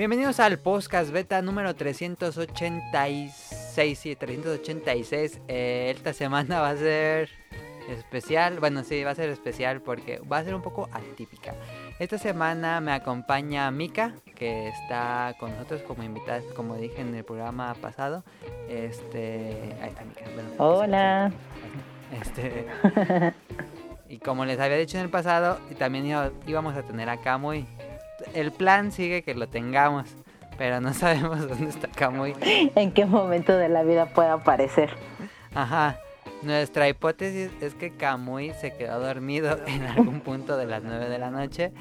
[0.00, 3.98] Bienvenidos al podcast beta número 386.
[3.98, 5.42] Sí, 386.
[5.46, 7.28] Eh, esta semana va a ser
[7.86, 8.60] especial.
[8.60, 11.54] Bueno, sí, va a ser especial porque va a ser un poco atípica.
[11.98, 17.24] Esta semana me acompaña Mika, que está con nosotros como invitada, como dije en el
[17.24, 18.24] programa pasado.
[18.70, 20.24] Este, ahí está Mika.
[20.56, 21.30] Hola.
[22.22, 22.66] Este,
[24.08, 26.06] y como les había dicho en el pasado, también
[26.46, 27.66] íbamos a tener a Kamui
[28.34, 30.08] el plan sigue que lo tengamos,
[30.58, 32.34] pero no sabemos dónde está Kamui.
[32.74, 34.90] En qué momento de la vida puede aparecer.
[35.54, 35.98] Ajá.
[36.42, 41.18] Nuestra hipótesis es que Kamui se quedó dormido en algún punto de las 9 de
[41.18, 41.72] la noche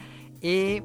[0.41, 0.81] y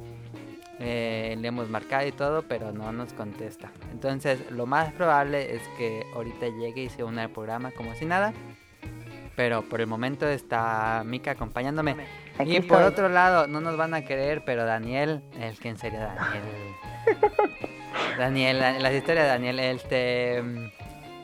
[0.80, 3.71] eh, le hemos marcado y todo, pero no nos contesta.
[3.93, 8.05] Entonces, lo más probable es que ahorita llegue y se una al programa como si
[8.05, 8.33] nada.
[9.37, 11.96] Pero por el momento está Mika acompañándome
[12.45, 16.01] y por otro lado, no nos van a querer, pero Daniel, el que en serio
[16.01, 16.43] Daniel.
[18.18, 20.43] Daniel, la, historia de Daniel, este.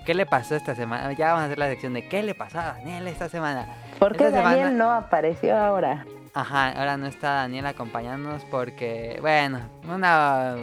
[0.06, 1.12] ¿Qué le pasó esta semana?
[1.12, 3.66] Ya vamos a hacer la sección de ¿qué le pasó a Daniel esta semana?
[3.98, 6.06] ¿Por qué Daniel no apareció ahora?
[6.32, 10.56] Ajá, ahora no está Daniel acompañándonos porque, bueno, una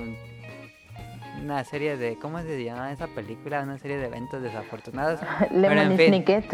[1.42, 3.62] una serie de, ¿cómo se llama esa película?
[3.62, 5.20] Una serie de eventos desafortunados.
[5.52, 6.46] Lemon Snicket.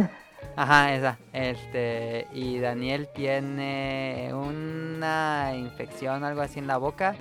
[0.56, 1.18] Ajá, esa.
[1.34, 7.16] Este, y Daniel tiene una infección, algo así en la boca.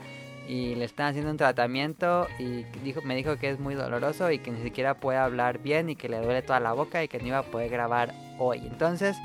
[0.48, 4.39] Y le están haciendo un tratamiento y dijo, me dijo que es muy doloroso y
[4.39, 7.19] que ni siquiera puede hablar bien y que le duele toda la boca y que
[7.20, 8.59] no iba a poder grabar hoy.
[8.59, 9.17] Entonces,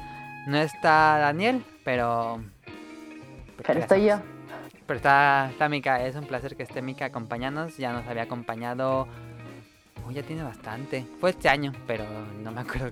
[0.45, 2.41] no está Daniel, pero...
[3.65, 4.19] Pero estoy yo.
[4.85, 7.77] Pero está, está Mika, es un placer que esté Mika acompañándonos.
[7.77, 9.07] Ya nos había acompañado...
[10.07, 11.05] Uy, ya tiene bastante.
[11.19, 12.05] Fue este año, pero
[12.41, 12.91] no me acuerdo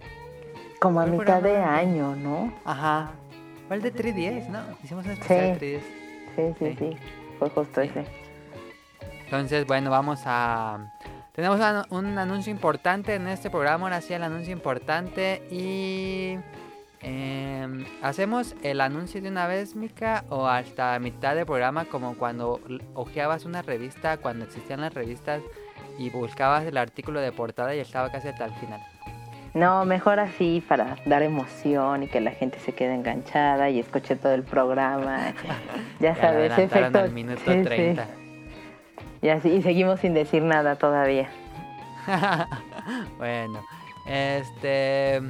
[0.80, 2.54] como a mitad de año, ¿no?
[2.66, 3.12] Ajá.
[3.68, 4.60] Fue el de 310, ¿no?
[4.84, 5.80] Hicimos un especial sí.
[6.36, 6.98] Sí, sí, sí,
[7.40, 8.06] Fue justo ese.
[9.24, 10.92] Entonces, bueno, vamos a...
[11.34, 11.60] Tenemos
[11.90, 16.38] un anuncio importante en este programa, ahora sí el anuncio importante y...
[17.02, 20.26] Em, ¿Hacemos el anuncio de una vez, Mika?
[20.30, 22.60] ¿O hasta mitad del programa como cuando
[22.96, 25.42] hojeabas una revista, cuando existían las revistas
[26.00, 28.82] y buscabas el artículo de portada y estaba casi hasta el final?
[29.56, 34.18] No, mejor así para dar emoción y que la gente se quede enganchada y escuche
[34.18, 35.34] todo el programa.
[36.02, 37.00] ya sabes, efecto.
[37.00, 38.06] Al minuto 30.
[39.22, 41.30] Y así, y seguimos sin decir nada todavía.
[43.18, 43.64] bueno,
[44.06, 45.22] este.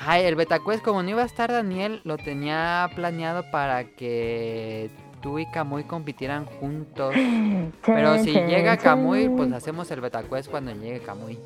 [0.00, 4.90] Ay, el Betacuest, como no iba a estar Daniel, lo tenía planeado para que
[5.20, 7.14] tú y Camuy compitieran juntos.
[7.84, 11.38] Pero si llega Camuy, pues hacemos el Betacuest cuando llegue Camuy.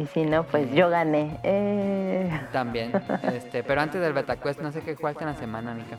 [0.00, 1.38] Y si no, pues yo gané.
[1.42, 2.40] Eh.
[2.52, 2.92] También.
[3.34, 5.98] Este, pero antes del BetaQuest, no sé qué jugaste en la semana, Nika.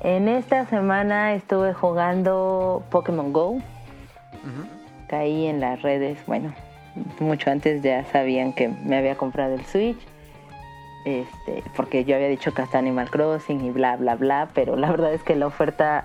[0.00, 3.58] En esta semana estuve jugando Pokémon Go.
[5.08, 6.54] Caí en las redes, bueno,
[7.18, 9.98] mucho antes ya sabían que me había comprado el Switch.
[11.04, 14.90] Este, porque yo había dicho que hasta Animal Crossing y bla, bla, bla, pero la
[14.90, 16.04] verdad es que la oferta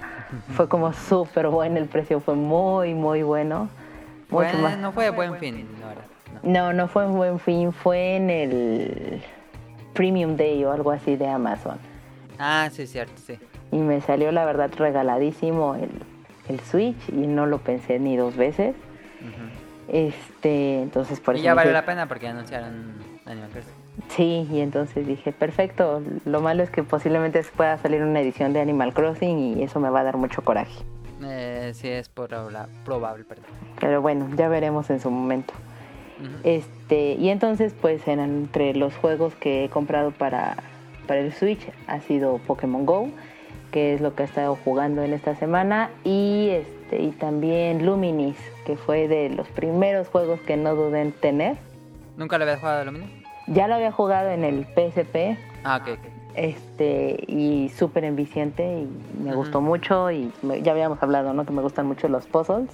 [0.56, 3.70] fue como súper buena, el precio fue muy, muy bueno.
[4.30, 6.13] bueno, no fue buen fin, la verdad.
[6.44, 9.22] No, no fue en Buen Fin, fue en el
[9.94, 11.78] Premium Day o algo así de Amazon.
[12.38, 13.40] Ah, sí, cierto, sí.
[13.72, 18.76] Y me salió la verdad regaladísimo el, Switch y no lo pensé ni dos veces.
[19.88, 22.94] Este, entonces por y ya valió la pena porque anunciaron
[23.26, 23.74] Animal Crossing.
[24.10, 26.02] Sí, y entonces dije, perfecto.
[26.26, 29.90] Lo malo es que posiblemente pueda salir una edición de Animal Crossing y eso me
[29.90, 30.84] va a dar mucho coraje.
[31.24, 33.46] Eh, sí, es probable, probable, perdón.
[33.80, 35.54] Pero bueno, ya veremos en su momento.
[36.44, 40.58] Este, y entonces, pues entre los juegos que he comprado para,
[41.08, 43.10] para el Switch ha sido Pokémon Go,
[43.72, 48.38] que es lo que he estado jugando en esta semana, y este, y también Luminis,
[48.66, 51.58] que fue de los primeros juegos que no dudé en tener.
[52.18, 53.10] ¿Nunca lo había jugado a Luminis?
[53.48, 55.38] Ya lo había jugado en el PSP.
[55.64, 55.98] Ah, ok,
[56.36, 60.32] Este, y súper enviciante, y me gustó mucho, y
[60.62, 61.46] ya habíamos hablado, ¿no?
[61.46, 62.70] Que me gustan mucho los puzzles.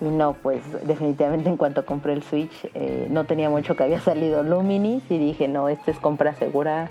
[0.00, 4.00] Y no, pues definitivamente en cuanto compré el Switch eh, no tenía mucho que había
[4.00, 6.90] salido Luminis y dije, no, este es compra segura.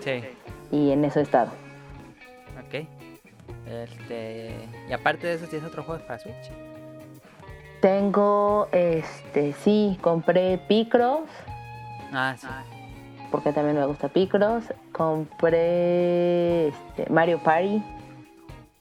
[0.00, 0.24] Sí.
[0.70, 1.50] Y en eso he estado.
[2.66, 2.86] Ok.
[3.66, 4.50] Este,
[4.88, 6.50] y aparte de eso, ¿tienes otro juego para Switch?
[7.80, 11.28] Tengo, este, sí, compré Picross.
[12.12, 12.46] Ah, sí.
[13.30, 14.64] Porque también me gusta Picross.
[14.92, 17.82] Compré este, Mario Party.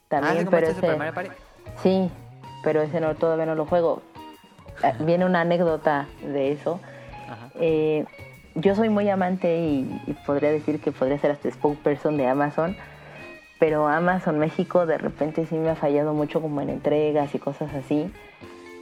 [0.08, 0.96] También, ah, pero ese...
[0.96, 1.30] Mario Party?
[1.84, 2.10] Sí,
[2.68, 4.02] pero ese no, todavía no lo juego.
[4.84, 6.82] Ah, viene una anécdota de eso.
[7.62, 8.04] Eh,
[8.56, 12.76] yo soy muy amante y, podría decir que podría ser hasta spokesperson de Amazon
[13.58, 17.74] pero Amazon México de repente sí me ha fallado mucho como en entregas y cosas
[17.74, 18.12] así.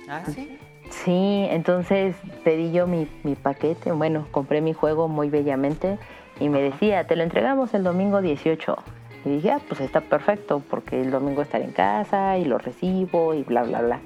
[0.10, 0.58] Ah, sí.
[0.90, 6.00] Sí, entonces pedí yo mi, mi paquete, bueno, compré mi juego muy bellamente
[6.40, 8.78] y me decía, te lo entregamos el domingo 18.
[9.26, 13.34] Y dije, ah, pues está perfecto, porque el domingo estaré en casa y lo recibo
[13.34, 14.00] y bla, bla, bla.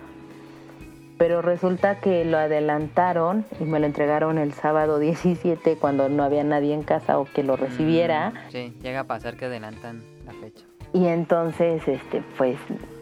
[1.18, 6.46] Pero resulta que lo adelantaron y me lo entregaron el sábado 17 cuando no había
[6.46, 8.30] nadie en casa o que lo recibiera.
[8.30, 10.66] Mm, sí, llega a pasar que adelantan la fecha.
[10.94, 12.58] Y entonces, este, pues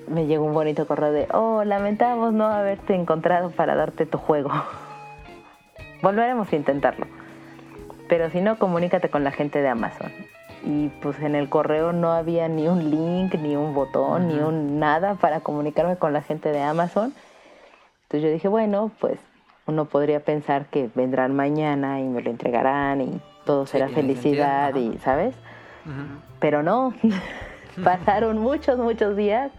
[0.08, 4.50] me llegó un bonito correo de, oh, lamentamos no haberte encontrado para darte tu juego.
[6.02, 7.06] Volveremos a intentarlo.
[8.10, 10.12] Pero si no, comunícate con la gente de Amazon
[10.64, 14.80] y pues en el correo no había ni un link, ni un botón, ni un
[14.80, 17.14] nada para comunicarme con la gente de Amazon.
[18.04, 19.20] Entonces yo dije, bueno, pues
[19.66, 24.98] uno podría pensar que vendrán mañana y me lo entregarán y todo será felicidad y,
[25.00, 25.36] ¿sabes?
[26.40, 26.94] Pero no,
[27.84, 29.52] pasaron muchos, muchos días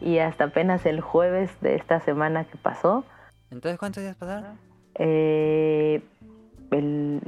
[0.00, 3.04] y hasta apenas el jueves de esta semana que pasó.
[3.50, 4.58] ¿Entonces cuántos días pasaron?
[4.94, 6.02] Eh,
[6.70, 7.20] el,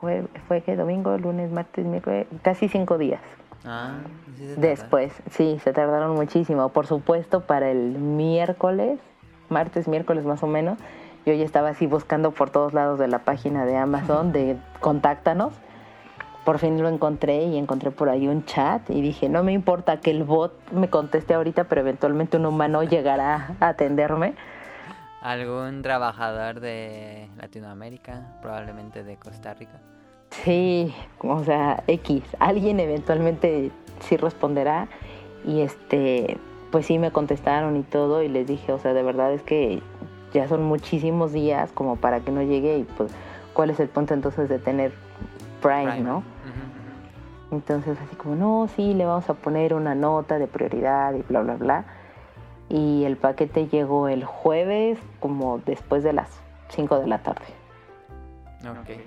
[0.00, 3.20] fue, fue que domingo, lunes, martes, miércoles, casi cinco días.
[3.64, 3.98] Ah,
[4.56, 6.70] Después, sí, se tardaron muchísimo.
[6.70, 8.98] Por supuesto, para el miércoles,
[9.48, 10.78] martes, miércoles más o menos,
[11.26, 15.52] yo ya estaba así buscando por todos lados de la página de Amazon de contáctanos.
[16.44, 20.00] Por fin lo encontré y encontré por ahí un chat y dije, no me importa
[20.00, 24.34] que el bot me conteste ahorita, pero eventualmente un humano llegará a atenderme
[25.20, 29.80] algún trabajador de Latinoamérica, probablemente de Costa Rica.
[30.30, 33.70] Sí, o sea, X, alguien eventualmente
[34.00, 34.88] sí responderá
[35.44, 36.38] y este,
[36.70, 39.82] pues sí me contestaron y todo y les dije, o sea, de verdad es que
[40.32, 43.12] ya son muchísimos días como para que no llegue y pues
[43.52, 44.92] cuál es el punto entonces de tener
[45.60, 46.22] Prime, ¿no?
[47.50, 51.40] Entonces así como, no, sí, le vamos a poner una nota de prioridad y bla,
[51.40, 51.84] bla, bla
[52.70, 57.44] y el paquete llegó el jueves como después de las 5 de la tarde.
[58.62, 59.00] Ok.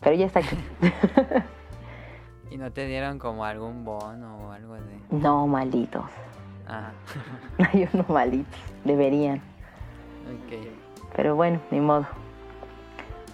[0.00, 0.56] Pero ya está aquí.
[2.50, 5.00] ¿Y no te dieron como algún bono o algo de...?
[5.10, 6.04] No, malditos.
[6.68, 6.92] Ah.
[7.72, 9.38] Hay unos malitos, deberían.
[9.38, 10.68] Ok.
[11.16, 12.06] Pero bueno, ni modo.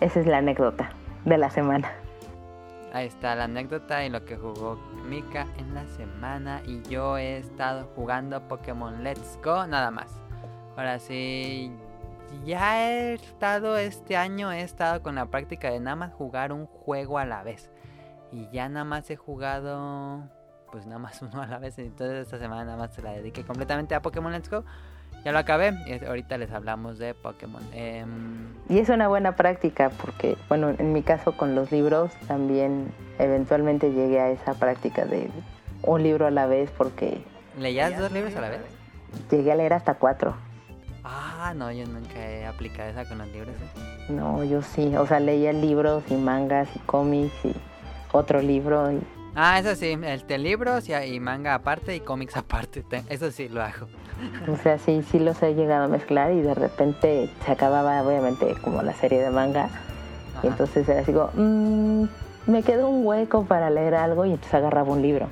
[0.01, 0.91] Esa es la anécdota
[1.27, 1.93] de la semana.
[2.93, 4.77] Ahí está la anécdota y lo que jugó
[5.09, 6.61] Mika en la semana.
[6.67, 10.21] Y yo he estado jugando Pokémon Let's Go nada más.
[10.77, 11.73] Ahora sí,
[12.45, 16.67] ya he estado este año, he estado con la práctica de nada más jugar un
[16.67, 17.71] juego a la vez.
[18.31, 20.29] Y ya nada más he jugado,
[20.71, 21.79] pues nada más uno a la vez.
[21.79, 24.65] Entonces esta semana nada más se la dediqué completamente a Pokémon Let's Go.
[25.25, 27.63] Ya lo acabé y ahorita les hablamos de Pokémon.
[27.73, 32.93] Em, y es una buena práctica porque, bueno, en mi caso con los libros también
[33.19, 35.31] eventualmente llegué a esa práctica de
[35.83, 37.23] un libro a la vez porque...
[37.59, 38.61] ¿Leías dos libros a la vez?
[39.31, 40.35] Llegué a leer hasta cuatro.
[41.05, 43.55] Ah, no, yo nunca he aplicado esa con los libros.
[43.55, 44.13] ¿eh?
[44.13, 47.55] No, yo sí, o sea, leía libros y mangas y cómics y
[48.13, 48.93] otro libro.
[48.93, 49.01] Y...
[49.35, 53.63] Ah, eso sí, este, libros y, y manga aparte y cómics aparte, eso sí lo
[53.63, 53.87] hago.
[54.47, 58.55] O sea, sí, sí los he llegado a mezclar y de repente se acababa, obviamente,
[58.63, 59.69] como la serie de manga.
[60.43, 62.05] Y entonces era así como, mmm,
[62.47, 65.29] me quedó un hueco para leer algo y entonces agarraba un libro.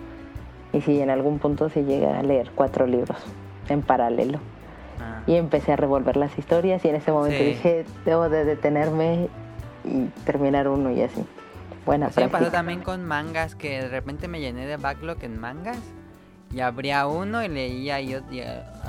[0.73, 3.19] Y sí, en algún punto se llega a leer cuatro libros
[3.69, 4.39] en paralelo.
[5.01, 5.23] Ah.
[5.27, 9.29] Y empecé a revolver las historias y en ese momento dije, debo de detenerme
[9.85, 11.25] y terminar uno y así.
[11.87, 15.79] Buena sí, pasó también con mangas que de repente me llené de backlog en mangas
[16.53, 18.17] y abría uno y leía y,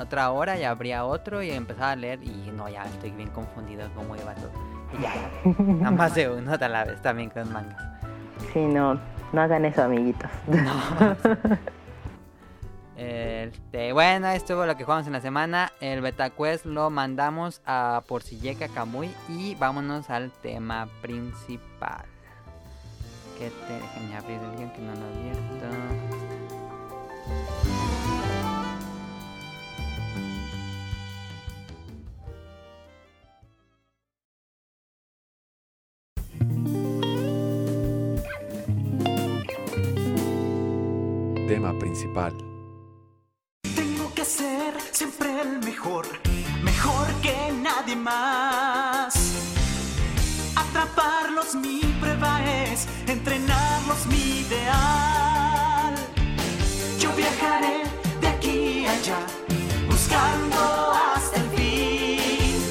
[0.00, 3.88] otra hora y abría otro y empezaba a leer y no, ya estoy bien confundido
[3.94, 4.50] cómo iba todo.
[4.98, 5.12] Y ya,
[5.62, 7.80] nada más de uno a la vez también con mangas.
[8.52, 8.98] Sí, no,
[9.32, 10.30] no hagan eso, amiguitos.
[10.48, 11.16] No.
[12.96, 15.72] este, bueno, estuvo lo que jugamos en la semana.
[15.80, 22.11] El BetaQuest lo mandamos a por Porcilleca Kamui y vámonos al tema principal.
[23.38, 25.66] Que te déjenme abrir el guion que no lo abierto.
[41.48, 42.32] Tema principal.
[43.74, 46.06] Tengo que ser siempre el mejor,
[46.62, 48.31] mejor que nadie más.
[51.50, 55.94] Mi prueba es, entrenarlos mi ideal.
[56.98, 57.82] Yo viajaré
[58.20, 59.18] de aquí a allá,
[59.90, 62.62] buscando hasta el fin.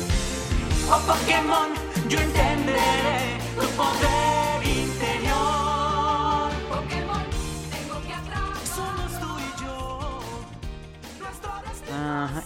[0.89, 1.73] Oh Pokémon,
[2.07, 6.51] yo entenderé tu poder interior.
[6.69, 7.25] Pokémon,
[7.69, 8.65] tengo que atrapar.
[8.65, 9.99] Somos tú y yo.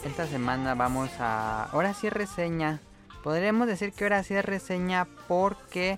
[0.04, 1.66] Esta semana vamos a.
[1.72, 2.82] Ahora sí reseña
[3.26, 5.98] podremos decir que ahora sí es reseña porque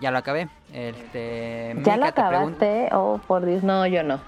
[0.00, 0.48] ya lo acabé.
[0.72, 2.88] Este, ¿Ya lo acabaste?
[2.92, 4.20] Oh, por Dios, no, yo no.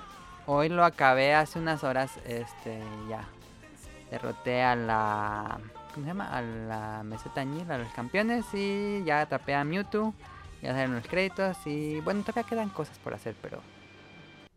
[0.46, 3.25] Hoy lo acabé hace unas horas, este, ya.
[4.11, 5.58] Derroté a la...
[5.92, 6.30] ¿Cómo se llama?
[6.30, 10.14] A la meseta Añil, a los campeones y ya atrapé a Mewtwo.
[10.62, 13.61] Ya salen los créditos y bueno, todavía quedan cosas por hacer, pero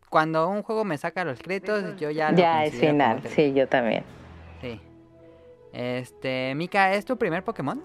[0.08, 3.68] cuando un juego me saca los créditos, yo ya lo Ya es final, sí, yo
[3.68, 4.04] también.
[4.60, 4.80] Sí.
[5.72, 7.80] Este, Mika, ¿es tu primer Pokémon?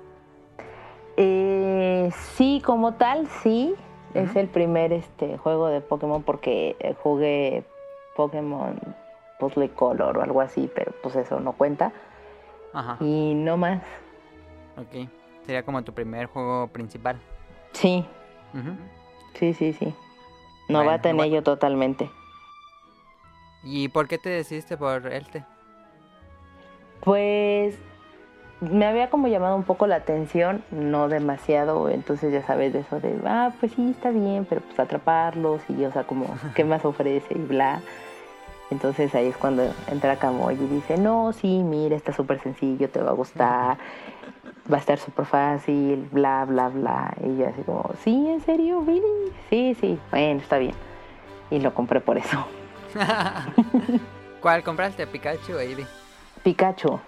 [1.17, 3.75] Eh, sí, como tal, sí.
[4.13, 7.65] Es el primer este juego de Pokémon porque eh, jugué
[8.15, 8.79] Pokémon
[9.39, 11.91] Puzzle Color o algo así, pero pues eso no cuenta.
[12.73, 12.97] Ajá.
[13.01, 13.81] Y no más.
[14.77, 15.09] Ok.
[15.45, 17.19] Sería como tu primer juego principal.
[17.73, 18.05] Sí.
[19.33, 19.93] Sí, sí, sí.
[20.69, 22.09] No va a tener yo totalmente.
[23.63, 25.43] ¿Y por qué te decidiste por este?
[27.01, 27.77] Pues
[28.61, 32.99] me había como llamado un poco la atención, no demasiado, entonces ya sabes de eso
[32.99, 36.85] de, ah, pues sí, está bien, pero pues atraparlos y, o sea, como, ¿qué más
[36.85, 37.35] ofrece?
[37.35, 37.81] Y bla.
[38.71, 43.01] Entonces ahí es cuando entra Camoy y dice, no, sí, mira, está súper sencillo, te
[43.01, 43.77] va a gustar,
[44.71, 47.13] va a estar súper fácil, bla, bla, bla.
[47.23, 48.83] Y yo así como, sí, ¿en serio?
[48.85, 49.33] ¿Really?
[49.49, 50.73] Sí, sí, bueno, está bien.
[51.51, 52.47] Y lo compré por eso.
[54.41, 55.05] ¿Cuál compraste?
[55.05, 55.85] ¿Pikachu o Eevee?
[56.43, 56.99] Pikachu.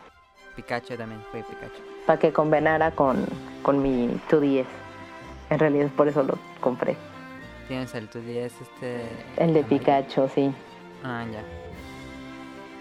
[0.57, 1.81] Pikachu también, fue Pikachu.
[2.05, 3.25] Para que combinara con,
[3.61, 4.65] con mi 2DS.
[5.49, 6.97] En realidad por eso lo compré.
[7.67, 9.01] ¿Tienes el 2DS este?
[9.37, 10.51] El de Pikachu, sí.
[11.03, 11.41] Ah, ya.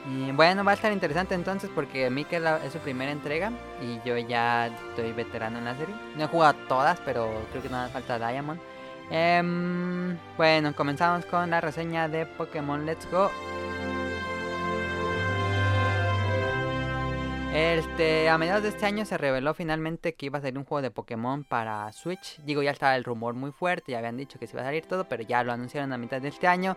[0.09, 3.51] Y bueno, va a estar interesante entonces porque Mika es su primera entrega
[3.83, 5.95] y yo ya estoy veterano en la serie.
[6.17, 8.61] No he jugado todas, pero creo que no me falta Diamond.
[9.11, 13.31] Em, bueno, comenzamos con la reseña de Pokémon Let's Go.
[17.59, 20.83] Este, a mediados de este año se reveló finalmente que iba a salir un juego
[20.83, 22.39] de Pokémon para Switch.
[22.43, 24.85] Digo, ya estaba el rumor muy fuerte, ya habían dicho que se iba a salir
[24.85, 26.77] todo, pero ya lo anunciaron a mitad de este año.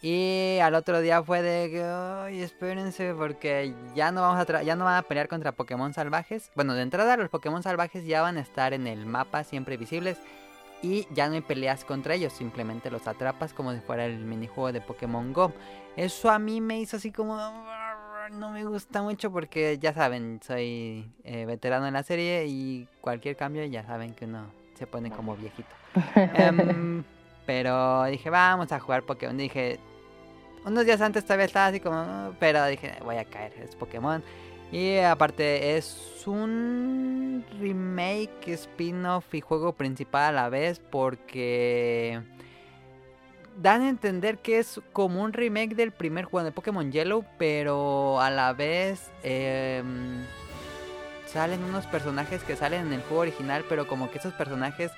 [0.00, 4.76] Y al otro día fue de que, ay, espérense, porque ya no, vamos a ya
[4.76, 6.52] no van a pelear contra Pokémon salvajes.
[6.54, 10.16] Bueno, de entrada los Pokémon salvajes ya van a estar en el mapa siempre visibles.
[10.80, 14.70] Y ya no hay peleas contra ellos, simplemente los atrapas como si fuera el minijuego
[14.70, 15.52] de Pokémon Go.
[15.96, 17.36] Eso a mí me hizo así como...
[18.30, 23.36] No me gusta mucho porque ya saben, soy eh, veterano en la serie y cualquier
[23.36, 25.68] cambio ya saben que uno se pone como viejito.
[26.14, 27.02] Em,
[27.44, 29.36] pero dije, vamos a jugar Pokémon.
[29.36, 29.80] Dije,
[30.64, 34.22] unos días antes todavía estaba así como, pero dije, voy a caer, es Pokémon.
[34.70, 42.22] Y aparte es un remake, spin-off y juego principal a la vez porque
[43.62, 48.20] dan a entender que es como un remake del primer juego de Pokémon Yellow, pero
[48.20, 50.24] a la vez em,
[51.26, 54.90] salen unos personajes que salen en el juego original, pero como que esos personajes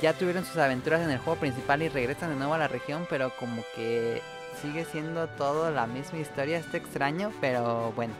[0.00, 3.06] ya tuvieron sus aventuras en el juego principal y regresan de nuevo a la región,
[3.10, 4.22] pero como que
[4.62, 8.14] sigue siendo todo la misma historia, está extraño, pero bueno.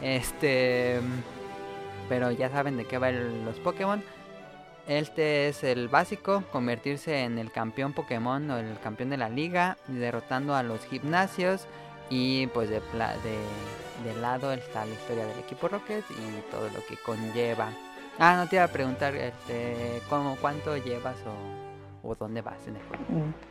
[0.00, 1.00] Este.
[2.08, 4.02] Pero ya saben de qué va los Pokémon.
[4.86, 9.78] Este es el básico, convertirse en el campeón Pokémon o el campeón de la liga,
[9.88, 11.66] derrotando a los gimnasios
[12.10, 16.96] y pues de, de, lado está la historia del equipo Rocket y todo lo que
[16.96, 17.68] conlleva.
[18.18, 22.76] Ah, no te iba a preguntar este, ¿cómo, cuánto llevas o, o dónde vas en
[22.76, 23.04] el juego.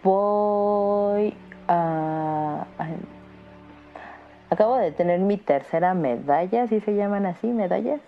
[0.03, 1.35] Voy
[1.67, 2.65] a
[4.53, 7.99] Acabo de tener mi tercera medalla, si se llaman así, medallas.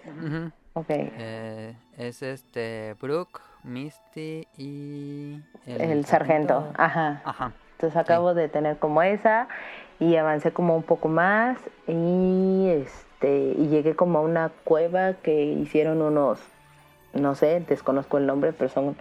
[0.74, 0.86] Ok.
[0.90, 6.72] Eh, es este Brooke, Misty y el, sargento.
[6.76, 7.22] Ajá.
[7.26, 7.52] Ajá.
[7.74, 9.48] Entonces acabo de tener como esa
[10.00, 15.44] y avancé como un poco más y este y llegué como a una cueva que
[15.44, 16.40] hicieron unos
[17.14, 18.96] no sé, desconozco el nombre, pero son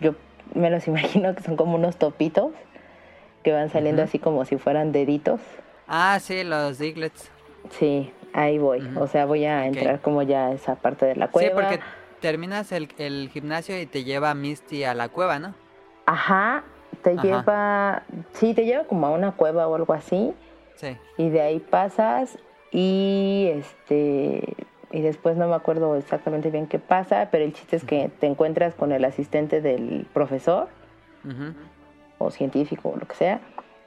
[0.00, 0.14] yo
[0.54, 2.52] me los imagino que son como unos topitos
[3.42, 5.40] que van saliendo así como si fueran deditos.
[5.88, 7.30] Ah, sí, los Diglets.
[7.70, 8.86] Sí, ahí voy.
[8.96, 11.48] O sea, voy a entrar como ya a esa parte de la cueva.
[11.48, 11.80] Sí, porque
[12.20, 15.54] terminas el, el gimnasio y te lleva Misty a la cueva, ¿no?
[16.06, 16.64] Ajá,
[17.02, 20.32] te lleva, sí, te lleva como a una cueva o algo así.
[20.76, 20.96] Sí.
[21.18, 22.38] Y de ahí pasas
[22.70, 24.56] y este
[24.92, 28.26] y después no me acuerdo exactamente bien qué pasa, pero el chiste es que te
[28.26, 30.68] encuentras con el asistente del profesor
[32.18, 33.40] o científico o lo que sea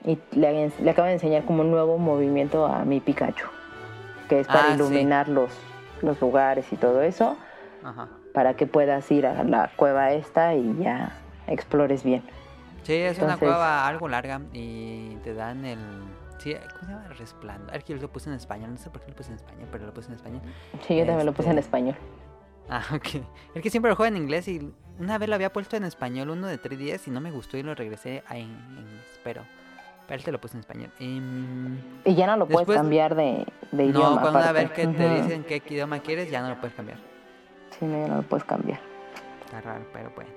[0.06, 3.48] y le, le acaba de enseñar como un nuevo movimiento a mi Pikachu,
[4.28, 5.52] que es para ah, iluminar los,
[6.02, 7.38] los lugares y todo eso,
[8.34, 12.24] para que puedas ir a la cueva esta y ya explores bien.
[12.84, 15.80] Sí, es una cueva algo larga y te dan el
[16.40, 17.08] Sí, ¿cómo se llama?
[17.18, 17.84] Resplandor.
[17.86, 19.94] Yo lo puse en español, no sé por qué lo puse en español, pero lo
[19.94, 20.42] puse en español.
[20.86, 21.96] Sí, yo también lo puse en Este, español.
[22.70, 23.08] Ah, ok.
[23.56, 26.30] Es que siempre lo juego en inglés y una vez lo había puesto en español,
[26.30, 29.42] uno de 3DS, y no me gustó y lo regresé a en inglés, pero,
[30.08, 30.90] pero él te lo puse en español.
[31.00, 34.22] Em, Y ya no lo puedes después- cambiar de, de no, idioma.
[34.22, 34.64] cuando una aparte.
[34.64, 36.98] vez que te dicen qué idioma quieres, ya no lo puedes cambiar.
[37.88, 38.80] No, ya no lo puedes cambiar.
[39.46, 40.30] Está raro, pero bueno.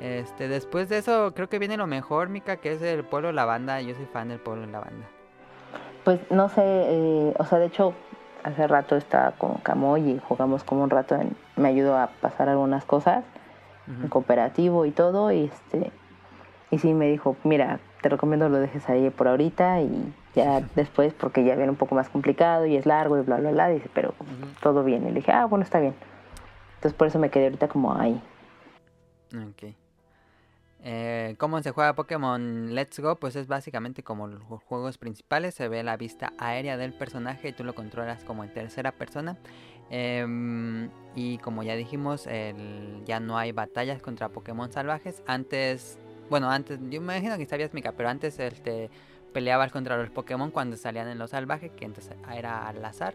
[0.00, 3.80] Este, después de eso, creo que viene lo mejor, Mika, que es el pueblo lavanda.
[3.82, 5.06] Yo soy fan del pueblo lavanda.
[6.04, 7.94] Pues no sé, eh, o sea, de hecho,
[8.42, 12.48] hace rato estaba con Camoy y jugamos como un rato, en- me ayudó a pasar
[12.48, 13.24] algunas cosas
[13.86, 14.08] en Ujú.
[14.08, 15.92] cooperativo y todo, y este,
[16.70, 21.12] y sí me dijo, mira, te recomiendo lo dejes ahí por ahorita y ya después,
[21.12, 23.90] porque ya viene un poco más complicado y es largo y bla, bla, bla, dice,
[23.92, 24.54] pero Ujú.
[24.62, 25.02] todo bien.
[25.06, 25.94] Y le dije, ah, bueno, está bien.
[26.80, 28.18] Entonces por eso me quedé ahorita como ahí.
[29.34, 29.74] Ok.
[30.82, 33.16] Eh, ¿Cómo se juega Pokémon Let's Go?
[33.16, 35.54] Pues es básicamente como los ju- juegos principales.
[35.54, 39.36] Se ve la vista aérea del personaje y tú lo controlas como en tercera persona.
[39.90, 45.22] Em, y como ya dijimos, el- ya no hay batallas contra Pokémon salvajes.
[45.26, 45.98] Antes,
[46.30, 48.88] bueno, antes, yo me imagino que sabías, Mika, pero antes este,
[49.34, 53.14] peleabas contra los Pokémon cuando salían en los salvajes, que entonces era al azar.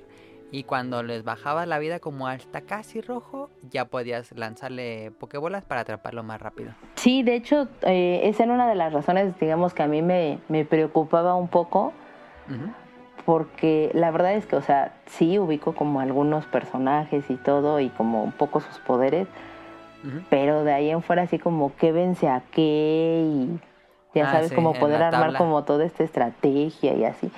[0.55, 5.81] Y cuando les bajabas la vida como hasta casi rojo, ya podías lanzarle Pokébolas para
[5.81, 6.71] atraparlo más rápido.
[6.95, 10.39] Sí, de hecho, eh, esa era una de las razones, digamos, que a mí me,
[10.47, 11.91] me preocupaba un poco,
[13.25, 17.89] porque la verdad es que, o sea, sí ubico como algunos personajes y todo, y
[17.89, 19.27] como un poco sus poderes,
[20.29, 23.59] pero de ahí en fuera así como qué vence a qué, y
[24.17, 27.29] ya Ah, sabes, sí, como poder armar como toda esta estrategia y así.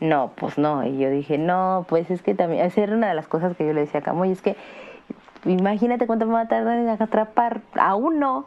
[0.00, 3.14] No, pues no, y yo dije, no, pues es que también, esa era una de
[3.14, 4.56] las cosas que yo le decía a Camoy, es que
[5.46, 8.46] imagínate cuánto me va a tardar en atrapar a uno.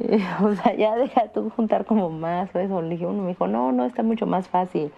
[0.00, 2.80] Eh, o sea, ya deja tú juntar como más o eso.
[2.80, 4.92] Le dije, uno me dijo, no, no, está mucho más fácil.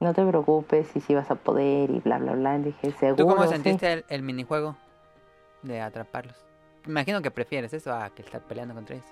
[0.00, 2.58] No te preocupes y si vas a poder y bla, bla, bla.
[2.58, 3.16] Dije, seguro.
[3.16, 3.50] ¿Tú cómo sí".
[3.50, 4.76] sentiste el, el minijuego
[5.62, 6.36] de atraparlos?
[6.86, 9.08] Imagino que prefieres eso a que estar peleando contra ellos.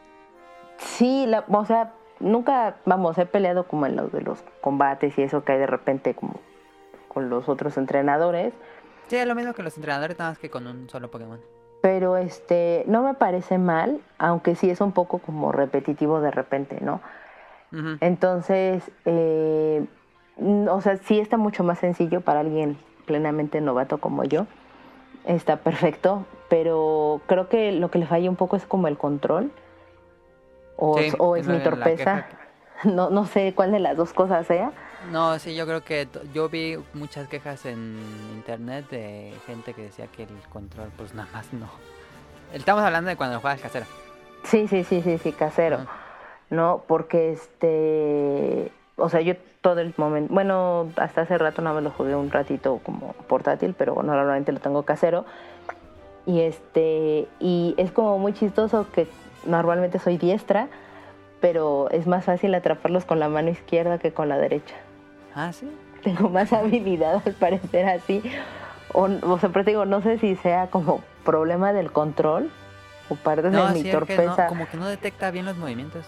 [0.79, 5.23] Sí, la, o sea, nunca, vamos, he peleado como en los de los combates y
[5.23, 6.35] eso que hay de repente como
[7.09, 8.53] con los otros entrenadores,
[9.09, 11.39] Sí, es lo mismo que los entrenadores, nada más que con un solo Pokémon.
[11.83, 16.79] pero este, no me parece mal, aunque sí es un poco como repetitivo de repente,
[16.81, 17.01] ¿no?
[18.01, 19.85] Entonces, eh,
[20.71, 24.47] o sea, sí está mucho más sencillo para alguien plenamente novato como yo.
[25.27, 29.51] Está perfecto, pero creo que lo que le falla un poco es como el control.
[30.77, 32.27] O, Sí, o es mi torpeza.
[32.83, 34.71] No, no sé cuál de las dos cosas sea.
[35.11, 37.99] No, sí, yo creo que yo vi muchas quejas en
[38.35, 41.69] internet de gente que decía que el control, pues nada más no.
[42.53, 43.87] Estamos hablando de cuando lo juegas casero.
[44.43, 45.87] Sí, sí, sí, sí, sí, casero.
[46.51, 51.81] No, porque este, o sea, yo todo el momento, bueno, hasta hace rato no me
[51.81, 55.25] lo jugué un ratito como portátil, pero normalmente lo tengo casero.
[56.27, 59.09] Y este, y es como muy chistoso que
[59.47, 60.69] normalmente soy diestra,
[61.41, 64.75] pero es más fácil atraparlos con la mano izquierda que con la derecha.
[65.35, 65.71] Ah, sí.
[66.03, 68.23] Tengo más habilidad al parecer así.
[68.93, 72.51] O, o sea, pero te digo, no sé si sea como problema del control
[73.09, 74.47] o parte No, de mi es que no, torpeza.
[74.47, 76.05] como que no detecta bien los movimientos.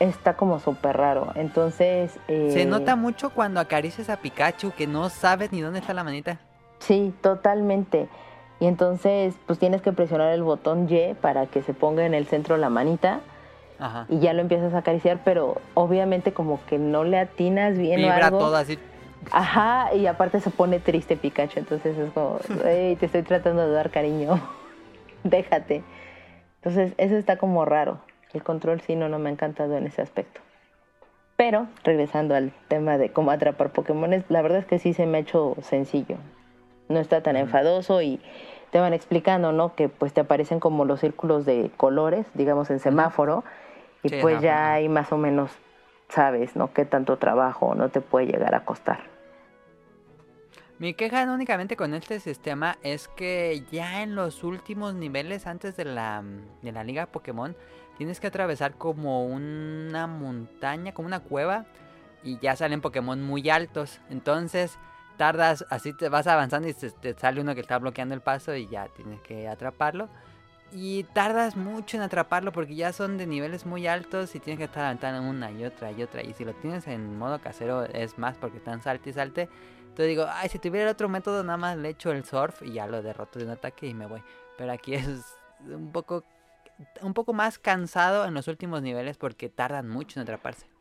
[0.00, 1.32] Está como súper raro.
[1.36, 2.18] Entonces.
[2.26, 6.02] Se eh, nota mucho cuando acaricias a Pikachu que no sabes ni dónde está la
[6.02, 6.38] manita.
[6.80, 8.08] Sí, totalmente.
[8.62, 12.26] Y entonces, pues tienes que presionar el botón Y para que se ponga en el
[12.26, 13.18] centro la manita
[13.80, 14.06] Ajá.
[14.08, 18.06] y ya lo empiezas a acariciar, pero obviamente como que no le atinas bien o
[18.06, 18.38] Vibra algo.
[18.38, 18.78] todo así.
[19.32, 23.72] Ajá, y aparte se pone triste Pikachu, entonces es como, "Ey, te estoy tratando de
[23.72, 24.40] dar cariño,
[25.24, 25.82] déjate.
[26.62, 27.98] Entonces, eso está como raro.
[28.32, 30.40] El control sí no, no me ha encantado en ese aspecto.
[31.36, 35.18] Pero, regresando al tema de cómo atrapar Pokémon, la verdad es que sí se me
[35.18, 36.18] ha hecho sencillo.
[36.88, 38.20] No está tan enfadoso y
[38.72, 39.74] te van explicando, ¿no?
[39.76, 43.44] Que pues te aparecen como los círculos de colores, digamos en semáforo,
[44.02, 44.72] y Sí, pues ya ajá.
[44.72, 45.50] ahí más o menos
[46.08, 46.72] sabes, ¿no?
[46.72, 49.00] Qué tanto trabajo no te puede llegar a costar.
[50.78, 55.76] Mi queja no únicamente con este sistema es que ya en los últimos niveles antes
[55.76, 56.24] de la,
[56.62, 57.54] de la liga Pokémon
[57.98, 61.66] tienes que atravesar como una montaña, como una cueva
[62.24, 64.00] y ya salen Pokémon muy altos.
[64.10, 64.78] Entonces
[65.16, 68.66] tardas, así te vas avanzando y te sale uno que está bloqueando el paso y
[68.66, 70.08] ya tienes que atraparlo.
[70.74, 74.64] Y tardas mucho en atraparlo porque ya son de niveles muy altos y tienes que
[74.64, 76.22] estar aventando una y otra y otra.
[76.22, 79.48] Y si lo tienes en modo casero es más porque están salte y salte.
[79.82, 82.86] Entonces digo, ay, si tuviera otro método, nada más le echo el surf y ya
[82.86, 84.22] lo derroto de un ataque y me voy.
[84.56, 86.24] Pero aquí es un poco,
[87.02, 90.71] un poco más cansado en los últimos niveles porque tardan mucho en atraparse.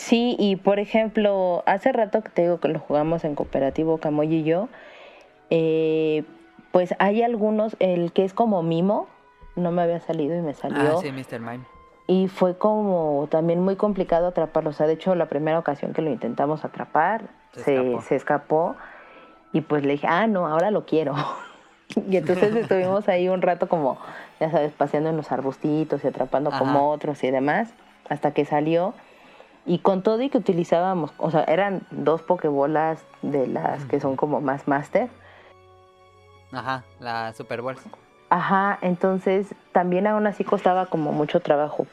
[0.00, 4.34] Sí, y por ejemplo, hace rato que te digo que lo jugamos en cooperativo Camoy
[4.34, 4.70] y yo,
[5.50, 6.24] eh,
[6.72, 9.08] pues hay algunos, el que es como mimo,
[9.56, 10.96] no me había salido y me salió.
[10.96, 11.40] Ah, sí, Mr.
[11.40, 11.64] Mime.
[12.06, 14.70] Y fue como también muy complicado atraparlo.
[14.70, 18.76] O sea, de hecho, la primera ocasión que lo intentamos atrapar, se, se escapó.
[19.52, 21.14] Y pues le dije, ah, no, ahora lo quiero.
[22.08, 23.98] y entonces estuvimos ahí un rato como,
[24.40, 27.74] ya sabes, paseando en los arbustitos y atrapando como otros y demás,
[28.08, 28.94] hasta que salió.
[29.70, 34.16] Y con todo y que utilizábamos, o sea, eran dos pokebolas de las que son
[34.16, 35.08] como más master.
[36.50, 37.76] Ajá, la Super Bowl.
[38.30, 41.86] Ajá, entonces también aún así costaba como mucho trabajo.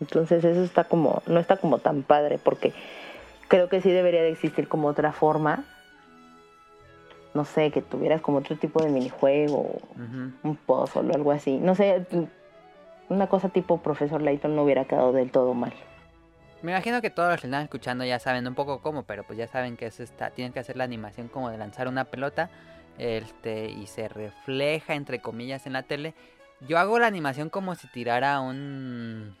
[0.00, 2.72] entonces eso está como, no está como tan padre porque
[3.48, 5.64] creo que sí debería de existir como otra forma.
[7.34, 9.78] No sé, que tuvieras como otro tipo de minijuego,
[10.42, 11.58] un puzzle o algo así.
[11.58, 12.06] No sé,
[13.10, 15.74] una cosa tipo Profesor Layton no hubiera quedado del todo mal.
[16.62, 19.38] Me imagino que todos los que están escuchando ya saben un poco cómo, pero pues
[19.38, 22.50] ya saben que es esta, tienen que hacer la animación como de lanzar una pelota
[22.98, 26.14] este, y se refleja entre comillas en la tele.
[26.60, 29.34] Yo hago la animación como si tirara un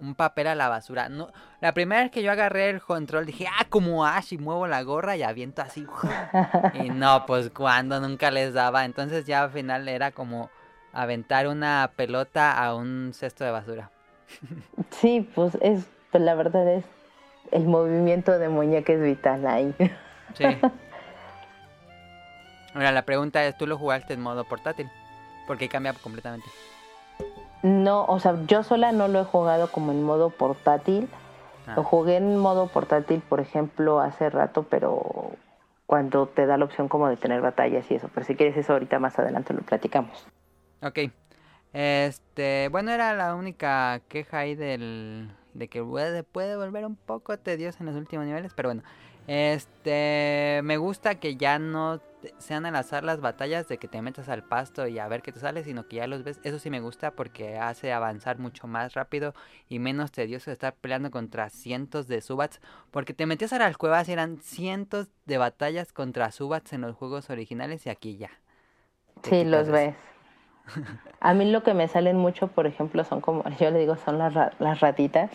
[0.00, 1.08] un papel a la basura.
[1.08, 1.30] No,
[1.60, 4.82] la primera vez que yo agarré el control dije, ah, como Ash y muevo la
[4.82, 5.86] gorra y aviento así.
[6.74, 8.84] y no, pues cuando nunca les daba.
[8.84, 10.50] Entonces ya al final era como
[10.92, 13.90] aventar una pelota a un cesto de basura.
[14.90, 16.84] sí, pues es, pues la verdad es
[17.50, 19.74] el movimiento de muñeca es vital ahí.
[20.34, 20.44] sí.
[22.72, 24.88] Ahora la pregunta es, ¿tú lo jugaste en modo portátil?
[25.48, 26.46] Porque cambia completamente.
[27.64, 31.08] No, o sea, yo sola no lo he jugado como en modo portátil.
[31.74, 31.84] Lo ah.
[31.84, 35.32] jugué en modo portátil, por ejemplo, hace rato, pero
[35.86, 38.08] cuando te da la opción como de tener batallas y eso.
[38.14, 40.28] Pero si quieres eso ahorita más adelante lo platicamos.
[40.80, 41.10] Ok.
[41.72, 47.38] Este, bueno, era la única queja ahí del de que puede, puede volver un poco
[47.38, 48.82] tedioso en los últimos niveles, pero bueno.
[49.26, 52.00] Este, me gusta que ya no
[52.38, 55.32] sean al azar las batallas de que te metas al pasto y a ver qué
[55.32, 56.40] te sale, sino que ya los ves.
[56.42, 59.34] Eso sí me gusta porque hace avanzar mucho más rápido
[59.68, 62.60] y menos tedioso estar peleando contra cientos de subats.
[62.90, 66.94] Porque te metías a las cuevas y eran cientos de batallas contra subats en los
[66.94, 68.30] juegos originales y aquí ya.
[69.22, 69.94] Sí, los ves.
[71.20, 74.18] A mí lo que me salen mucho, por ejemplo, son como, yo le digo, son
[74.18, 75.30] las, las ratitas,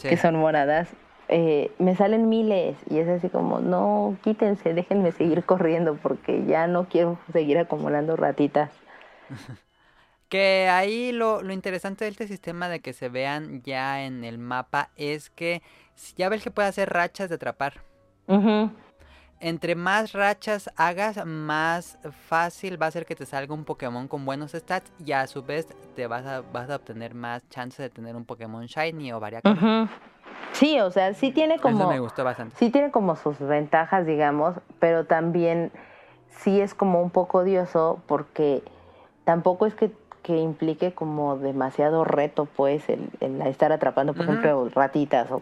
[0.00, 0.88] que son moradas.
[1.28, 6.66] Eh, me salen miles y es así como, no, quítense, déjenme seguir corriendo porque ya
[6.66, 8.70] no quiero seguir acumulando ratitas.
[10.28, 14.38] Que ahí lo, lo, interesante de este sistema de que se vean ya en el
[14.38, 15.60] mapa es que
[16.16, 17.82] ya ves que puede hacer rachas de atrapar.
[19.44, 24.24] Entre más rachas hagas, más fácil va a ser que te salga un Pokémon con
[24.24, 27.90] buenos stats y a su vez te vas a, vas a obtener más chances de
[27.90, 29.90] tener un Pokémon Shiny o variación.
[30.52, 31.88] Sí, o sea, sí tiene como...
[31.88, 32.54] me gustó bastante.
[32.56, 35.72] Sí tiene como sus ventajas, digamos, pero también
[36.28, 38.62] sí es como un poco odioso porque
[39.24, 39.90] tampoco es que,
[40.22, 43.10] que implique como demasiado reto, pues, el,
[43.42, 45.40] estar atrapando, por ejemplo, ratitas o,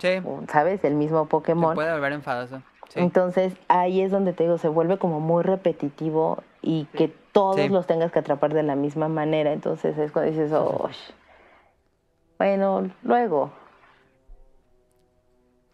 [0.51, 0.85] ¿sabes?
[0.85, 1.75] El mismo Pokémon.
[1.75, 2.63] puede volver enfadoso.
[2.95, 7.87] Entonces ahí es donde te digo, se vuelve como muy repetitivo y que todos los
[7.87, 9.53] tengas que atrapar de la misma manera.
[9.53, 10.91] Entonces es cuando dices, oh,
[12.39, 13.53] bueno, luego.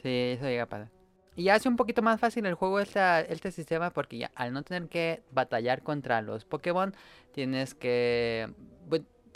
[0.02, 0.88] Sí, eso llega a pasar.
[1.36, 3.00] Y hace un poquito más fácil el juego este,
[3.32, 6.94] este sistema porque ya al no tener que batallar contra los Pokémon,
[7.32, 8.50] tienes que...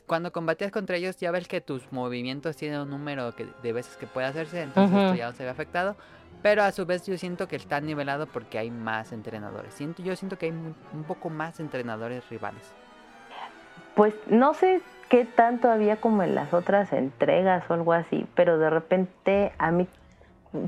[0.06, 4.08] Cuando combatías contra ellos ya ves que tus movimientos tienen un número de veces que
[4.08, 5.94] puede hacerse, entonces esto ya no se ve afectado.
[6.42, 9.74] Pero a su vez yo siento que está nivelado porque hay más entrenadores.
[9.74, 12.72] Siento, yo siento que hay un poco más entrenadores rivales.
[13.94, 18.58] Pues no sé qué tanto había como en las otras entregas o algo así, pero
[18.58, 19.86] de repente a mí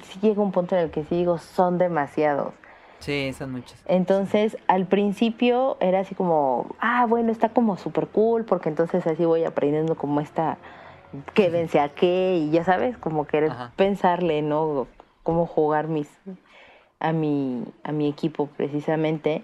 [0.03, 2.53] sí llega un punto en el que sí digo, son demasiados.
[2.99, 3.75] Sí, son muchos.
[3.87, 9.25] Entonces, al principio era así como, ah, bueno, está como súper cool, porque entonces así
[9.25, 10.59] voy aprendiendo como esta,
[11.35, 14.87] que vence a qué, y ya sabes, como querer pensarle, ¿no?
[15.23, 16.11] Cómo jugar mis,
[17.01, 19.43] a, mi, a mi equipo precisamente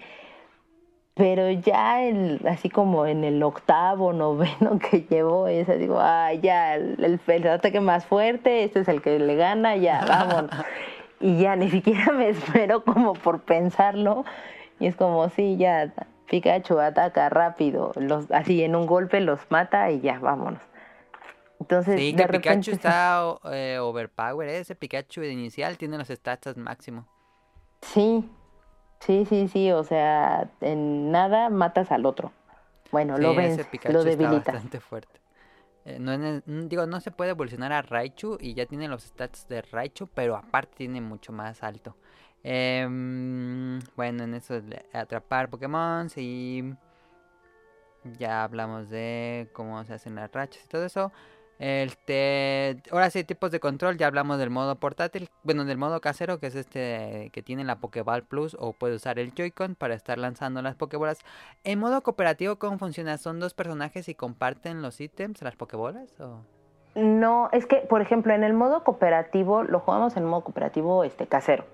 [1.19, 6.33] pero ya el, así como en el octavo, noveno que llevo, es así, digo, ah,
[6.33, 10.53] ya, el, el, ataque más fuerte, este es el que le gana, ya, vámonos.
[11.21, 14.25] y ya ni siquiera me espero como por pensarlo,
[14.79, 15.93] y es como, sí, ya,
[16.31, 20.61] Pikachu ataca rápido, los, así en un golpe los mata y ya, vámonos.
[21.61, 27.07] Entonces, sí, que Pikachu está eh, overpower, ese Pikachu inicial tiene los stats máximo.
[27.83, 28.25] Sí,
[29.01, 32.33] Sí, sí, sí, o sea, en nada matas al otro.
[32.91, 34.55] Bueno, lo ves, lo debilitas.
[34.55, 35.21] bastante fuerte.
[35.85, 39.63] eh, no digo, no se puede evolucionar a Raichu y ya tiene los stats de
[39.63, 41.97] Raichu, pero aparte tiene mucho más alto.
[42.43, 46.73] Em, bueno, en eso de atrapar Pokémon y
[48.19, 51.13] ya hablamos de cómo se hacen las rachas y todo eso.
[51.59, 56.39] Este, ahora sí, tipos de control, ya hablamos del modo portátil, bueno, del modo casero,
[56.39, 60.19] que es este que tiene la Pokéball Plus o puede usar el Joy-Con para estar
[60.19, 61.19] lanzando las Pokébolas.
[61.65, 63.19] En modo cooperativo, ¿cómo funciona?
[63.19, 66.21] ¿Son dos personajes y comparten los ítems, las Pokébolas?
[66.21, 66.43] O?
[66.95, 71.27] No, es que, por ejemplo, en el modo cooperativo, lo jugamos en modo cooperativo este,
[71.27, 71.65] casero.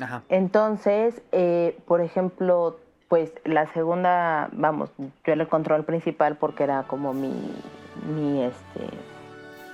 [0.00, 0.22] Ajá.
[0.28, 7.12] Entonces, eh, por ejemplo, pues la segunda, vamos, yo el control principal porque era como
[7.12, 7.32] mi
[8.06, 8.86] mi, este,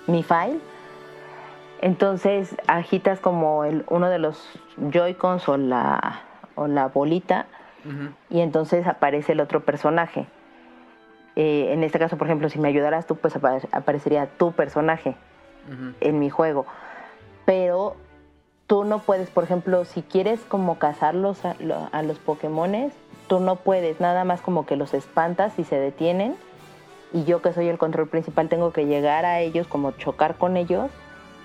[0.06, 0.58] mi file.
[1.80, 4.58] Entonces agitas como el, uno de los
[4.90, 6.22] Joy-Cons o la,
[6.54, 7.46] o la bolita
[8.28, 10.26] y entonces aparece el otro personaje.
[11.36, 13.34] Eh, en este caso, por ejemplo, si me ayudaras tú, pues
[13.72, 15.16] aparecería tu personaje
[16.00, 16.66] en mi juego.
[17.46, 17.96] Pero
[18.66, 21.54] tú no puedes, por ejemplo, si quieres como cazarlos a,
[21.92, 22.92] a los Pokémones,
[23.28, 26.36] tú no puedes, nada más como que los espantas y se detienen
[27.12, 30.56] y yo que soy el control principal tengo que llegar a ellos, como chocar con
[30.56, 30.90] ellos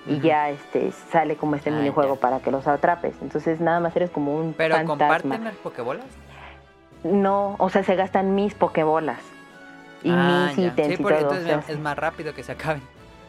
[0.06, 3.14] y ya este sale como este ah, minijuego para que los atrapes.
[3.22, 6.04] Entonces nada más eres como un ¿Pero comparten las pokebolas?
[7.02, 9.20] No, o sea, se gastan mis pokebolas
[10.02, 11.34] y ah, mis ítems y todo.
[11.68, 12.82] es más rápido que se acaben.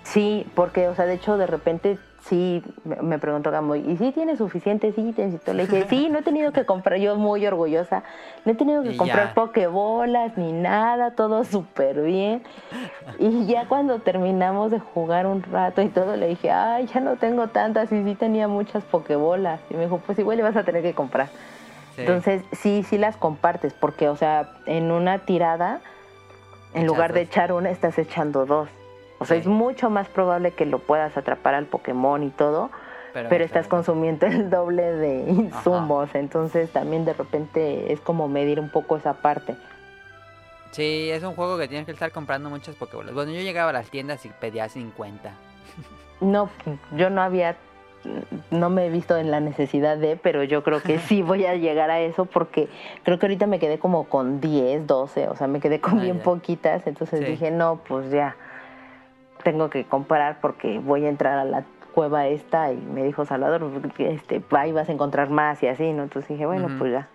[0.03, 4.35] Sí, porque, o sea, de hecho, de repente sí, me preguntó Gamboy, ¿y si tiene
[4.35, 5.39] suficientes ítems?
[5.47, 8.03] Y Le dije, sí, no he tenido que comprar, yo muy orgullosa,
[8.45, 12.43] no he tenido que comprar pokebolas ni nada, todo súper bien.
[13.19, 17.17] Y ya cuando terminamos de jugar un rato y todo, le dije, ay, ya no
[17.17, 19.59] tengo tantas, y sí tenía muchas pokebolas.
[19.69, 21.29] Y me dijo, pues igual le vas a tener que comprar.
[21.97, 25.79] Entonces, sí, sí las compartes, porque, o sea, en una tirada,
[26.73, 28.67] en lugar de echar una, estás echando dos.
[29.19, 32.69] O sea, es mucho más probable que lo puedas atrapar al Pokémon y todo,
[33.13, 38.69] pero, estás consumiendo el doble de insumos, entonces también de repente es como medir un
[38.69, 39.55] poco esa parte.
[40.71, 43.13] Sí, es un juego que tienes que estar comprando muchas Pokébolas.
[43.13, 45.31] Bueno, yo llegaba a las tiendas y pedía 50.
[46.21, 46.49] No,
[46.95, 47.57] yo no había,
[48.49, 51.55] no me he visto en la necesidad de, pero yo creo que sí voy a
[51.55, 52.69] llegar a eso porque
[53.03, 56.03] creo que ahorita me quedé como con 10, 12, o sea, me quedé con ah,
[56.03, 58.37] bien poquitas, entonces dije, no, pues ya
[59.45, 63.71] tengo que comprar porque voy a entrar a la cueva esta y me dijo Salvador,
[63.99, 66.03] este, ahí vas a encontrar más y así, ¿no?
[66.03, 67.07] Entonces dije, bueno, pues ya.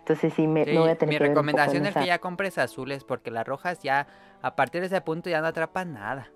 [0.00, 3.30] Entonces sí, me, voy a tener mi que recomendación es que ya compres azules porque
[3.30, 4.06] las rojas ya,
[4.42, 6.30] a partir de ese punto ya no atrapan nada.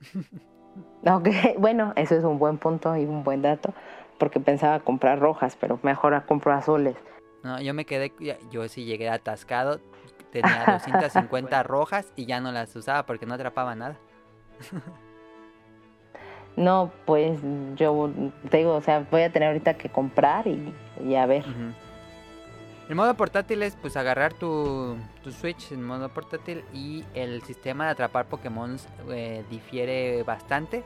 [1.04, 3.74] ok, bueno, eso es un buen punto y un buen dato
[4.18, 6.94] porque pensaba comprar rojas, pero mejor compro azules.
[7.42, 8.12] No, yo me quedé,
[8.50, 9.80] yo sí llegué atascado,
[10.30, 13.98] tenía 250 rojas y ya no las usaba porque no atrapaba nada.
[16.58, 17.38] No, pues
[17.76, 18.10] yo
[18.50, 21.44] te digo, o sea, voy a tener ahorita que comprar y, a ver.
[22.88, 27.84] El modo portátil es pues agarrar tu, tu, Switch en modo portátil y el sistema
[27.84, 28.76] de atrapar Pokémon
[29.08, 30.82] eh, difiere bastante.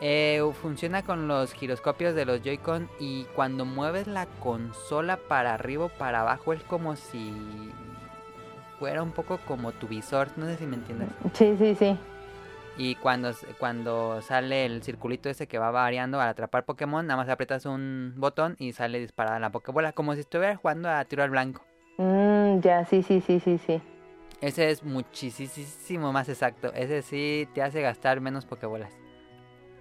[0.00, 5.86] Eh, funciona con los giroscopios de los Joy-Con y cuando mueves la consola para arriba
[5.86, 7.32] o para abajo es como si
[8.78, 11.08] fuera un poco como tu visor, no sé si me entiendes.
[11.32, 11.98] Sí, sí, sí.
[12.78, 17.28] Y cuando, cuando sale el circulito ese que va variando al atrapar Pokémon, nada más
[17.28, 21.30] aprietas un botón y sale disparada la Pokébola, como si estuvieras jugando a tiro al
[21.30, 21.62] blanco.
[21.96, 23.82] Mm, ya, sí, sí, sí, sí, sí.
[24.40, 26.72] Ese es muchísimo más exacto.
[26.72, 28.96] Ese sí te hace gastar menos Pokébolas.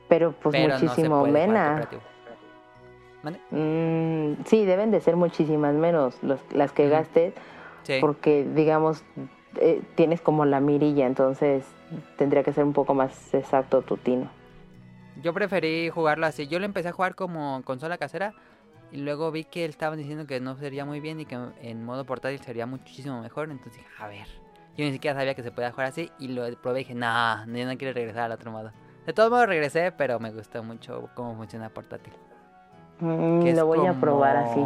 [0.10, 1.88] Pero pues muchísimo menos.
[3.52, 7.34] Mm, sí, deben de ser muchísimas menos los, las que gastes.
[8.02, 9.04] Porque, digamos,
[9.62, 11.66] eh, tienes como la mirilla, entonces
[12.18, 14.30] tendría que ser un poco más exacto tu tino.
[15.22, 16.48] Yo preferí jugarlo así.
[16.48, 18.34] Yo lo empecé a jugar como consola casera
[18.92, 22.06] y luego vi que estaban diciendo que no sería muy bien y que en modo
[22.06, 23.50] portátil sería muchísimo mejor.
[23.50, 24.28] Entonces dije, a ver.
[24.78, 27.46] Yo ni siquiera sabía que se podía jugar así y lo probé y dije, no,
[27.48, 28.72] yo no quiero regresar al otro modo.
[29.08, 32.14] De todos modos regresé, pero me gustó mucho cómo funciona portátil.
[33.00, 34.60] Mm, lo voy a probar así.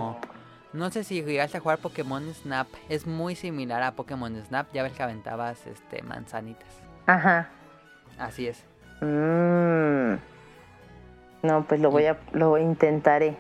[0.74, 2.68] No sé si llegaste a jugar Pokémon Snap.
[2.88, 4.68] Es muy similar a Pokémon Snap.
[4.74, 6.70] Ya ves que aventabas este, manzanitas.
[7.08, 7.50] Ajá.
[8.18, 8.64] Así es.
[9.02, 10.16] Mm.
[11.44, 13.36] No, pues lo voy a lo intentaré.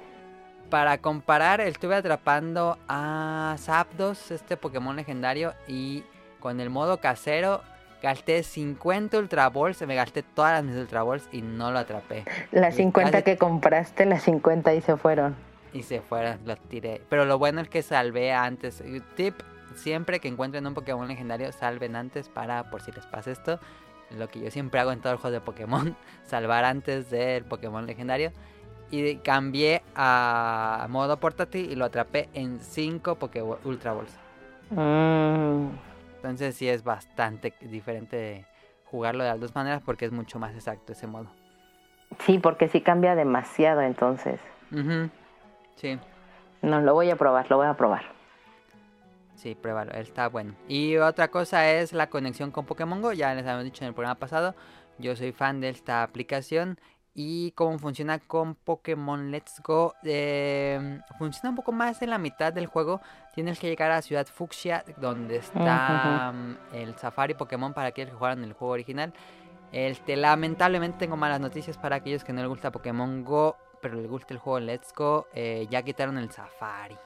[0.69, 6.03] Para comparar, estuve atrapando a Zapdos, este Pokémon legendario, y
[6.39, 7.61] con el modo casero
[8.01, 12.25] gasté 50 Ultra Balls, me gasté todas mis Ultra Balls y no lo atrapé.
[12.51, 15.35] Las 50 que compraste, las 50 y se fueron.
[15.73, 17.01] Y se fueron, los tiré.
[17.09, 18.83] Pero lo bueno es que salvé antes.
[19.15, 19.35] Tip,
[19.75, 23.59] siempre que encuentren un Pokémon legendario, salven antes para, por si les pasa esto,
[24.17, 27.85] lo que yo siempre hago en todo el juego de Pokémon, salvar antes del Pokémon
[27.85, 28.31] legendario.
[28.89, 34.13] Y cambié a modo portátil y lo atrapé en 5 Poké Ultra Balls.
[34.69, 35.69] Mm.
[36.17, 38.45] Entonces sí es bastante diferente
[38.85, 41.27] jugarlo de las dos maneras porque es mucho más exacto ese modo.
[42.19, 44.39] Sí, porque sí cambia demasiado entonces.
[44.71, 45.09] Ujú,
[45.81, 45.97] Sí,
[46.61, 48.03] No, lo voy a probar, lo voy a probar.
[49.35, 50.53] sí, pruébalo, está bueno.
[50.67, 53.93] Y otra cosa es la conexión con Pokémon Go, ya les habíamos dicho en el
[53.95, 54.53] programa pasado,
[54.99, 56.77] yo soy fan de esta aplicación
[57.15, 59.95] y cómo funciona con Pokémon Let's Go.
[60.03, 63.01] eh, funciona un poco más en la mitad del juego,
[63.33, 68.17] tienes que llegar a Ciudad Fuchsia, donde está mm, el Safari Pokémon para aquellos que
[68.17, 69.11] jugaron el juego original.
[69.71, 74.07] Este, lamentablemente tengo malas noticias para aquellos que no les gusta Pokémon Go, pero les
[74.07, 75.27] gusta el juego Let's Go.
[75.33, 76.97] eh, ya quitaron el Safari.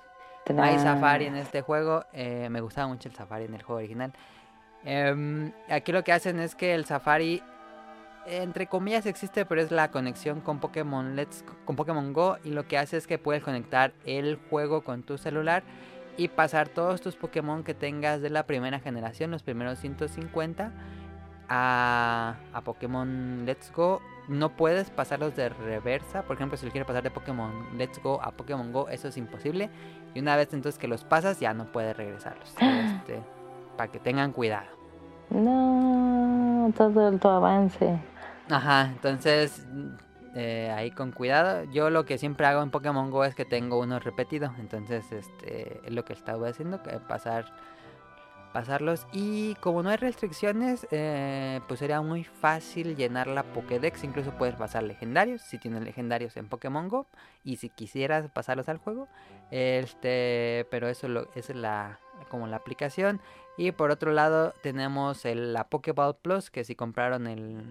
[0.59, 2.05] Hay Safari en este juego.
[2.13, 4.13] eh, me gustaba mucho el Safari en el juego original.
[4.83, 7.41] Em, aquí lo que hacen es que el Safari,
[8.27, 12.37] entre comillas, existe, pero es la conexión con Pokémon Let's con Pokémon Go.
[12.43, 15.63] Y lo que hace es que puedes conectar el juego con tu celular
[16.17, 20.71] y pasar todos tus Pokémon que tengas de la primera generación, los primeros 150,
[21.49, 24.01] a, a Pokémon Let's Go.
[24.27, 26.23] No puedes pasarlos de reversa.
[26.23, 29.17] Por ejemplo, si lo quieres pasar de Pokémon Let's Go a Pokémon Go, eso es
[29.17, 29.69] imposible.
[30.13, 32.53] Y una vez entonces que los pasas, ya no puedes regresarlos.
[32.59, 33.21] Este,
[33.77, 34.67] para que tengan cuidado.
[35.29, 37.99] No, todo el tu avance.
[38.49, 39.87] Ajá, entonces mm,
[40.35, 41.63] eh, ahí con cuidado.
[41.71, 44.51] Yo lo que siempre hago en Pokémon Go es que tengo uno repetido.
[44.59, 47.45] Entonces, este es lo que estaba haciendo, que pasar
[48.55, 49.05] pasarlos.
[49.11, 54.05] Y como no hay restricciones, eh, pues sería muy fácil llenar la Pokédex.
[54.05, 57.05] Incluso puedes pasar legendarios, si tienes legendarios en Pokémon Go.
[57.43, 59.09] Y si quisieras pasarlos al juego.
[59.51, 63.19] Este, pero eso lo, es la, como la aplicación.
[63.57, 67.61] Y por otro lado tenemos el, la Pokéball Plus, que si compraron el,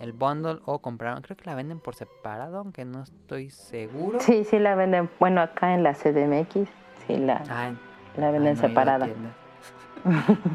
[0.00, 4.20] el bundle o compraron, creo que la venden por separado, aunque no estoy seguro.
[4.20, 5.08] Sí, sí la venden.
[5.18, 6.68] Bueno, acá en la CDMX,
[7.06, 7.78] sí la, Ay,
[8.18, 9.08] la venden no he ido a separada.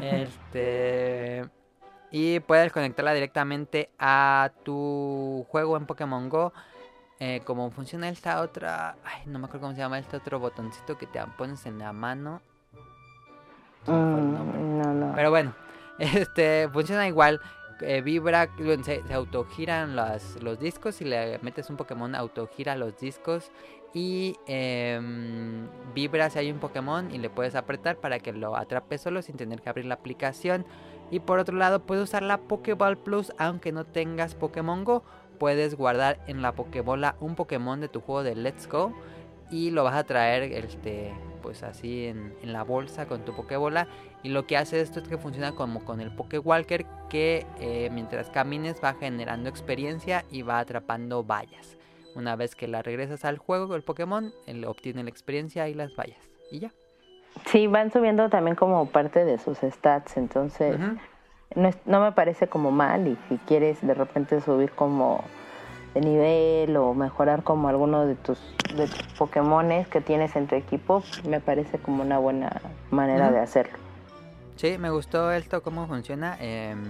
[0.00, 1.48] Este
[2.10, 6.52] y puedes conectarla directamente a tu juego en Pokémon Go.
[7.20, 10.98] Eh, como funciona esta otra, ay, no me acuerdo cómo se llama este otro botoncito
[10.98, 12.42] que te pones en la mano.
[13.86, 15.12] Mm, no, no.
[15.14, 15.54] Pero bueno,
[15.98, 17.40] este funciona igual.
[17.80, 18.48] eh, vibra,
[18.84, 20.96] se, se autogiran las- los discos.
[20.96, 23.50] Si le metes un Pokémon, autogira los discos.
[23.94, 28.96] Y em, vibra si hay un Pokémon y le puedes apretar para que lo atrape
[28.98, 30.64] solo sin tener que abrir la aplicación.
[31.10, 35.02] Y por otro lado, puedes usar la Pokéball Plus aunque no tengas Pokémon Go.
[35.38, 38.92] Puedes guardar en la Pokébola un Pokémon de tu juego de Let's Go
[39.52, 43.88] y lo vas a traer este pues así en, la bolsa con tu Pokébola
[44.22, 48.30] y lo que hace esto es que funciona como con el Pokéwalker que eh, mientras
[48.30, 51.76] camines va generando experiencia y va atrapando vallas.
[52.14, 55.94] Una vez que la regresas al juego, el Pokémon él obtiene la experiencia y las
[55.96, 56.18] vallas.
[56.50, 56.70] Y ya.
[57.46, 60.78] Sí, van subiendo también como parte de sus stats, entonces
[61.54, 65.24] no, es- no me parece como mal y si quieres de repente subir como
[65.94, 68.38] de nivel o mejorar como alguno de tus,
[68.76, 73.40] de tus Pokémones que tienes en tu equipo, me parece como una buena manera de
[73.40, 73.78] hacerlo.
[74.56, 76.36] Sí, me gustó esto, cómo funciona.
[76.40, 76.82] em,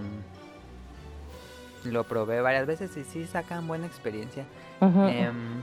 [1.85, 4.45] lo probé varias veces y sí sacan buena experiencia.
[5.09, 5.61] Em,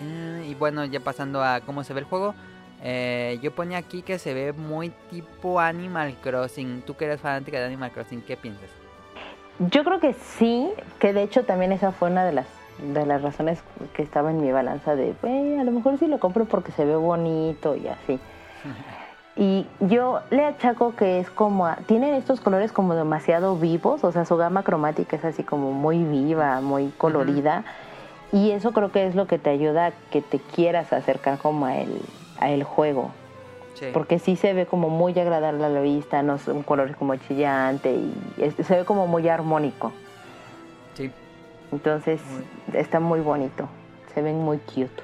[0.00, 2.34] eh, y bueno, ya pasando a cómo se ve el juego.
[2.82, 6.82] eh, yo ponía aquí que se ve muy tipo Animal Crossing.
[6.82, 8.68] Tú que eres fanática de Animal Crossing, ¿qué piensas?
[9.58, 12.46] Yo creo que sí, que de hecho también esa fue una de las
[12.92, 13.58] de las razones
[13.94, 16.84] que estaba en mi balanza de, "Eh, a lo mejor sí lo compro porque se
[16.84, 18.20] ve bonito y así.
[19.38, 24.10] Y yo le achaco que es como, a- tienen estos colores como demasiado vivos, o
[24.12, 27.64] sea, su gama cromática es así como muy viva, muy colorida.
[28.32, 31.66] Y eso creo que es lo que te ayuda a que te quieras acercar como
[31.66, 32.00] a el,
[32.38, 33.12] a el juego.
[33.74, 33.86] Sí.
[33.92, 37.92] Porque sí se ve como muy agradable a la vista, no un color como chillante
[37.94, 39.92] y es- se ve como muy armónico.
[40.94, 41.10] Sí,
[41.72, 42.20] Entonces
[42.72, 43.68] está muy bonito,
[44.14, 45.02] se ven muy cute.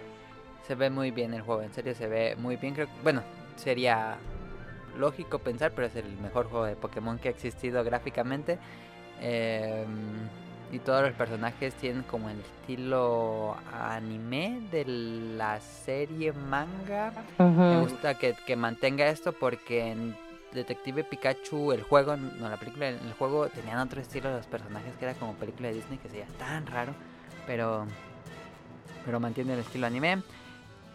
[0.67, 2.73] se ve muy bien el juego, en serio se ve muy bien.
[2.75, 3.23] Creo, bueno,
[3.57, 4.17] sería
[4.97, 8.59] lógico pensar, pero es el mejor juego de Pokémon que ha existido gráficamente.
[9.21, 9.87] Em,
[10.73, 17.13] y todos los personajes tienen como el estilo anime de la serie manga.
[17.39, 20.17] Me gusta que, que mantenga esto porque en
[20.53, 24.47] Detective Pikachu, el juego, no la película, en el juego tenían otro estilo de los
[24.47, 26.95] personajes que era como película de Disney que sería tan raro,
[27.47, 27.87] pero
[29.05, 30.23] pero mantiene el estilo anime.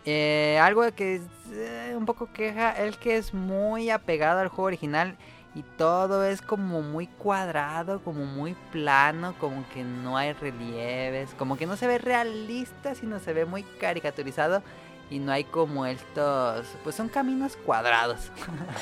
[0.06, 1.22] Eh, algo que es
[1.52, 5.18] eh, un poco queja es que es muy apegado al juego original
[5.58, 11.58] y todo es como muy cuadrado, como muy plano, como que no hay relieves, como
[11.58, 14.62] que no se ve realista, sino se ve muy caricaturizado
[15.10, 18.32] y no hay como estos, pues son caminos cuadrados.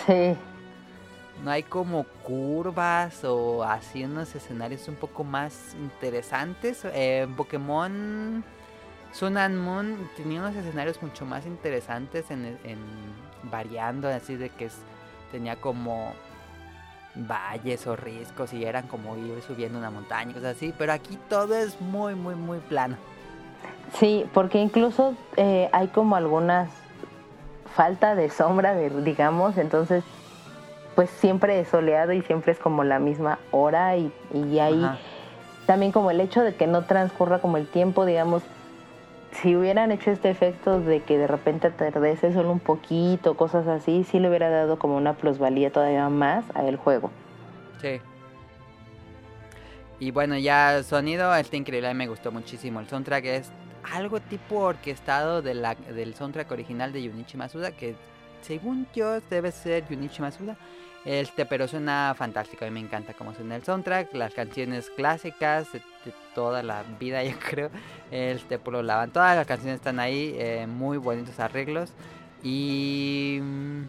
[0.05, 0.36] Sí.
[1.45, 6.82] no hay como curvas o así unos escenarios un poco más interesantes.
[6.93, 8.43] Eh, Pokémon
[9.13, 12.57] Sun and Moon tenía unos escenarios mucho más interesantes en,
[13.43, 14.69] variando, así de que
[15.32, 16.13] tenía como
[17.16, 21.55] valles o riscos y eran como ir subiendo una montaña, cosas así, pero aquí todo
[21.55, 22.97] es muy, muy, muy plano.
[23.93, 26.70] Sí, porque incluso eh, hay como algunas
[27.76, 30.03] falta de sombra, digamos, entonces
[30.95, 34.89] pues siempre es soleado y siempre es como la misma hora y, y ahí
[35.66, 38.43] también como el hecho de que no transcurra como el tiempo, digamos,
[39.42, 44.04] si hubieran hecho este efecto de que de repente atardece solo un poquito, cosas así,
[44.04, 47.12] sí le hubiera dado como una plusvalía todavía más a el juego.
[47.82, 48.00] Sí.
[50.00, 52.80] Y bueno, ya sonido está increíble, me gustó muchísimo.
[52.80, 53.52] El soundtrack es
[53.94, 57.96] algo tipo orquestado de la, del soundtrack original de Junichi Masuda, que
[58.42, 60.58] según yo debe ser Junichi Masuda.
[61.06, 65.68] Este, pero suena fantástico, a mí me encanta cómo suena el soundtrack, las canciones clásicas
[66.06, 67.70] de, toda la vida, yo creo.
[68.12, 71.91] Este, por lo lavan, todas las canciones están ahí, eh, muy bonitos arreglos.
[72.43, 73.82] Y mm,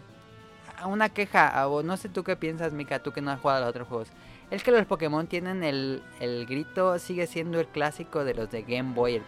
[0.87, 3.61] una queja, o no sé tú qué piensas, Mika, tú que no has jugado a
[3.61, 4.09] los otros juegos.
[4.49, 8.61] Es que los Pokémon tienen el, el grito, sigue siendo el clásico de los de
[8.61, 9.23] Game Boy, el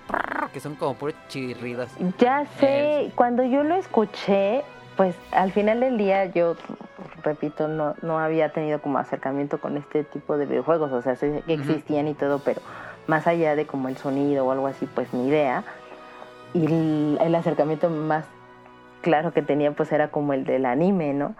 [0.54, 1.90] que son como puros chirridos.
[2.18, 4.64] Ya sé, cuando yo lo escuché,
[5.00, 6.58] pues al final del día yo
[7.24, 11.42] repito, no, no había tenido como acercamiento con este tipo de videojuegos, o sea, sé
[11.48, 12.60] que existían y todo, pero
[13.08, 15.64] más allá de como el sonido o algo así, pues ni idea.
[16.54, 18.26] Y el, acercamiento más
[19.02, 21.34] claro que tenía pues era como el del anime, ¿no?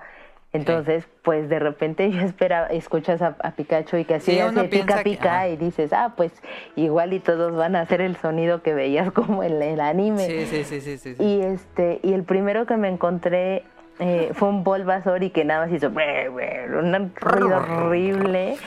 [0.52, 5.48] Entonces, pues de repente yo esperaba, escuchas a, Pikachu y que así hace pica pica
[5.48, 6.32] y dices, ah, pues
[6.76, 10.26] igual y todos van a hacer el sonido que veías como en el anime.
[10.26, 13.64] Sí, sí, sí, sí, Y este, y el primero que me encontré
[14.00, 18.58] eh, fue un Bulbasaur y que nada más hizo un ruido horrible.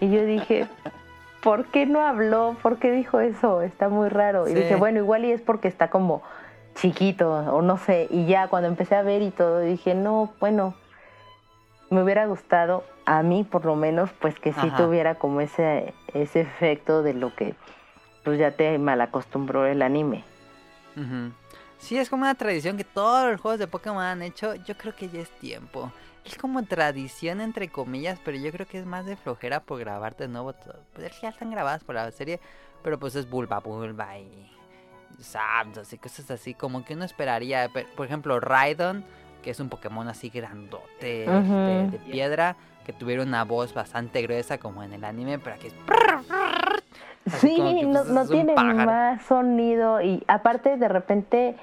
[0.00, 0.66] Y yo dije,
[1.42, 2.56] ¿por qué no habló?
[2.62, 3.60] ¿Por qué dijo eso?
[3.60, 4.48] Está muy raro.
[4.48, 6.22] Y dije, bueno, igual y es porque está como
[6.74, 8.08] chiquito o no sé.
[8.10, 10.74] Y ya cuando empecé a ver y todo, dije, no, bueno,
[11.90, 16.40] me hubiera gustado a mí por lo menos, pues que sí tuviera como ese, ese
[16.40, 17.54] efecto de lo que
[18.24, 20.24] pues ya te malacostumbró el anime.
[21.78, 24.54] Sí, es como una tradición que todos los juegos de Pokémon han hecho.
[24.54, 25.90] Yo creo que ya es tiempo.
[26.24, 30.24] Es como tradición entre comillas, pero yo creo que es más de flojera por grabarte
[30.24, 30.54] de nuevo.
[30.92, 32.38] Pues ya están grabadas por la serie,
[32.84, 34.52] pero pues es Bulba Bulba y
[35.20, 36.54] Zapdos y cosas así.
[36.54, 39.04] Como que uno esperaría, por ejemplo, Raidon,
[39.42, 42.56] que es un Pokémon así grandote de, piedra,
[42.86, 45.74] que tuviera una voz bastante gruesa como en el anime, pero aquí es...
[47.40, 51.56] sí, no, pues, tiene más sonido y aparte de repente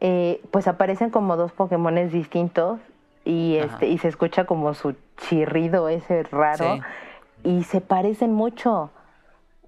[0.00, 2.78] eh, pues aparecen como dos Pokémones distintos
[3.24, 6.78] y este y se escucha como su chirrido ese raro
[7.42, 8.90] y se parecen mucho.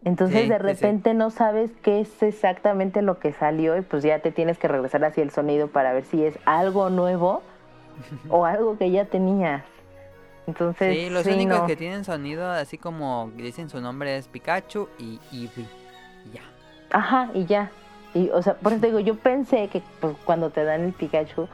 [0.05, 4.33] Entonces de repente no sabes qué es exactamente lo que salió y pues ya te
[4.33, 7.43] tienes que regresar hacia el sonido para ver si es algo nuevo
[8.31, 9.63] o algo que ya tenías.
[10.47, 15.21] Entonces, sí, los únicos que tienen sonido así como dicen su nombre es Pikachu y
[15.33, 15.69] Eevee.
[16.25, 16.43] Y ya.
[16.93, 17.71] Ajá, y ya.
[18.15, 21.47] Y, o sea, por eso digo, yo pensé que pues, cuando te dan el Pikachu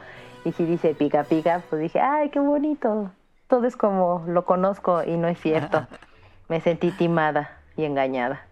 [0.45, 3.11] y si dice pica pica, pues dije, ay, qué bonito.
[3.49, 5.85] Todo es como lo conozco y no es cierto.
[6.47, 8.45] Me sentí timada y engañada.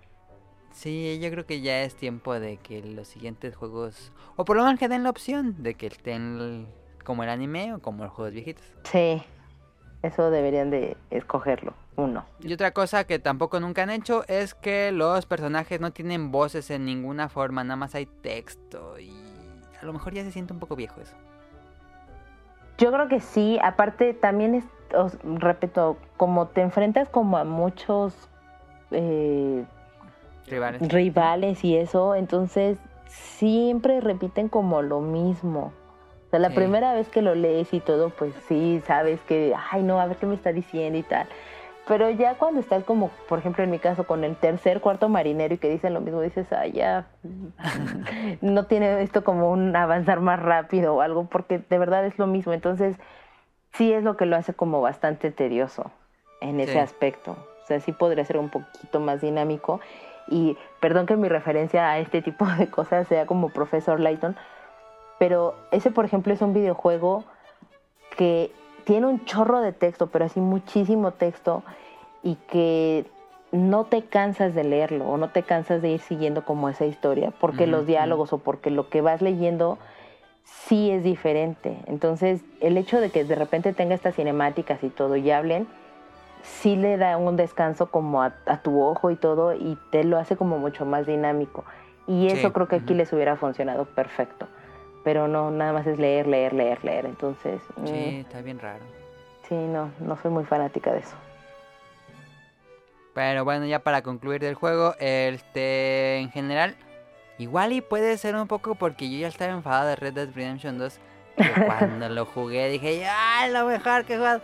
[0.72, 4.64] Sí, yo creo que ya es tiempo de que los siguientes juegos, o por lo
[4.64, 6.68] menos que den la opción de que estén
[7.04, 8.66] como el anime o como los juegos viejitos.
[8.84, 9.24] Sí,
[10.04, 12.26] eso deberían de escogerlo, uno.
[12.42, 16.70] Y otra cosa que tampoco nunca han hecho es que los personajes no tienen voces
[16.70, 19.14] en ninguna forma, nada más hay texto y
[19.82, 21.16] a lo mejor ya se siente un poco viejo eso.
[22.78, 28.30] Yo creo que sí, aparte también es, os, repito, como te enfrentas como a muchos
[28.92, 29.66] eh,
[30.48, 30.92] rivales.
[30.92, 32.78] rivales y eso, entonces
[33.08, 35.72] siempre repiten como lo mismo
[36.40, 40.06] la primera vez que lo lees y todo, pues sí, sabes que, ay, no, a
[40.06, 41.28] ver qué me está diciendo y tal.
[41.88, 45.54] Pero ya cuando estás como, por ejemplo, en mi caso, con el tercer, cuarto marinero
[45.54, 47.08] y que dicen lo mismo, dices, ay, ya,
[48.42, 52.26] no tiene esto como un avanzar más rápido o algo, porque de verdad es lo
[52.26, 52.54] mismo.
[52.54, 52.98] Entonces,
[53.74, 55.92] sí es lo que lo hace como bastante tedioso
[56.42, 57.38] en ese aspecto.
[57.66, 59.80] O sea, sí podría ser un poquito más dinámico.
[60.28, 64.36] Y perdón que mi referencia a este tipo de cosas sea como Profesor Layton,
[65.18, 67.24] pero ese, por ejemplo, es un videojuego
[68.16, 68.52] que
[68.84, 71.64] tiene un chorro de texto, pero así muchísimo texto
[72.22, 73.06] y que
[73.52, 77.34] no te cansas de leerlo o no te cansas de ir siguiendo como esa historia,
[77.40, 79.80] porque los diálogos o porque lo que vas leyendo
[80.44, 81.80] sí es diferente.
[81.88, 85.68] Entonces, el hecho de que de repente tenga estas cinemáticas y todo y hablen,
[86.46, 88.32] sí le da un descanso como a,
[88.64, 91.64] tu ojo y todo y te lo hace como mucho más dinámico.
[92.08, 94.48] Y eso creo que aquí les hubiera funcionado perfecto.
[95.04, 97.06] Pero no, nada más es leer, leer, leer, leer.
[97.06, 97.62] Entonces...
[97.86, 98.20] Sí, mm.
[98.22, 98.84] está bien raro.
[99.48, 101.16] Sí, no, no soy muy fanática de eso.
[103.14, 106.76] Pero bueno, ya para concluir del juego, este, en general,
[107.38, 110.78] igual y puede ser un poco porque yo ya estaba enfadado de Red Dead Redemption
[110.78, 111.00] 2.
[111.66, 114.42] cuando lo jugué dije, ya, lo mejor que he jugado.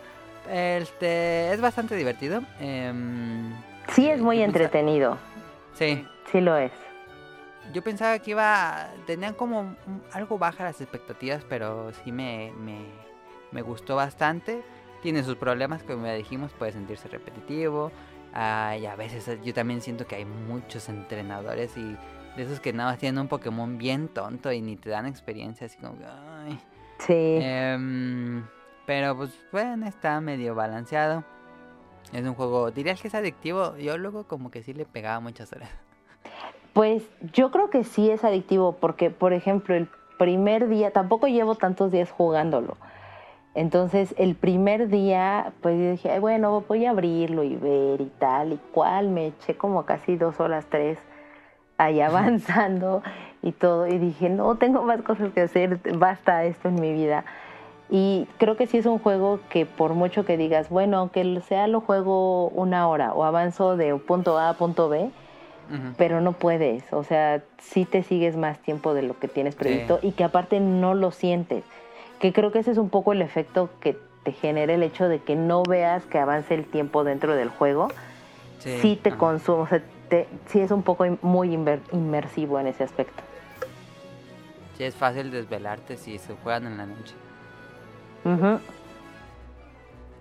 [0.50, 2.42] Este, es bastante divertido.
[2.60, 3.52] Em,
[3.88, 5.18] sí, es muy entretenido.
[5.74, 6.06] Sí.
[6.30, 6.72] Sí lo es.
[7.72, 9.76] Yo pensaba que iba, tenían como
[10.12, 12.84] algo bajas las expectativas, pero sí me, me,
[13.50, 14.62] me gustó bastante.
[15.02, 17.92] Tiene sus problemas, como ya dijimos, puede sentirse repetitivo
[18.34, 21.96] y a veces eh, yo también siento que hay muchos entrenadores y
[22.36, 25.66] de esos que nada más tienen un Pokémon bien tonto y ni te dan experiencia,
[25.66, 25.96] así como
[26.46, 26.58] Ay.
[26.98, 27.38] Sí.
[27.42, 28.44] Em,
[28.86, 31.24] pero pues bueno, está medio balanceado.
[32.12, 33.76] Es un juego, dirías que es adictivo.
[33.76, 35.70] Yo luego como que sí le pegaba muchas horas.
[36.72, 37.02] Pues
[37.32, 41.92] yo creo que sí es adictivo porque, por ejemplo, el primer día, tampoco llevo tantos
[41.92, 42.76] días jugándolo.
[43.54, 48.56] Entonces, el primer día, pues dije, bueno, voy a abrirlo y ver y tal y
[48.72, 49.08] cual.
[49.08, 50.98] Me eché como casi dos horas, tres,
[51.76, 53.02] ahí avanzando
[53.42, 53.86] y todo.
[53.86, 57.24] Y dije, no, tengo más cosas que hacer, basta esto en mi vida.
[57.92, 61.68] Y creo que sí es un juego que por mucho que digas, bueno, aunque sea
[61.68, 65.10] lo juego una hora o avanzo de punto A a punto B,
[65.96, 66.90] pero no puedes.
[66.92, 70.58] O sea, sí te sigues más tiempo de lo que tienes previsto y que aparte
[70.58, 71.62] no lo sientes
[72.22, 75.18] que creo que ese es un poco el efecto que te genera el hecho de
[75.18, 77.88] que no veas que avance el tiempo dentro del juego.
[78.60, 79.82] Sí, te consume, o sea,
[80.46, 83.24] sí es un poco muy inmersivo en ese aspecto.
[84.78, 87.16] Sí, es fácil desvelarte si se juegan en la noche.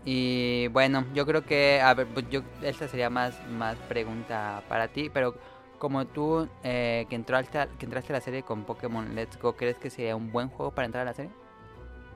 [0.03, 4.87] Y bueno, yo creo que, a ver, pues yo, esta sería más, más pregunta para
[4.87, 5.35] ti, pero
[5.77, 9.77] como tú eh, que, entraste que entraste a la serie con Pokémon Let's Go, ¿crees
[9.77, 11.31] que sería un buen juego para entrar a la serie?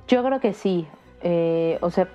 [0.07, 0.87] Yo creo que sí.
[1.21, 2.07] Eh, o sea,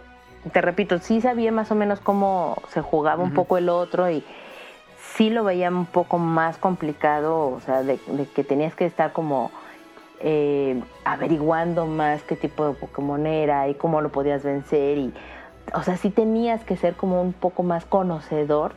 [0.52, 4.24] te repito, sí sabía más o menos cómo se jugaba un poco el otro y
[5.16, 7.98] sí lo veía un poco más complicado, o sea, de,
[8.34, 9.50] que tenías que estar como
[10.20, 15.14] eh, averiguando más qué tipo de Pokémon era y cómo lo podías vencer y,
[15.74, 18.72] o sea, sí tenías que ser como un poco más conocedor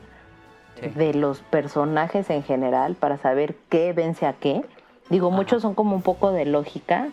[0.95, 4.63] de los personajes en general para saber qué vence a qué.
[5.09, 7.09] Digo, muchos son como un poco de lógica,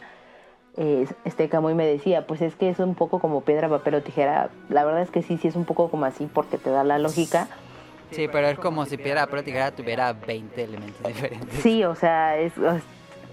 [0.76, 4.02] eh, este Camuy me decía, pues es que es un poco como piedra, papel o
[4.02, 4.50] tijera.
[4.68, 6.98] La verdad es que sí, sí es un poco como así porque te da la
[6.98, 7.48] lógica.
[8.10, 11.60] Sí, pero es como si piedra, papel o tijera tuviera 20 elementos diferentes.
[11.60, 12.52] Sí, o sea, es,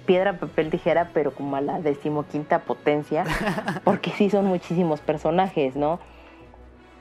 [0.07, 3.25] piedra, papel, tijera, pero como a la decimoquinta potencia,
[3.83, 5.99] porque sí son muchísimos personajes, ¿no?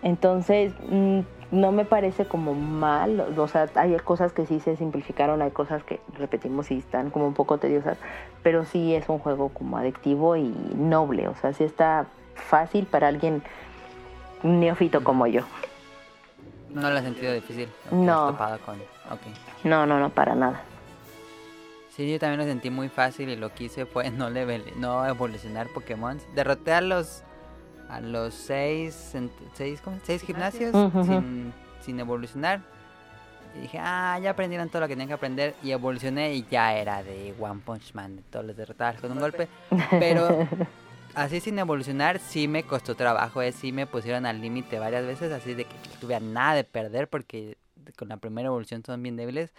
[0.02, 1.20] Entonces, mm,
[1.52, 5.82] no me parece como mal, o sea, hay cosas que sí se simplificaron, hay cosas
[5.84, 7.96] que repetimos y están como un poco tediosas,
[8.42, 13.08] pero sí es un juego como adictivo y noble, o sea, sí está fácil para
[13.08, 13.42] alguien
[14.42, 15.42] neófito como yo.
[16.74, 17.70] No lo has sentido difícil.
[17.90, 18.36] No.
[19.64, 20.60] No, no, no, para nada.
[21.96, 25.68] Sí, yo también lo sentí muy fácil y lo que hice fue no, no evolucionar
[25.68, 26.20] Pokémon.
[26.34, 27.22] Derroté a los
[27.88, 29.14] a los seis,
[29.54, 30.74] seis, seis gimnasios
[31.80, 32.60] sin, evolucionar.
[33.56, 35.54] Y dije, ah, ya aprendieron todo lo que tenían que aprender.
[35.62, 39.20] Y evolucioné y ya era de One Punch Man, de todos los derrotados con un
[39.20, 39.48] golpe.
[39.90, 40.46] Pero
[41.14, 45.32] así sin evolucionar sí me costó trabajo, eh, sí me pusieron al límite varias veces,
[45.32, 47.56] así de que no tuve nada de perder porque
[47.96, 49.54] con la primera evolución son bien débiles.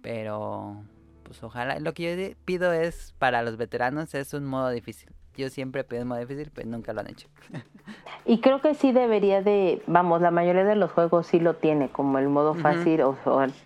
[0.00, 0.82] Pero
[1.28, 5.48] pues ojalá, lo que yo pido es para los veteranos es un modo difícil yo
[5.50, 7.28] siempre pido modo difícil, pero nunca lo han hecho.
[8.26, 11.88] y creo que sí debería de, vamos, la mayoría de los juegos sí lo tiene,
[11.88, 13.16] como el modo fácil, o,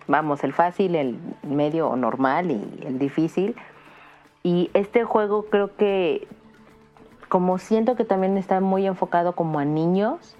[0.07, 3.55] vamos, el fácil, el medio o normal y el difícil.
[4.43, 6.27] Y este juego creo que,
[7.27, 10.35] como siento que también está muy enfocado como a niños.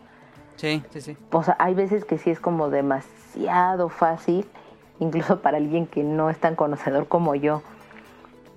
[0.56, 1.18] Sí, sí, sí.
[1.32, 4.46] O sea, hay veces que sí es como demasiado fácil,
[5.04, 7.62] incluso para alguien que no es tan conocedor como yo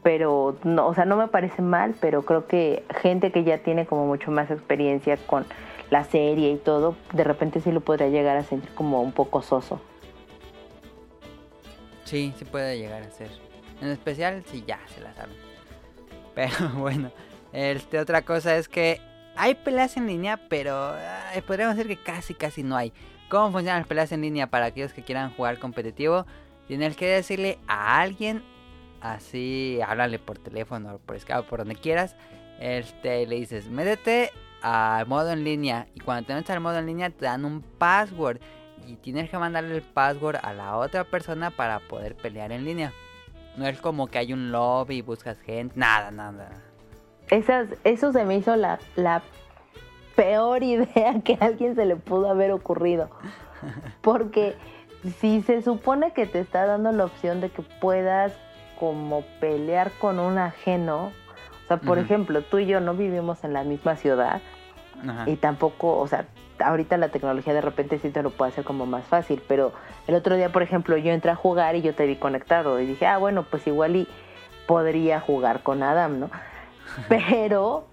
[0.06, 3.86] pero no, o sea, no me parece mal, pero creo que gente que ya tiene
[3.86, 5.44] como mucho más experiencia con
[5.90, 9.42] la serie y todo, de repente sí lo podría llegar a sentir como un poco
[9.42, 9.80] soso.
[12.04, 13.30] Sí, sí puede llegar a ser.
[13.80, 15.34] En especial si ya se la saben.
[16.36, 17.10] Pero bueno,
[17.52, 19.00] este otra cosa es que
[19.34, 20.94] hay peleas en línea, pero
[21.48, 22.92] podríamos decir que casi, casi no hay.
[23.28, 26.26] ¿Cómo funcionan las peleas en línea para aquellos que quieran jugar competitivo?
[26.68, 28.42] Tienes que decirle a alguien,
[29.00, 32.16] así, háblale por teléfono, por Skype, por donde quieras.
[32.60, 34.30] Este, le dices, métete
[34.62, 35.88] al modo en línea.
[35.94, 38.38] Y cuando te metes al modo en línea, te dan un password.
[38.86, 42.92] Y tienes que mandarle el password a la otra persona para poder pelear en línea.
[43.56, 45.74] No es como que hay un lobby y buscas gente.
[45.76, 46.50] Nada, nada.
[47.28, 49.22] Esas, eso se me hizo la, la
[50.16, 53.08] peor idea que a alguien se le pudo haber ocurrido.
[54.00, 54.56] Porque
[55.20, 58.32] si se supone que te está dando la opción de que puedas
[58.78, 61.12] como pelear con un ajeno,
[61.64, 64.40] o sea, por ejemplo, tú y yo no vivimos en la misma ciudad
[65.26, 66.26] y tampoco, o sea,
[66.58, 69.72] ahorita la tecnología de repente sí te lo puede hacer como más fácil, pero
[70.06, 72.86] el otro día, por ejemplo, yo entré a jugar y yo te vi conectado y
[72.86, 74.08] dije, ah, bueno, pues igual y
[74.66, 76.30] podría jugar con Adam, ¿no?
[77.08, 77.84] Pero,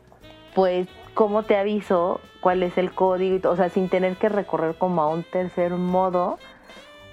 [0.53, 3.49] pues, ¿cómo te aviso cuál es el código?
[3.49, 6.37] O sea, sin tener que recorrer como a un tercer modo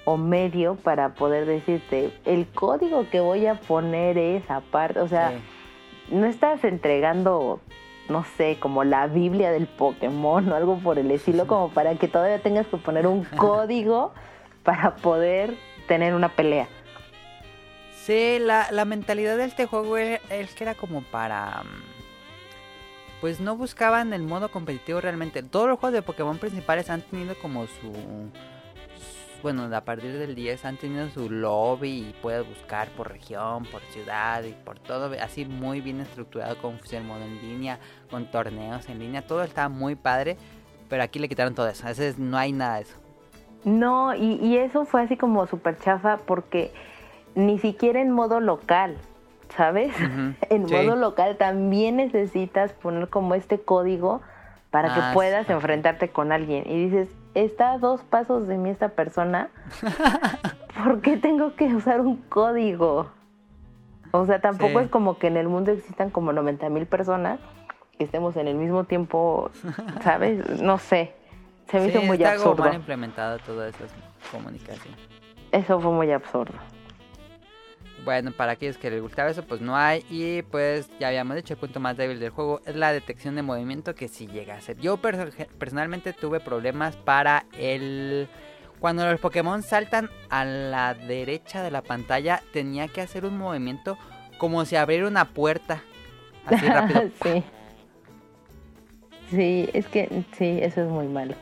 [0.04, 5.32] o medio para poder decirte, el código que voy a poner es aparte, o sea,
[6.10, 7.60] no estás entregando
[8.10, 12.08] no sé, como la Biblia del Pokémon o algo por el estilo, como para que
[12.08, 14.12] todavía tengas que poner un código
[14.64, 15.54] para poder
[15.86, 16.68] tener una pelea.
[17.94, 20.20] Sí, la, la mentalidad de este juego es
[20.54, 21.62] que era como para...
[23.20, 25.42] Pues no buscaban el modo competitivo realmente.
[25.42, 28.30] Todos los juegos de Pokémon principales han tenido como su
[29.42, 33.80] bueno, a partir del 10 han tenido su lobby y puedes buscar por región, por
[33.82, 37.78] ciudad y por todo, así muy bien estructurado con el modo en línea,
[38.10, 40.36] con torneos en línea, todo está muy padre,
[40.88, 42.96] pero aquí le quitaron todo eso, veces no hay nada de eso.
[43.64, 46.72] No, y, eso fue así como súper chafa porque
[47.34, 48.96] ni siquiera en modo local,
[49.56, 49.94] ¿sabes?
[50.50, 54.20] en modo local también necesitas poner como este código
[54.70, 56.64] para que ah, puedas enfrentarte con alguien.
[56.66, 59.48] Y dices, está a dos pasos de mí esta persona,
[60.84, 63.10] ¿por qué tengo que usar un código?
[64.12, 67.38] O sea, tampoco es como que en el mundo existan como 90 mil personas
[67.96, 69.50] que estemos en el mismo tiempo,
[70.02, 70.60] ¿sabes?
[70.60, 71.14] No sé.
[71.68, 72.64] Se me hizo muy está absurdo.
[72.64, 73.84] mal implementado toda esa
[74.32, 74.94] comunicación.
[75.52, 76.54] Eso fue muy absurdo.
[78.04, 80.04] Bueno, para aquellos que les gustaba eso, pues no hay.
[80.10, 83.42] Y pues ya habíamos dicho, el punto más débil del juego es la detección de
[83.42, 84.76] movimiento que sí llega a ser.
[84.78, 88.28] Yo personalmente tuve problemas para el...
[88.78, 93.98] Cuando los Pokémon saltan a la derecha de la pantalla, tenía que hacer un movimiento
[94.38, 95.82] como si abriera una puerta.
[96.46, 97.10] Así rápido.
[97.22, 97.44] sí.
[99.30, 101.34] Sí, es que sí, eso es muy malo.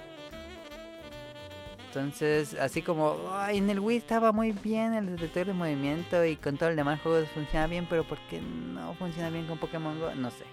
[1.99, 3.17] Entonces, así como
[3.49, 7.01] en el Wii estaba muy bien el detector de movimiento y con todo el demás
[7.01, 10.15] juegos funciona bien, pero ¿por qué no funciona bien con Pokémon Go?
[10.15, 10.45] No sé.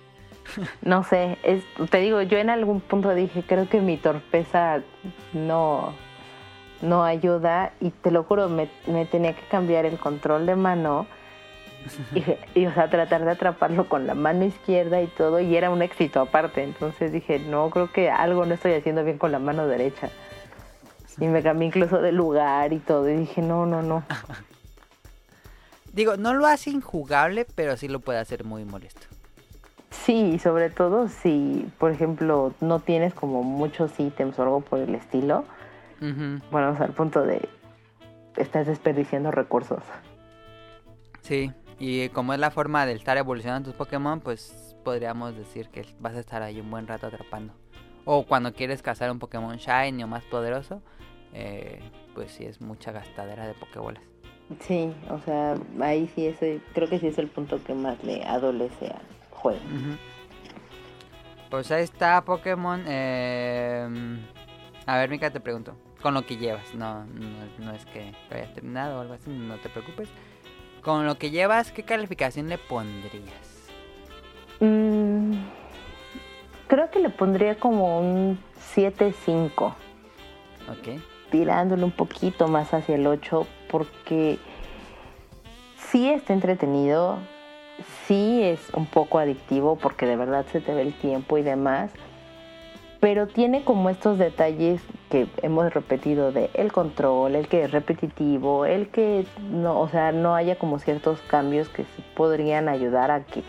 [0.81, 4.81] no sé, es, te digo, yo en algún punto dije, creo que mi torpeza
[5.33, 5.93] no,
[6.81, 8.67] no ayuda y te lo juro, me,
[9.05, 11.07] tenía que cambiar el control de mano
[12.13, 12.23] y,
[12.59, 15.81] y, o sea, tratar de atraparlo con la mano izquierda y todo y era un
[15.81, 16.63] éxito aparte.
[16.63, 20.09] Entonces dije, no, creo que algo no estoy haciendo bien con la mano derecha.
[21.19, 23.09] Y me cambié incluso de lugar y todo.
[23.09, 24.03] Y dije, no, no, no.
[25.93, 29.07] Digo, no lo hace injugable, pero sí lo puede hacer muy molesto.
[29.91, 34.93] Sí, sobre todo si, por ejemplo, no tienes como muchos ítems o algo por el
[34.93, 35.45] estilo.
[36.51, 37.47] Bueno, o sea, al punto de
[38.35, 39.81] estás desperdiciando recursos.
[41.21, 45.85] Sí, y como es la forma de estar evolucionando tus Pokémon, pues podríamos decir que
[45.99, 47.53] vas a estar ahí un buen rato atrapando.
[48.05, 50.81] O cuando quieres cazar un Pokémon Shiny o más poderoso,
[51.33, 51.79] eh,
[52.13, 54.03] pues sí es mucha gastadera de Pokébolas.
[54.61, 58.23] Sí, o sea, ahí sí ese, creo que sí es el punto que más le
[58.23, 59.01] adolece al
[59.31, 59.59] juego.
[61.49, 62.83] Pues ahí está Pokémon.
[62.87, 63.87] Eh,
[64.85, 65.75] a ver, Mika, te pregunto.
[66.01, 69.69] Con lo que llevas, no, no, es que hayas terminado o algo así, no te
[69.69, 70.09] preocupes.
[70.83, 73.71] Con lo que llevas, ¿qué calificación le pondrías?
[74.59, 75.14] Mm,
[76.67, 78.39] creo que le pondría como un
[78.75, 79.73] 7-5.
[80.69, 84.37] Ok tirándole un poquito más hacia el 8 porque
[85.91, 87.17] sí está entretenido,
[88.07, 91.91] sí es un poco adictivo porque de verdad se te ve el tiempo y demás,
[92.99, 98.65] pero tiene como estos detalles que hemos repetido de el control, el que es repetitivo,
[98.65, 101.85] el que no, o sea, no haya como ciertos cambios que
[102.15, 103.43] podrían ayudar a que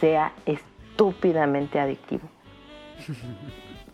[0.00, 2.28] sea estúpidamente adictivo.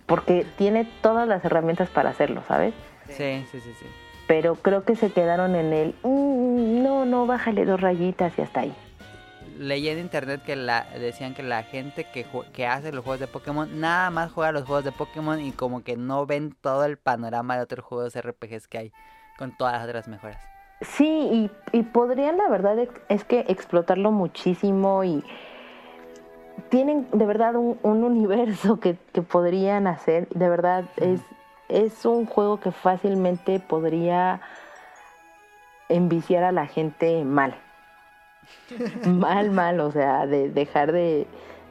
[0.07, 2.75] Porque tiene todas las herramientas para hacerlo, ¿sabes?
[3.09, 3.87] Sí, sí, sí, sí.
[4.27, 8.61] Pero creo que se quedaron en el, mm, no, no, bájale dos rayitas y hasta
[8.61, 8.75] ahí.
[9.59, 13.27] leí en internet que la decían que la gente que, que hace los juegos de
[13.27, 16.97] Pokémon nada más juega los juegos de Pokémon y como que no ven todo el
[16.97, 18.93] panorama de otros juegos RPGs que hay
[19.37, 20.39] con todas las otras mejoras.
[20.81, 22.77] Sí, y, podrían la verdad
[23.09, 25.25] es que explotarlo muchísimo y
[26.69, 30.29] tienen de verdad un, universo que, que, podrían hacer.
[30.29, 31.21] De verdad es,
[31.69, 34.41] es un juego que fácilmente podría
[35.89, 37.55] enviciar a la gente mal.
[39.07, 41.27] mal, mal, o sea, de dejar de,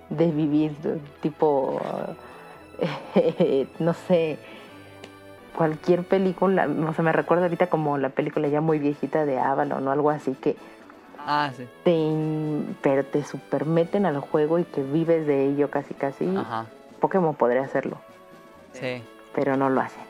[0.10, 0.76] de vivir
[1.22, 1.82] tipo,
[3.80, 4.38] no sé,
[5.56, 9.88] cualquier película, o sea, me recuerdo ahorita como la película ya muy viejita de Avalon
[9.88, 10.56] o algo así que...
[11.28, 11.68] Ah, sí.
[11.84, 16.26] Te, pero te supermeten al juego y que vives de ello casi casi.
[16.36, 16.66] Ajá.
[17.00, 18.00] Pokémon podría hacerlo.
[18.74, 19.04] Sí.
[19.36, 20.08] Pero no lo hacen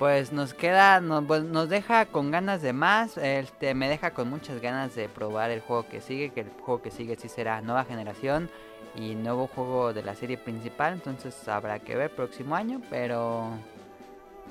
[0.00, 4.30] pues nos queda, nos, pues, nos deja con ganas de más, este, me deja con
[4.30, 7.60] muchas ganas de probar el juego que sigue, que el juego que sigue sí será
[7.60, 8.48] nueva generación
[8.96, 13.50] y nuevo juego de la serie principal, entonces habrá que ver próximo año, pero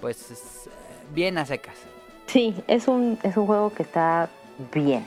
[0.02, 0.70] pues
[1.16, 1.78] bien a secas.
[2.28, 4.30] Sí, es un, es un juego que está
[4.74, 5.06] bien.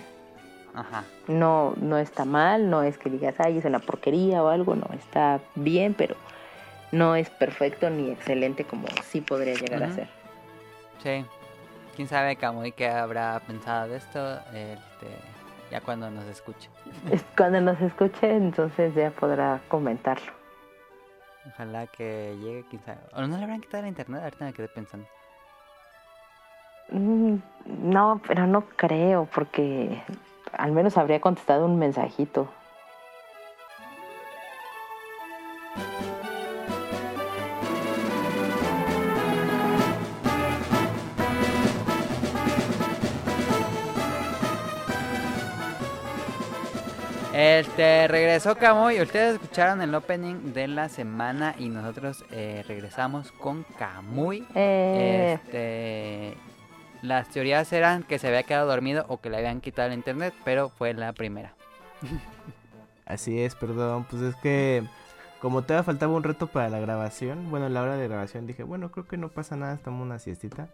[0.75, 1.05] Ajá.
[1.29, 4.87] No, no está mal, no es que digas, ay, es una porquería o algo, no,
[4.95, 6.17] está bien, pero
[6.93, 10.09] no es perfecto ni excelente como sí podría llegar a ser.
[11.03, 11.25] Sí.
[11.97, 15.09] Quién sabe Camuy qué habrá pensado de esto este,
[15.71, 16.71] ya cuando nos escuche.
[17.37, 20.33] Cuando nos escuche, entonces ya podrá comentarlo.
[21.47, 23.01] Ojalá que llegue, quién sabe.
[23.15, 24.23] ¿O no le habrán quitado la internet?
[24.23, 25.07] Ahorita me quedé pensando.
[26.91, 27.37] Mm,
[27.85, 30.03] no, pero no creo, porque
[30.53, 32.49] al menos habría contestado un mensajito.
[47.35, 49.01] Este, regresó Camuy.
[49.01, 54.47] Ustedes escucharon el opening de la semana y nosotros eh, regresamos con Camuy.
[54.55, 55.39] Eh.
[55.43, 56.37] Este,
[57.03, 60.33] las teorías eran que se había quedado dormido o que le habían quitado el internet,
[60.45, 61.55] pero fue la primera.
[63.05, 64.07] Así es, perdón.
[64.09, 64.85] Pues es que
[65.41, 68.63] como todavía faltaba un reto para la grabación, bueno, en la hora de grabación dije,
[68.63, 70.69] bueno, creo que no pasa nada, estamos una siestita.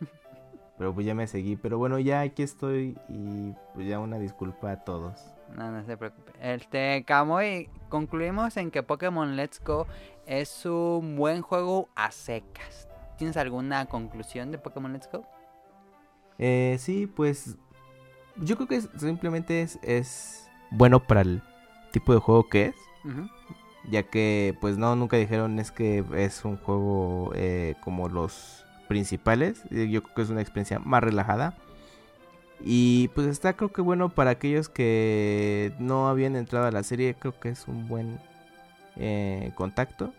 [0.78, 1.56] Pero pues ya me seguí.
[1.56, 5.32] Pero bueno, ya aquí estoy y pues ya una disculpa a todos.
[5.54, 6.32] No, no se preocupe.
[6.40, 9.86] Este, Kamui, concluimos en que Pokémon Let's Go
[10.26, 12.88] es un buen juego a secas.
[13.16, 15.24] ¿Tienes alguna conclusión de Pokémon Let's Go?
[16.38, 17.56] Eh, sí, pues
[18.36, 21.42] yo creo que simplemente es, es, bueno para el
[21.92, 22.74] tipo de juego que es.
[23.90, 29.62] Ya que pues no, nunca dijeron es que es un juego eh, como los principales.
[29.70, 31.56] Yo creo que es una experiencia más relajada.
[32.60, 37.14] Y pues está creo que bueno para aquellos que no habían entrado a la serie,
[37.14, 38.18] creo que es un buen
[38.96, 40.12] eh, contacto.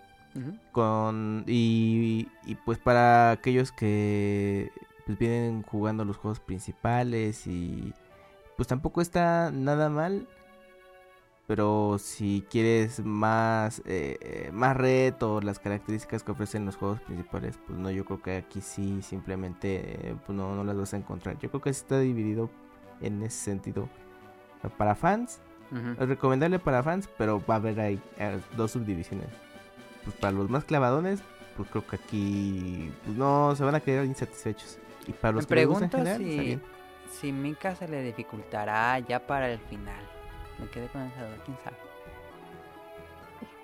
[0.71, 2.27] con y,
[2.65, 4.71] pues para aquellos que
[5.09, 7.95] pues vienen jugando los juegos principales y
[8.55, 10.27] pues tampoco está nada mal
[11.47, 17.79] pero si quieres más eh, más reto las características que ofrecen los juegos principales pues
[17.79, 21.39] no yo creo que aquí sí simplemente eh, pues no, no las vas a encontrar.
[21.39, 22.51] Yo creo que está dividido
[23.01, 23.89] en ese sentido.
[24.77, 25.41] Para fans
[25.99, 29.29] es recomendable para fans pero va a haber ahí eh, dos subdivisiones.
[30.03, 31.23] Pues para los más clavadones
[31.57, 34.77] pues creo que aquí pues no se van a quedar insatisfechos
[35.09, 36.59] y para los Me pregunto si
[37.09, 40.03] si Mika se le dificultará ya para el final
[40.59, 41.77] me quedé con esa duda, quién sabe.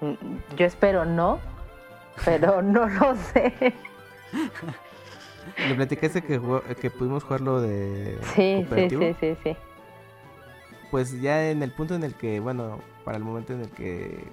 [0.02, 1.40] Mm, yo espero no,
[2.24, 3.74] pero no lo sé.
[5.68, 6.42] Le platicaste que,
[6.82, 8.18] que pudimos jugarlo de.
[8.36, 9.58] Sí, sí, sí, sí, sí.
[10.92, 14.24] Pues ya en el punto en el que, bueno, para el momento en el que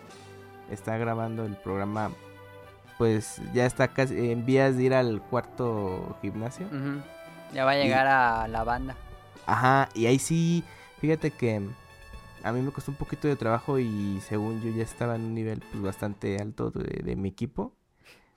[0.71, 2.11] está grabando el programa,
[2.99, 6.67] pues ya está casi en vías de ir al cuarto gimnasio.
[7.53, 8.97] Ya va a llegar a la banda.
[9.47, 10.65] Ajá, y ahí sí,
[11.01, 11.69] fíjate que
[12.43, 15.35] a mí me costó un poquito de trabajo y según yo ya estaba en un
[15.35, 17.73] nivel pues bastante alto de, mi equipo.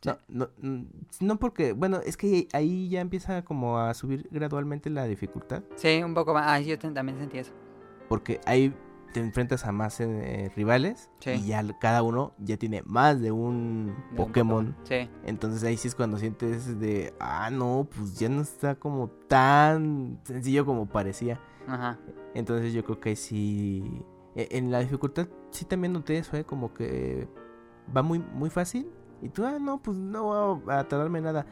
[0.04, 0.84] No, no, mm,
[1.22, 5.64] no porque, bueno, es que ahí ya empieza como a subir gradualmente la dificultad.
[5.76, 6.46] Sí, un poco más.
[6.48, 7.54] Ah, yo también sentí eso.
[8.08, 8.72] Porque ahí
[9.16, 13.96] te enfrentas a más eh, rivales y ya cada uno ya tiene más de un
[14.18, 14.76] Pokémon.
[14.84, 15.10] Sí.
[15.24, 20.20] Entonces ahí sí es cuando sientes de, ah, no, pues ya no está como tan
[20.26, 21.40] sencillo como parecía.
[21.66, 21.98] Ajá.
[22.34, 24.04] Entonces yo creo que sí.
[24.36, 26.44] E, en la dificultad sí también noté eso, ¿eh?
[26.44, 27.30] Como que
[27.96, 28.86] va muy, muy fácil.
[29.22, 31.46] Y tú, ah, no, pues no voy a tardarme nada.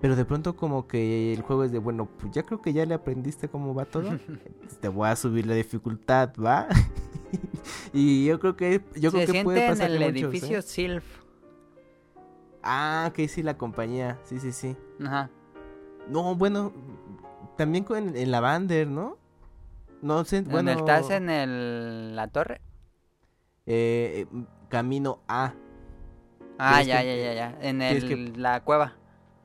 [0.00, 2.86] Pero de pronto como que el juego es de, bueno, pues ya creo que ya
[2.86, 4.10] le aprendiste cómo va todo.
[4.80, 6.68] Te voy a subir la dificultad, ¿va?
[7.92, 11.04] y yo creo que yo creo que puede pasar en el edificio Silf.
[12.62, 14.18] Ah, que sí, la compañía.
[14.24, 14.76] Sí, sí, sí.
[15.04, 15.30] Ajá.
[16.08, 16.72] No, bueno,
[17.56, 19.18] también con, en la Bander, ¿no?
[20.02, 20.70] No sé, bueno.
[20.70, 22.62] ¿Estás en el, la torre?
[23.66, 24.26] Eh,
[24.68, 25.52] camino A.
[26.58, 27.58] Ah, ya, ya, ya, ya.
[27.60, 28.99] En el, la cueva.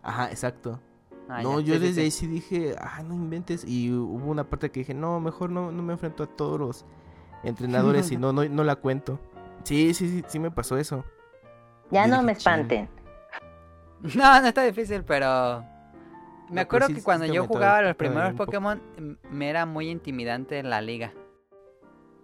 [0.05, 0.79] Ajá, exacto.
[1.27, 3.65] Ah, no, yo desde ahí sí dije, ah, no inventes.
[3.67, 6.85] Y hubo una parte que dije, no, mejor no, no me enfrento a todos los
[7.43, 9.19] entrenadores y no, no, no la cuento.
[9.63, 11.03] Sí, sí, sí, sí me pasó eso.
[11.91, 12.87] Ya no me espanten.
[14.13, 15.65] No, no está difícil, pero...
[16.51, 18.79] Me acuerdo que cuando yo jugaba los primeros Pokémon,
[19.31, 21.11] me era muy intimidante la liga.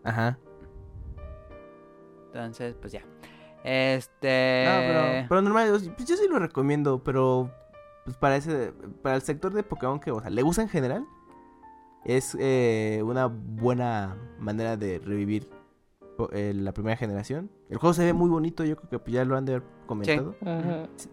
[0.03, 0.38] Ajá.
[2.27, 3.01] Entonces, pues ya.
[3.63, 4.65] Este.
[4.67, 7.49] No, pero, pero normal, pues yo sí lo recomiendo, pero
[8.04, 11.06] pues para ese, para el sector de Pokémon que, o sea, le gusta en general,
[12.04, 15.49] es eh, una buena manera de revivir
[16.32, 17.49] eh, la primera generación.
[17.70, 19.68] El juego se ve muy bonito, yo creo que pues, ya lo han de haber
[19.86, 20.36] comentado.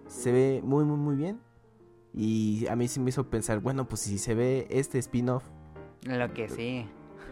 [0.07, 1.41] se, ve muy, muy, muy bien.
[2.14, 5.45] Y a mí sí me hizo pensar, bueno, pues si se ve este spin-off.
[6.03, 6.86] Lo que sí.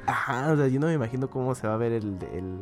[0.06, 2.60] Ajá, o sea, yo no me imagino cómo se va a ver el, el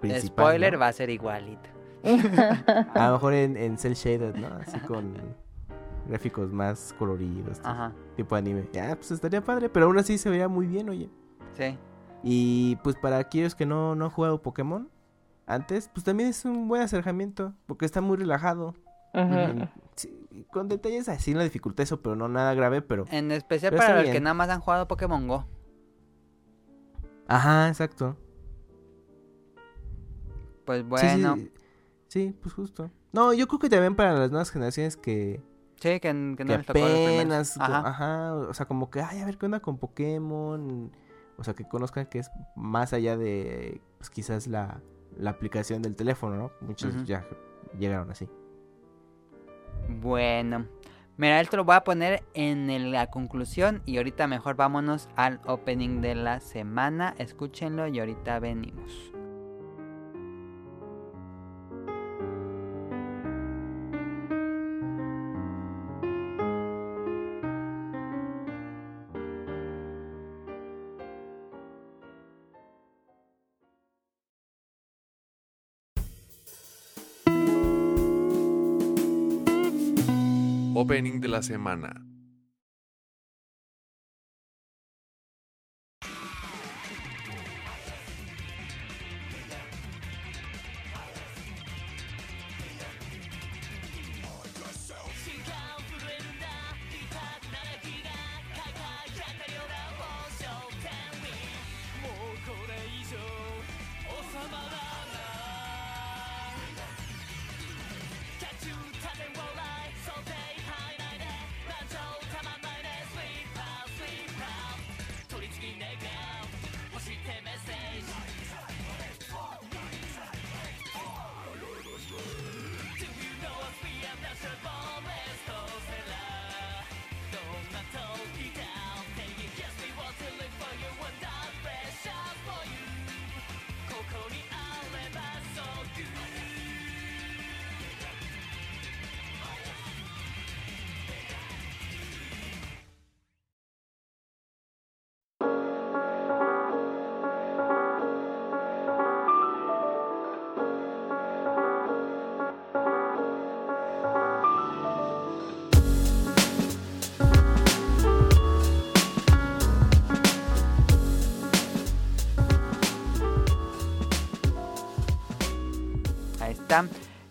[0.00, 0.46] principal.
[0.46, 1.68] spoiler va a ser igualito.
[2.94, 4.46] a lo mejor en, en Cell Shaded, ¿no?
[4.46, 5.14] Así con
[6.08, 7.60] gráficos más coloridos.
[7.64, 7.92] Ajá.
[8.16, 8.68] Tipo anime.
[8.72, 11.10] Ya, pues estaría padre, pero aún así se vería muy bien, oye.
[11.56, 11.78] Sí.
[12.22, 14.88] Y pues para aquellos que no, no han jugado Pokémon
[15.46, 18.74] antes, pues también es un buen acercamiento, porque está muy relajado.
[19.12, 19.72] Ajá.
[20.50, 23.06] con detalles así en la dificultad eso, pero no nada grave, pero...
[23.10, 25.46] En especial para los que nada más han jugado Pokémon Go.
[27.26, 28.16] Ajá, exacto.
[30.66, 31.36] Pues bueno.
[32.08, 32.90] Sí, pues justo.
[33.12, 35.42] No, yo creo que también para las nuevas generaciones que...
[35.80, 38.34] Sí, que, no les apenas, ajá.
[38.34, 40.90] o sea, como que, ay, a ver qué onda con Pokémon.
[41.38, 44.80] O sea, que conozcan que es más allá de, pues quizás la,
[45.18, 46.50] la aplicación del teléfono, ¿no?
[46.62, 47.26] Muchos ya
[47.78, 48.26] llegaron así.
[49.88, 50.66] Bueno,
[51.18, 56.00] mira, esto lo voy a poner en la conclusión y ahorita mejor vámonos al opening
[56.00, 57.14] de la semana.
[57.18, 59.15] Escúchenlo y ahorita venimos.
[81.06, 82.15] Opening de la semana.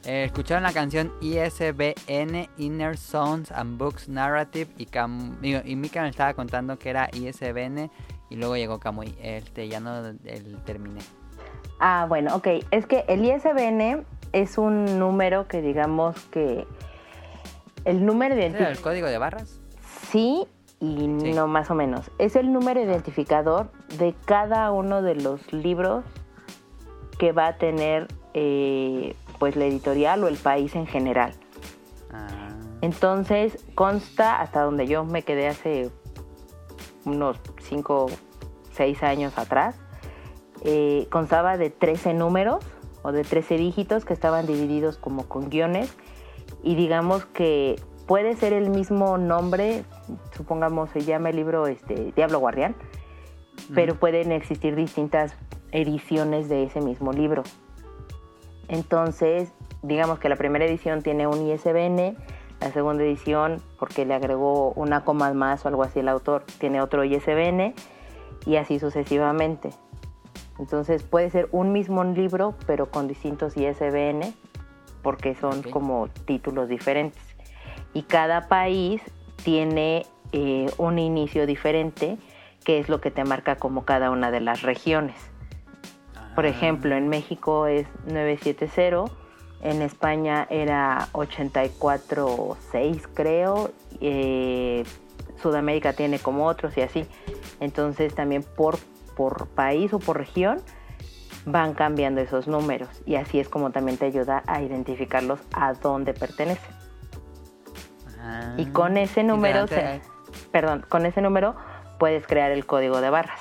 [0.05, 4.67] Eh, escucharon la canción ISBN, Inner Sounds and Books Narrative.
[4.77, 7.89] Y, y Mika me estaba contando que era ISBN.
[8.29, 9.15] Y luego llegó Kamui.
[9.21, 11.01] Este, ya no el, terminé.
[11.79, 12.47] Ah, bueno, ok.
[12.71, 16.67] Es que el ISBN es un número que digamos que.
[17.83, 18.75] El número identificador.
[18.77, 19.59] ¿El código de barras?
[20.09, 20.47] Sí,
[20.79, 22.11] y no más o menos.
[22.19, 26.03] Es el número identificador de cada uno de los libros
[27.17, 31.33] que va a tener eh, pues la editorial o el país en general.
[32.11, 32.55] Ah.
[32.81, 35.89] Entonces consta hasta donde yo me quedé hace
[37.05, 38.07] unos 5,
[38.73, 39.75] 6 años atrás,
[40.63, 42.65] eh, constaba de 13 números
[43.03, 45.95] o de 13 dígitos que estaban divididos como con guiones
[46.63, 49.83] y digamos que puede ser el mismo nombre,
[50.35, 52.75] supongamos se llama el libro este, Diablo Guardián,
[53.73, 55.35] pero pueden existir distintas
[55.71, 57.43] ediciones de ese mismo libro.
[58.67, 59.51] Entonces,
[59.83, 62.15] digamos que la primera edición tiene un ISBN,
[62.61, 66.81] la segunda edición, porque le agregó una coma más o algo así el autor, tiene
[66.81, 67.73] otro ISBN
[68.45, 69.69] y así sucesivamente.
[70.57, 74.33] Entonces puede ser un mismo libro, pero con distintos ISBN,
[75.01, 77.21] porque son como títulos diferentes.
[77.93, 79.01] Y cada país
[79.43, 82.17] tiene eh, un inicio diferente,
[82.63, 85.15] que es lo que te marca como cada una de las regiones.
[86.35, 86.49] Por ah.
[86.49, 89.05] ejemplo, en México es 970,
[89.61, 93.71] en España era 84.6 creo,
[94.01, 94.83] eh,
[95.41, 97.07] Sudamérica tiene como otros y así.
[97.59, 98.77] Entonces también por,
[99.15, 100.61] por país o por región
[101.45, 106.13] van cambiando esos números y así es como también te ayuda a identificarlos a dónde
[106.13, 106.73] pertenecen.
[108.57, 109.65] y con ese número,
[110.51, 111.55] perdón, con ese número
[111.99, 113.39] puedes crear el código de barras.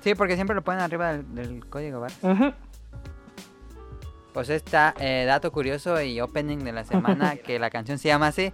[0.00, 2.06] Sí, porque siempre lo ponen arriba del, código.
[4.32, 8.28] Pues está eh, dato curioso y opening de la semana que la canción se llama
[8.28, 8.50] así.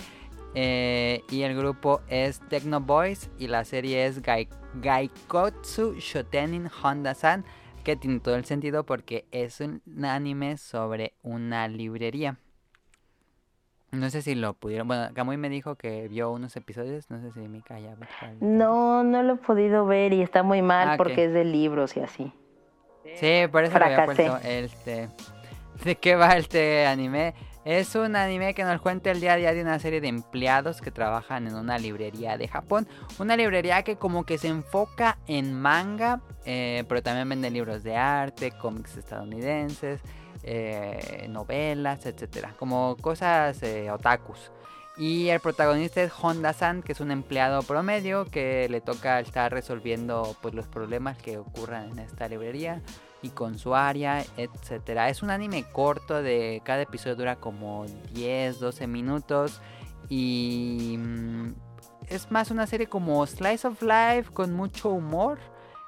[0.55, 4.20] Eh, y el grupo es Techno Boys y la serie es
[4.74, 7.45] Gaikotsu Shotenin Honda-san,
[7.84, 12.36] que tiene todo el sentido porque es un anime sobre una librería.
[13.93, 14.86] No sé si lo pudieron.
[14.86, 17.11] Bueno, Kamui me dijo que vio unos episodios.
[17.11, 17.97] No sé si Mika ya
[18.41, 21.97] No, no lo he podido ver y está muy mal ah, porque es de libros
[21.97, 22.32] y así.
[23.16, 25.09] Sí, por eso había puesto este.
[25.84, 27.34] ¿De qué va este anime?
[27.64, 30.80] Es un anime que nos cuenta el día a día de una serie de empleados
[30.80, 32.88] que trabajan en una librería de Japón.
[33.18, 37.97] Una librería que como que se enfoca en manga, eh, pero también vende libros de
[37.97, 40.01] arte, cómics estadounidenses,
[40.43, 44.51] eh, novelas, etcétera, Como cosas eh, otakus.
[44.97, 50.36] Y el protagonista es Honda-san, que es un empleado promedio que le toca estar resolviendo
[50.43, 52.82] pues, los problemas que ocurran en esta librería
[53.22, 55.09] y con su área, etcétera.
[55.09, 59.61] Es un anime corto de cada episodio dura como 10, 12 minutos
[60.09, 61.55] y mm,
[62.09, 65.38] es más una serie como slice of life con mucho humor,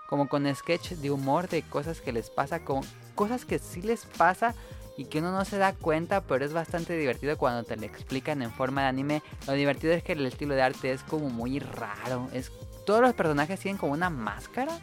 [0.09, 2.83] como con sketch de humor de cosas que les pasa con
[3.15, 4.55] cosas que sí les pasa
[4.97, 8.43] y que uno no se da cuenta, pero es bastante divertido cuando te lo explican
[8.43, 9.23] en forma de anime.
[9.47, 12.53] Lo divertido es que el estilo de arte es como muy raro, es
[12.85, 14.79] todos los personajes tienen como una máscara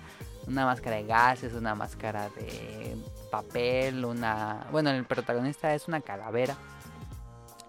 [0.50, 2.98] una máscara de gases, una máscara de
[3.32, 4.68] papel, una...
[4.72, 6.56] Bueno, el protagonista es una calavera.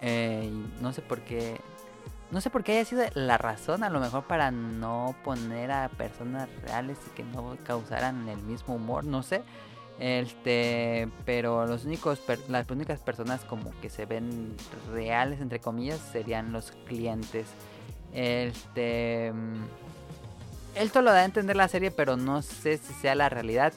[0.00, 0.50] Eh,
[0.80, 1.60] no sé por qué...
[2.30, 5.88] No sé por qué haya sido la razón, a lo mejor para no poner a
[5.88, 9.42] personas reales y que no causaran el mismo humor, no sé.
[10.00, 14.56] Este, pero los únicos las únicas personas como que se ven
[14.90, 17.46] reales entre comillas serían los clientes.
[18.14, 19.30] Este,
[20.74, 23.74] esto lo da a entender la serie, pero no sé si sea la realidad.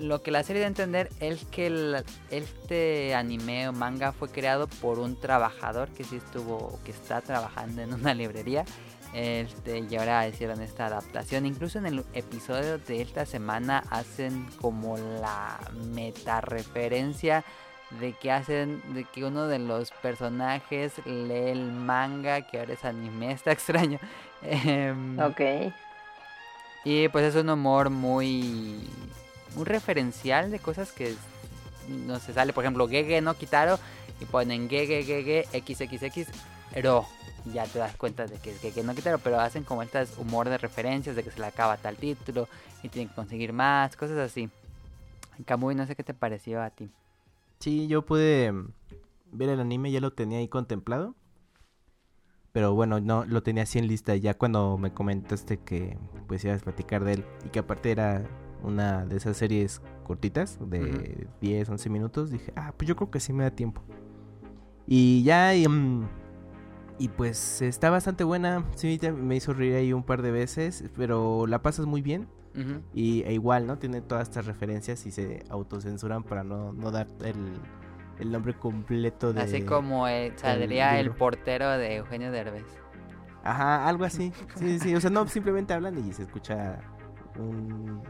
[0.00, 4.66] Lo que la serie da a entender es que este anime o manga fue creado
[4.66, 8.64] por un trabajador que sí estuvo, que está trabajando en una librería.
[9.14, 11.44] Este, y ahora hicieron esta adaptación.
[11.44, 15.60] Incluso en el episodio de esta semana hacen como la
[15.94, 17.44] meta referencia
[18.00, 22.86] de que hacen de que uno de los personajes lee el manga que ahora es
[22.86, 23.98] anime está extraño
[24.40, 25.42] em, ok
[26.84, 28.88] y pues es un humor muy,
[29.54, 31.14] muy referencial de cosas que
[31.88, 32.52] no se sale.
[32.52, 33.78] Por ejemplo, Gege no Kitaro
[34.20, 36.28] y ponen Gege Gege XXX
[36.80, 37.06] Ro.
[37.52, 40.48] Ya te das cuenta de que es Gege no Kitaro, pero hacen como estas humor
[40.48, 42.48] de referencias de que se le acaba tal título
[42.84, 44.48] y tienen que conseguir más, cosas así.
[45.44, 46.88] Kamui, no sé qué te pareció a ti.
[47.58, 48.52] Sí, yo pude
[49.32, 51.16] ver el anime, ya lo tenía ahí contemplado.
[52.52, 54.14] Pero bueno, no lo tenía así en lista.
[54.14, 55.98] Ya cuando me comentaste que
[56.28, 58.24] pues ibas a platicar de él y que aparte era
[58.62, 63.20] una de esas series cortitas de 10, 11 minutos, dije, ah, pues yo creo que
[63.20, 63.82] sí me da tiempo.
[64.86, 65.54] Y ya,
[66.98, 68.64] y, pues está bastante buena.
[68.74, 72.28] Sí, me hizo reír ahí un par de veces, pero la pasas muy bien.
[72.92, 73.78] Y e igual, ¿no?
[73.78, 77.34] Tiene todas estas referencias y se autocensuran para no, no dar el
[78.18, 79.42] el nombre completo de...
[79.42, 82.64] Así como saldría el, portero de Eugenio Derbez.
[83.42, 84.32] Ajá, algo así.
[84.56, 86.78] Sí, sí, o sea, no, simplemente hablan y se escucha
[87.38, 88.00] un...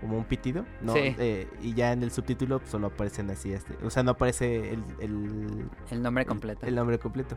[0.00, 0.94] como un pitido, ¿no?
[0.96, 4.84] Eh, y ya en el subtítulo solo aparecen así, este, o sea, no aparece el...
[5.90, 6.66] El, nombre completo.
[6.66, 7.36] El, nombre completo.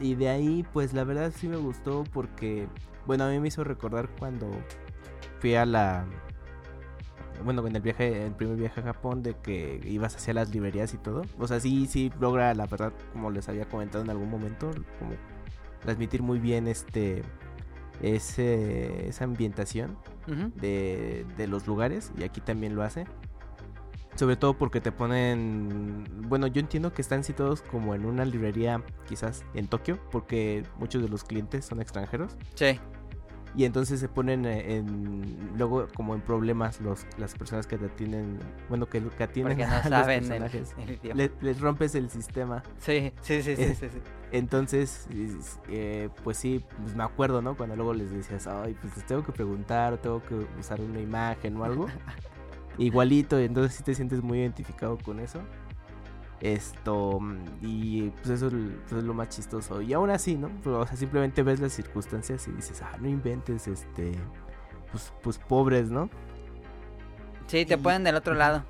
[0.00, 2.68] Y de ahí, pues la verdad sí me gustó porque,
[3.06, 4.50] bueno, a mí me hizo recordar cuando
[5.38, 6.06] fui a la
[7.44, 10.92] bueno, en el viaje, el primer viaje a Japón, de que ibas hacia las librerías
[10.92, 11.22] y todo.
[11.38, 15.12] O sea, sí, sí logra, la verdad, como les había comentado en algún momento, como
[15.80, 17.22] transmitir muy bien este
[18.02, 19.96] ese, esa ambientación
[20.56, 23.04] de, de los lugares y aquí también lo hace.
[24.20, 26.04] Sobre todo porque te ponen.
[26.28, 31.00] Bueno, yo entiendo que están situados como en una librería, quizás en Tokio, porque muchos
[31.00, 32.36] de los clientes son extranjeros.
[32.54, 32.78] Sí.
[33.56, 38.38] Y entonces se ponen en, luego como en problemas los, las personas que te atienden,
[38.68, 40.74] bueno, que, que atienden porque no a saben los personajes.
[41.02, 42.62] el, el les rompes el sistema.
[42.78, 43.98] Sí, sí, sí, sí, Eh, sí, sí.
[44.32, 47.56] Entonces, es- eh, pues sí, pues me acuerdo, ¿no?
[47.56, 51.00] Cuando luego les decías, ay, pues les tengo que preguntar, o tengo que usar una
[51.00, 51.86] imagen o algo.
[52.80, 55.40] Igualito, y entonces sí te sientes muy identificado con eso.
[56.40, 58.54] Esto, mm, y pues eso es
[58.88, 59.82] pues, es lo más chistoso.
[59.82, 60.48] Y aún así, ¿no?
[60.62, 64.12] Pues, o sea, simplemente ves las circunstancias y dices, ah, no inventes, este,
[64.90, 66.08] pues, pues pobres, ¿no?
[67.46, 68.64] Sí, te y- ponen del otro lado.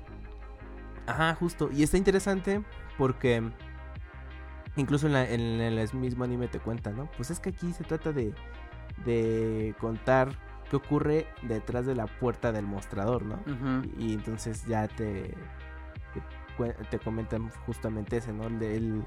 [1.07, 1.69] Ajá, justo.
[1.71, 2.63] Y está interesante
[2.97, 3.41] porque
[4.75, 7.09] incluso en, la- en el mismo anime te cuenta, ¿no?
[7.17, 8.33] Pues es que aquí se trata de,
[9.05, 10.29] de contar
[10.71, 13.43] qué ocurre detrás de la puerta del mostrador, ¿no?
[13.99, 15.35] Y entonces ya te,
[16.89, 18.47] te, comentan justamente ese, ¿no?
[18.47, 19.03] El, el,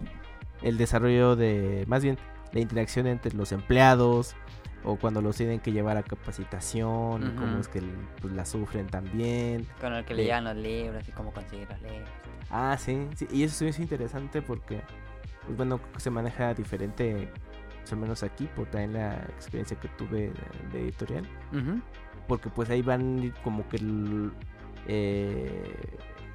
[0.61, 2.19] el desarrollo de, más bien,
[2.53, 4.37] la interacción entre los empleados
[4.85, 7.83] o cuando los tienen que llevar a capacitación y cómo es que
[8.21, 9.67] pues, la sufren también.
[9.81, 12.11] Con el que le llevan los libros y cómo conseguir los libros.
[12.51, 14.83] Ah, sí, sí, y eso es interesante porque,
[15.47, 17.31] pues bueno, se maneja diferente,
[17.93, 20.33] al menos aquí, por también la experiencia que tuve de,
[20.73, 21.27] de editorial,
[22.29, 24.33] porque pues ahí van como que, el-
[24.89, 25.75] eh,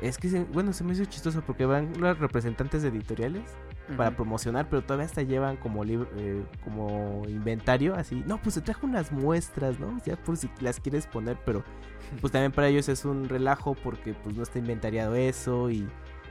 [0.02, 3.44] es que, se- bueno, se me hizo chistoso porque van los representantes de editoriales
[3.98, 8.86] para promocionar, pero todavía hasta llevan como eh, como inventario, así, no, pues se trajo
[8.86, 9.98] unas muestras, ¿no?
[10.06, 11.64] Ya por si las quieres poner, pero
[12.22, 15.88] pues también para ellos es un relajo porque pues no está inventariado eso y,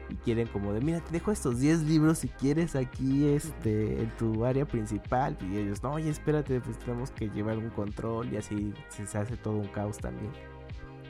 [0.08, 4.10] y quieren como de, mira, te dejo estos 10 libros si quieres aquí este en
[4.16, 8.36] tu área principal y ellos, no, oye, espérate, pues tenemos que llevar un control y
[8.36, 10.30] así se, hace todo un caos también.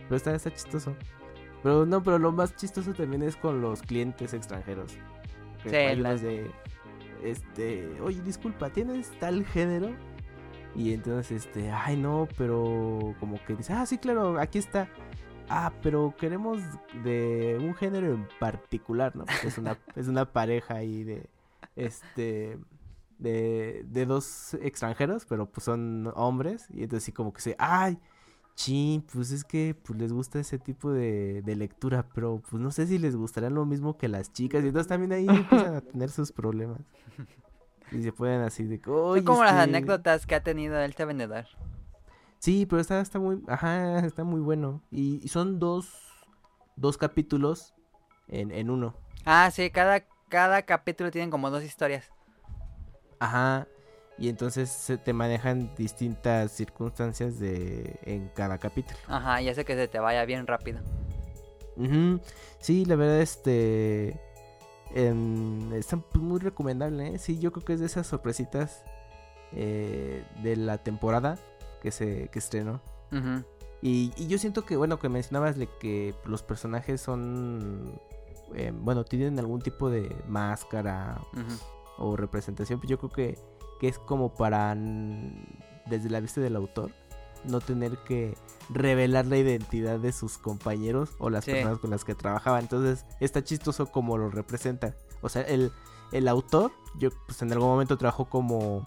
[0.04, 0.96] Pero está, está chistoso.
[1.62, 4.96] Pero no, pero lo más chistoso también es con los clientes extranjeros.
[5.62, 6.50] Que Sí, la- de
[7.22, 9.90] este, oye, disculpa, ¿tienes tal género?
[10.74, 14.88] Y entonces, este, ay, no, pero como que dice, ah, sí, claro, aquí está.
[15.48, 16.62] Ah, pero queremos
[17.02, 19.24] de un género en particular, ¿no?
[19.24, 21.28] Porque es una, es una pareja ahí de,
[21.76, 22.58] este,
[23.18, 26.66] de, de dos extranjeros, pero pues son hombres.
[26.70, 27.98] Y entonces sí como que se, ay,
[28.54, 32.70] chin, pues es que pues les gusta ese tipo de, de lectura, pero pues no
[32.70, 34.64] sé si les gustará lo mismo que las chicas.
[34.64, 36.80] Y entonces también ahí empiezan a tener sus problemas.
[37.90, 41.46] Y se pueden así de, Son como las anécdotas que ha tenido este vendedor.
[42.38, 44.82] Sí, pero está, está muy, ajá, está muy bueno.
[44.90, 45.88] Y, y son dos,
[46.76, 47.74] dos capítulos
[48.28, 48.94] en, en uno.
[49.24, 52.10] Ah, sí, cada, cada capítulo tienen como dos historias.
[53.18, 53.66] Ajá.
[54.16, 58.98] Y entonces se te manejan distintas circunstancias de en cada capítulo.
[59.06, 60.80] Ajá, y hace que se te vaya bien rápido.
[61.76, 62.20] Ujú.
[62.58, 64.20] Sí, la verdad, este.
[65.74, 67.18] está muy recomendable, ¿eh?
[67.18, 68.82] Sí, yo creo que es de esas sorpresitas
[69.52, 71.38] eh, de la temporada
[71.80, 72.80] que se que estrenó.
[73.80, 78.00] Y, y yo siento que, bueno, que mencionabas de que los personajes son.
[78.54, 81.20] eh, bueno, tienen algún tipo de máscara
[81.96, 82.80] o representación.
[82.80, 83.38] Pues yo creo que,
[83.80, 84.74] que es como para.
[85.86, 86.90] Desde la vista del autor.
[87.44, 88.36] No tener que
[88.68, 91.52] revelar la identidad de sus compañeros o las Sí.
[91.52, 92.58] personas con las que trabajaba.
[92.58, 94.96] Entonces, está chistoso como lo representa.
[95.22, 95.70] O sea, el,
[96.10, 98.82] el autor, yo pues en algún momento trabajó como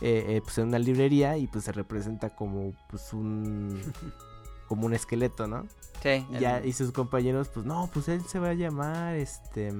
[0.00, 3.80] eh, eh, pues en una librería y pues se representa como pues un
[4.68, 5.66] como un esqueleto, ¿no?
[6.02, 6.26] Sí.
[6.30, 9.72] Y, el- ya, y sus compañeros, pues no, pues él se va a llamar este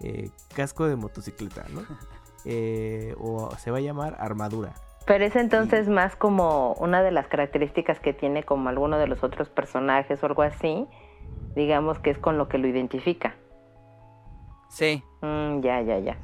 [0.00, 1.82] eh, casco de motocicleta, ¿no?
[2.44, 4.72] Eh, o se va a llamar armadura.
[5.06, 9.24] Pero es entonces más como una de las características que tiene como alguno de los
[9.24, 10.86] otros personajes o algo así,
[11.56, 13.34] digamos que es con lo que lo identifica.
[14.70, 15.02] Sí.
[15.20, 16.16] Mm, ya, ya, ya.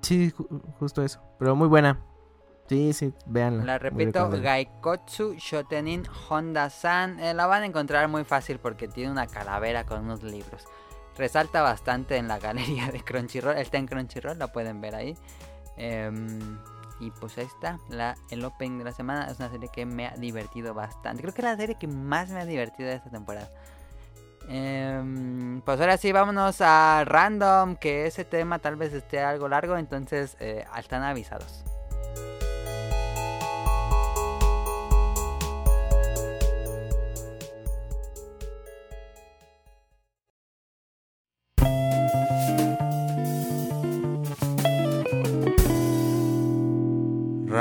[0.00, 1.20] Sí, ju- justo eso.
[1.38, 2.00] Pero muy buena.
[2.68, 3.64] Sí, sí, véanla.
[3.64, 4.28] La repito.
[4.28, 7.18] Gaikotsu Shotenin Honda-san.
[7.18, 10.64] Eh, la van a encontrar muy fácil porque tiene una calavera con unos libros.
[11.16, 13.56] Resalta bastante en la galería de Crunchyroll.
[13.56, 15.16] Está en Crunchyroll, la pueden ver ahí.
[15.78, 16.58] Em,
[17.00, 19.28] y pues ahí está, la, el opening de la semana.
[19.30, 21.22] Es una serie que me ha divertido bastante.
[21.22, 23.48] Creo que es la serie que más me ha divertido de esta temporada.
[24.46, 27.76] Em, pues ahora sí, vámonos a Random.
[27.76, 29.78] Que ese tema tal vez esté algo largo.
[29.78, 31.64] Entonces, eh, están avisados.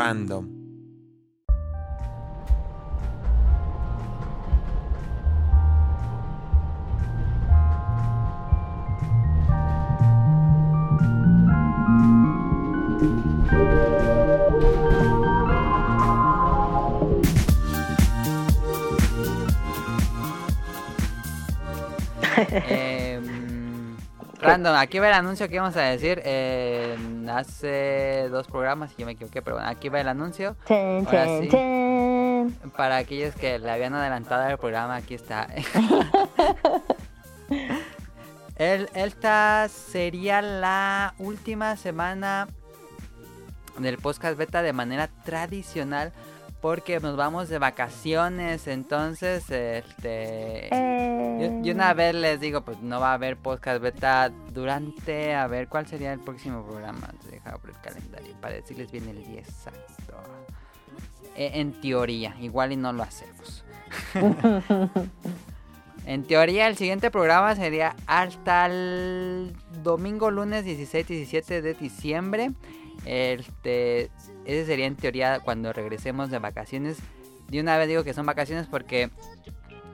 [0.08, 0.48] Random.
[24.40, 26.22] Random, aquí va el anuncio que íbamos a decir.
[27.30, 30.56] Hace dos programas, si yo me equivoqué, pero bueno, aquí va el anuncio.
[32.76, 35.48] Para aquellos que le habían adelantado el programa, aquí está.
[38.58, 42.48] esta sería la última semana
[43.78, 46.12] del podcast beta de manera tradicional
[46.62, 50.70] porque nos vamos de vacaciones, entonces, este,
[51.64, 55.68] yo, una vez les digo, pues no va a haber podcast beta durante, a ver,
[55.68, 57.10] ¿cuál sería el próximo programa?
[57.30, 60.16] Deja abrir el calendario para decirles bien el día exacto.
[61.36, 63.64] E, en teoría, igual y no lo hacemos.
[66.06, 72.52] en teoría, el siguiente programa sería hasta el domingo, lunes 16-17 de diciembre.
[73.06, 74.10] Este,
[74.48, 76.98] ese sería en teoría cuando regresemos de vacaciones.
[77.50, 79.12] De una vez digo que son vacaciones porque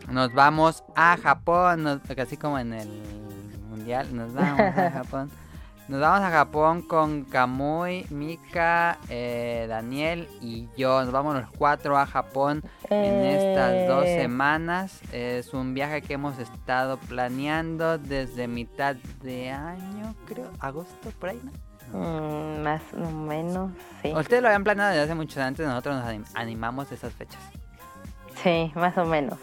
[0.10, 2.90] nos vamos a Japón, así como en el
[3.70, 5.32] mundial, nos vamos a Japón.
[5.88, 11.04] Nos vamos a Japón con Kamui, Mika, eh, Daniel y yo.
[11.04, 14.22] Nos vamos los cuatro a Japón en estas dos eh.
[14.22, 15.02] semanas.
[15.12, 21.42] Es un viaje que hemos estado planeando desde mitad de año, creo, agosto, por ahí,
[21.44, 21.52] ¿no?
[21.94, 23.72] Mm, más o menos,
[24.02, 24.12] sí.
[24.14, 27.42] Ustedes lo habían planeado desde hace mucho antes, nosotros nos animamos esas fechas.
[28.42, 29.38] Sí, más o menos.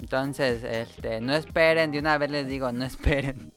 [0.00, 3.52] Entonces, este, no esperen, de una vez les digo, no esperen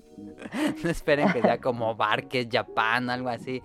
[0.84, 3.62] no esperen que sea como Barques Japan, algo así.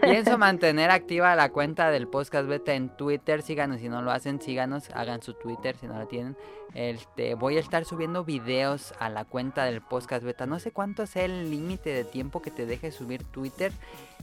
[0.00, 3.42] Pienso mantener activa la cuenta del podcast beta en Twitter.
[3.42, 6.36] Síganos si no lo hacen, síganos, hagan su Twitter si no lo tienen.
[6.74, 10.46] Este, voy a estar subiendo videos a la cuenta del podcast beta.
[10.46, 13.72] No sé cuánto es el límite de tiempo que te deje subir Twitter.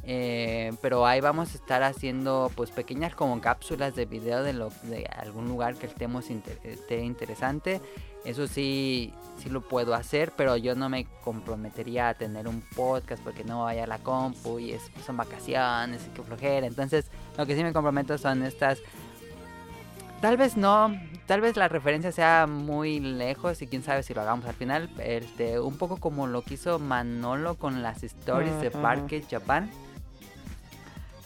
[0.08, 4.70] Eh, pero ahí vamos a estar haciendo pues pequeñas como cápsulas de video de, lo,
[4.84, 6.30] de algún lugar que estemos
[6.64, 7.82] esté interesante.
[8.26, 13.24] Eso sí, sí lo puedo hacer, pero yo no me comprometería a tener un podcast
[13.24, 16.66] porque no vaya a la compu y es, son vacaciones y que flojera.
[16.66, 17.06] Entonces,
[17.38, 18.80] lo que sí me comprometo son estas...
[20.22, 20.98] Tal vez no,
[21.28, 24.90] tal vez la referencia sea muy lejos y quién sabe si lo hagamos al final.
[24.98, 29.70] Este, un poco como lo que hizo Manolo con las stories de Parque Japan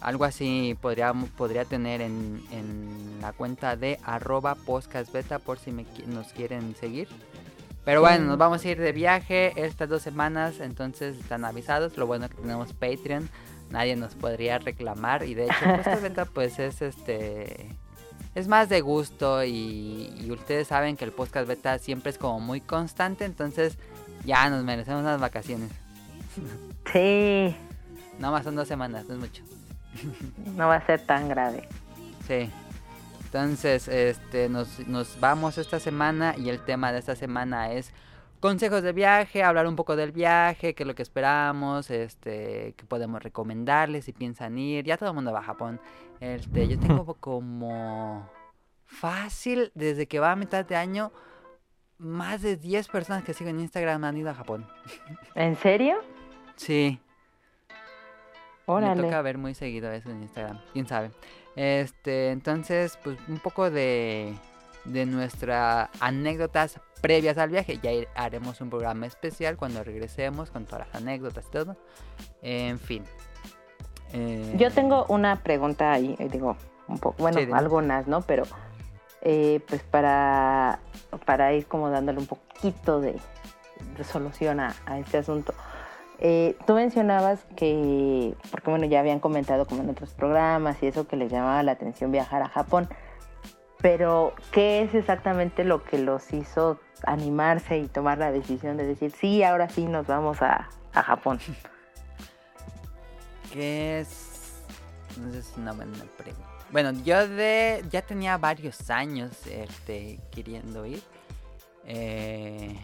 [0.01, 5.85] algo así podría, podría tener en, en la cuenta de arroba podcastbeta por si me,
[6.07, 7.07] nos quieren seguir.
[7.85, 11.97] Pero bueno, nos vamos a ir de viaje estas dos semanas, entonces están avisados.
[11.97, 13.29] Lo bueno que tenemos Patreon,
[13.71, 15.23] nadie nos podría reclamar.
[15.23, 17.75] Y de hecho, Podcast pues es este...
[18.35, 22.39] Es más de gusto y, y ustedes saben que el podcast beta siempre es como
[22.39, 23.75] muy constante, entonces
[24.23, 25.71] ya nos merecemos unas vacaciones.
[26.93, 27.55] Sí.
[28.19, 29.43] Nada más son dos semanas, no es mucho.
[30.55, 31.67] No va a ser tan grave.
[32.27, 32.49] Sí.
[33.25, 37.93] Entonces, este, nos, nos vamos esta semana y el tema de esta semana es
[38.39, 42.85] consejos de viaje, hablar un poco del viaje, qué es lo que esperamos, este, qué
[42.87, 44.85] podemos recomendarles si piensan ir.
[44.85, 45.79] Ya todo el mundo va a Japón.
[46.19, 48.27] Este, yo tengo como
[48.85, 51.11] fácil desde que va a mitad de año
[51.99, 54.65] más de 10 personas que sigo en Instagram han ido a Japón.
[55.35, 55.97] ¿En serio?
[56.55, 56.99] Sí.
[58.77, 61.11] Me toca ver muy seguido eso en Instagram, quién sabe.
[61.55, 64.33] Este, entonces, pues un poco de,
[64.85, 67.79] de nuestras anécdotas previas al viaje.
[67.81, 71.77] Ya haremos un programa especial cuando regresemos con todas las anécdotas y todo.
[72.41, 73.03] En fin.
[74.57, 76.55] Yo eh, tengo una pregunta ahí, eh, digo,
[76.87, 78.21] un poco, bueno, algunas, ¿no?
[78.21, 78.43] Pero
[79.21, 80.79] eh, pues para,
[81.25, 83.19] para ir como dándole un poquito de
[83.97, 85.53] resolución a este asunto.
[86.21, 91.07] Eh, tú mencionabas que, porque bueno, ya habían comentado como en otros programas y eso
[91.07, 92.89] que les llamaba la atención viajar a Japón,
[93.81, 99.11] pero ¿qué es exactamente lo que los hizo animarse y tomar la decisión de decir,
[99.11, 101.39] sí, ahora sí nos vamos a, a Japón?
[103.53, 104.61] ¿Qué es?
[105.17, 106.49] No sé es una buena pregunta.
[106.71, 111.01] Bueno, yo de, ya tenía varios años este, queriendo ir.
[111.85, 112.77] Eh,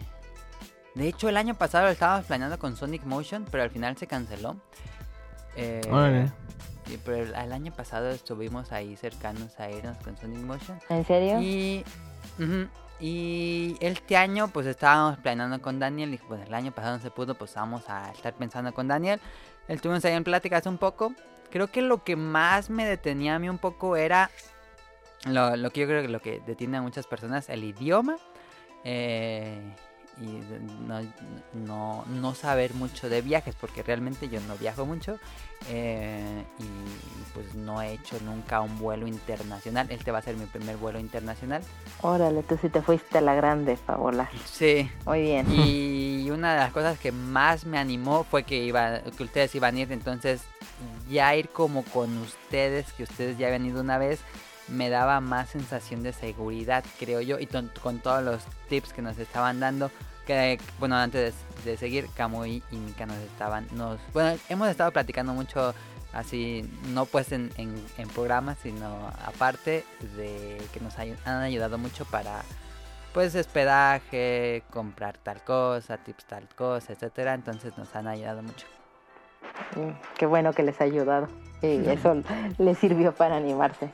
[0.96, 4.06] de hecho, el año pasado lo estábamos planeando con Sonic Motion, pero al final se
[4.06, 4.56] canceló.
[5.56, 5.80] Eh,
[7.04, 10.78] pero el, año pasado estuvimos ahí cercanos a irnos con Sonic Motion.
[10.88, 11.40] ¿En serio?
[11.40, 11.84] Y,
[13.00, 17.10] y este año pues estábamos planeando con Daniel y pues el año pasado no se
[17.10, 19.20] pudo, pues vamos a estar pensando con Daniel.
[19.68, 21.12] Estuvimos ahí en plática hace un poco
[21.50, 24.30] creo que lo que más me detenía a mí un poco era
[25.24, 28.18] lo, lo que yo creo que lo que detiene a muchas personas, el idioma.
[28.84, 29.74] Eh,
[30.18, 30.40] y
[31.54, 35.18] no, no, saber mucho de viajes, porque realmente yo no viajo mucho
[35.68, 39.90] eh, y pues no he hecho nunca un vuelo internacional.
[39.90, 41.62] Este va a ser mi primer vuelo internacional.
[42.00, 44.30] Órale, tú sí te fuiste a la grande, Paola.
[44.46, 44.90] Sí.
[45.04, 45.46] Muy bien.
[45.50, 49.76] Y una de las cosas que más me animó fue que, iba, que ustedes iban
[49.76, 50.42] a ir, entonces
[51.10, 54.20] ya ir como con ustedes, que ustedes ya habían ido una vez
[54.68, 59.18] me daba más sensación de seguridad, creo yo, y con todos los tips que nos
[59.18, 59.90] estaban dando,
[60.26, 61.34] que bueno, antes
[61.64, 65.74] de, seguir, Kamui y Mika nos estaban, nos, bueno, hemos estado platicando mucho
[66.12, 69.84] así, no pues en, en, programas, sino aparte
[70.16, 72.42] de que nos han ayudado mucho para
[73.12, 78.66] pues hospedaje, comprar tal cosa, tips tal cosa, etcétera, entonces nos han ayudado mucho.
[79.76, 81.28] Mm, qué bueno que les ha ayudado
[81.62, 82.22] y eso
[82.58, 83.90] les sirvió para animarse.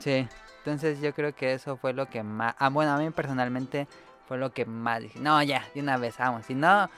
[0.00, 0.26] Sí,
[0.58, 2.54] entonces yo creo que eso fue lo que más...
[2.58, 3.86] Ah, bueno, a mí personalmente
[4.26, 5.20] fue lo que más dije.
[5.20, 6.46] No, ya, de una vez vamos.
[6.46, 6.88] Si no,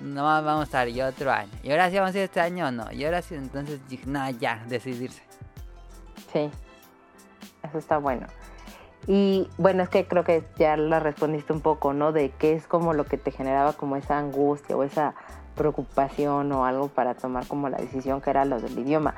[0.00, 1.50] no vamos a estar y otro año.
[1.62, 2.90] Y ahora sí vamos a ir este año o no.
[2.92, 5.22] Y ahora sí, entonces dije, no, ya, decidirse.
[6.32, 6.50] Sí,
[7.62, 8.26] eso está bueno.
[9.06, 12.12] Y bueno, es que creo que ya la respondiste un poco, ¿no?
[12.12, 15.14] De qué es como lo que te generaba como esa angustia o esa
[15.56, 19.14] preocupación o algo para tomar como la decisión que era lo del idioma.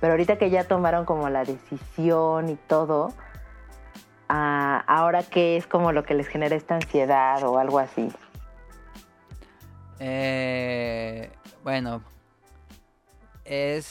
[0.00, 3.12] Pero ahorita que ya tomaron como la decisión y todo,
[4.28, 8.10] ah, ahora qué es como lo que les genera esta ansiedad o algo así.
[9.98, 11.30] Eh,
[11.62, 12.02] bueno,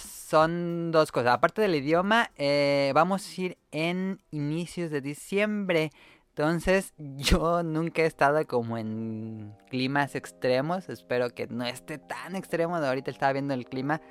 [0.02, 1.34] son dos cosas.
[1.34, 5.92] Aparte del idioma, eh, vamos a ir en inicios de diciembre.
[6.30, 10.88] Entonces, yo nunca he estado como en climas extremos.
[10.88, 12.78] Espero que no esté tan extremo.
[12.78, 14.02] Ahorita estaba viendo el clima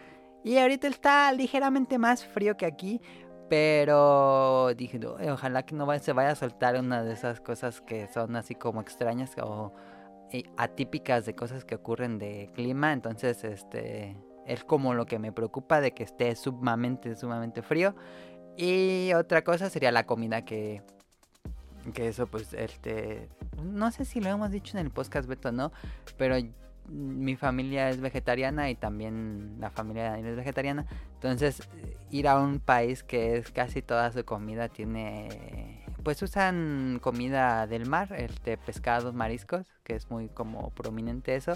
[0.45, 3.01] y ahorita está ligeramente más frío que aquí.
[3.49, 5.01] Pero dije,
[5.31, 8.83] ojalá que no se vaya a soltar una de esas cosas que son así como
[8.83, 9.73] extrañas o
[10.33, 12.93] eh, atípicas de cosas que ocurren de clima.
[12.93, 17.95] Entonces, este es como lo que me preocupa de que esté sumamente, sumamente frío.
[18.57, 20.83] Y otra cosa sería la comida que
[21.95, 23.29] que eso pues este
[23.63, 25.73] no sé si lo hemos dicho en el podcast Beto no
[26.19, 26.37] pero
[26.89, 30.87] mi familia es vegetariana y también la familia de Daniel es vegetariana.
[31.15, 31.69] Entonces,
[32.11, 35.85] ir a un país que es casi toda su comida tiene.
[36.03, 41.53] Pues usan comida del mar, este pescados, mariscos, que es muy como prominente eso.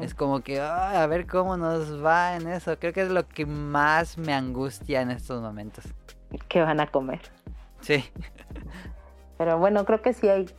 [0.00, 2.78] Es como que, a ver cómo nos va en eso.
[2.78, 5.84] Creo que es lo que más me angustia en estos momentos.
[6.48, 7.20] ¿Qué van a comer?
[7.80, 8.04] Sí.
[9.38, 10.50] Pero bueno, creo que sí hay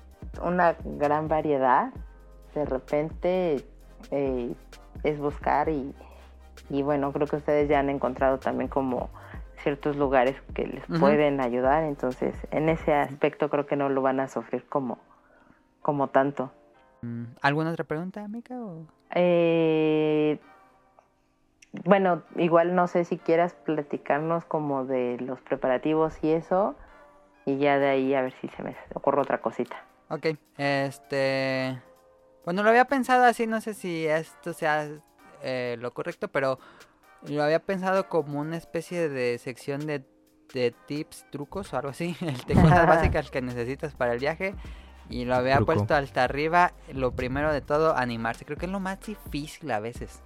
[0.41, 1.91] una gran variedad.
[2.53, 3.65] De repente
[4.11, 4.53] eh,
[5.03, 5.93] es buscar y,
[6.69, 9.09] y, bueno, creo que ustedes ya han encontrado también como
[9.57, 14.19] ciertos lugares que les pueden ayudar, entonces en ese aspecto creo que no lo van
[14.19, 14.99] a sufrir como,
[15.81, 16.51] como tanto.
[17.01, 18.55] Mm, ¿Alguna otra pregunta, Mika?
[19.11, 20.39] Eh,
[21.83, 26.75] bueno, igual no sé si quieras platicarnos como de los preparativos y eso,
[27.45, 29.75] y ya de ahí a ver si se me ocurre otra cosita.
[30.09, 30.27] Ok,
[30.57, 31.81] este...
[32.45, 34.87] Bueno, lo había pensado así, no sé si esto sea
[35.41, 36.59] eh, lo correcto, pero
[37.27, 40.05] lo había pensado como una especie de sección de,
[40.85, 42.15] tips, trucos o algo así,
[42.47, 44.55] de cosas básicas que necesitas para el viaje.
[45.09, 46.71] Y lo había puesto hasta arriba.
[46.91, 48.43] Lo primero de todo, animarse.
[48.43, 50.23] Creo que es lo más difícil a veces.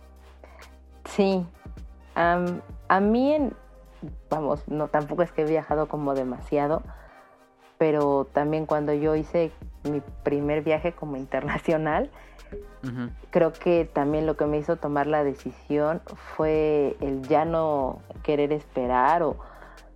[1.04, 1.46] Sí.
[2.16, 3.54] a mí, en,
[4.30, 6.84] vamos, no tampoco es que he viajado como demasiado,
[7.80, 9.52] pero también cuando yo hice
[9.90, 12.12] mi primer viaje como internacional,
[13.32, 16.02] creo que también lo que me hizo tomar la decisión
[16.36, 19.38] fue el ya no querer esperar o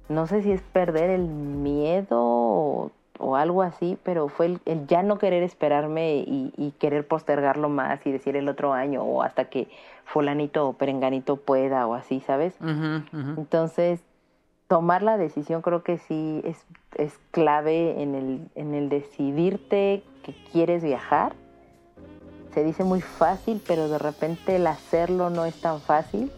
[0.10, 5.18] no sé si es perder el miedo o, algo así, pero fue el, ya no
[5.18, 9.70] querer esperarme y, querer postergarlo más y decir el otro año o hasta que
[10.06, 12.56] fulanito o perenganito pueda o así, ¿sabes?
[13.38, 14.04] Entonces
[14.68, 16.66] tomar la decisión creo que sí es,
[16.98, 21.34] es clave en el, en el decidirte que quieres viajar.
[22.54, 26.32] Se dice muy fácil, pero de repente el hacerlo no es tan fácil.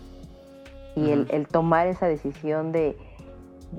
[0.96, 2.98] Y el, el, tomar esa decisión de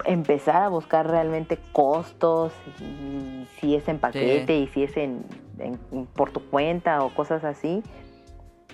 [0.04, 5.24] empezar a buscar realmente costos, y si es en paquete y si es en,
[6.14, 7.82] por tu cuenta o cosas así,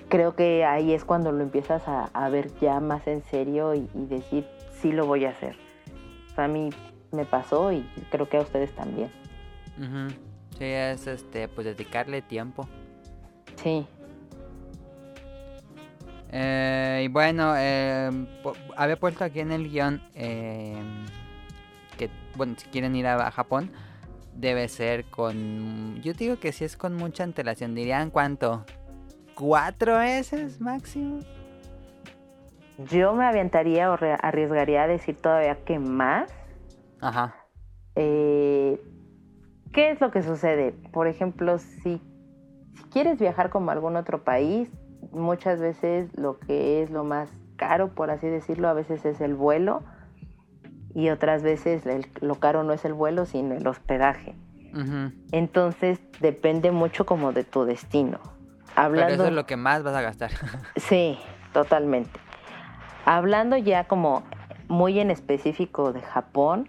[0.09, 3.89] creo que ahí es cuando lo empiezas a, a ver ya más en serio y,
[3.95, 4.45] y decir,
[4.81, 5.57] sí lo voy a hacer.
[6.37, 6.70] a mí
[7.12, 9.10] me pasó y creo que a ustedes también.
[10.59, 12.68] Sí, es este, pues dedicarle tiempo.
[13.56, 13.86] Sí.
[16.30, 18.10] Eh, y bueno, eh,
[18.76, 21.05] había puesto aquí en el guion em,
[21.98, 23.70] que, bueno, si quieren ir a, Japón,
[24.34, 26.01] debe ser con...
[26.01, 28.64] Yo digo que si es con mucha antelación, dirían cuánto,
[29.34, 31.20] cuatro veces máximo.
[32.90, 36.32] Yo me aventaría o arriesgaría a decir todavía que más.
[37.03, 37.35] Ajá.
[37.97, 38.81] Eh,
[39.73, 40.73] ¿Qué es lo que sucede?
[40.93, 42.01] Por ejemplo, si,
[42.74, 44.70] si quieres viajar como a algún otro país,
[45.11, 49.35] muchas veces lo que es lo más caro, por así decirlo, a veces es el
[49.35, 49.83] vuelo
[50.95, 51.85] y otras veces
[52.20, 54.35] lo caro no es el vuelo, sino el hospedaje.
[55.33, 58.19] Entonces depende mucho como de tu destino.
[58.74, 59.07] Hablando...
[59.07, 60.31] Pero eso es lo que más vas a gastar.
[60.77, 61.19] sí,
[61.53, 62.19] totalmente.
[63.05, 64.23] Hablando ya como
[64.69, 66.66] muy en específico de Japón,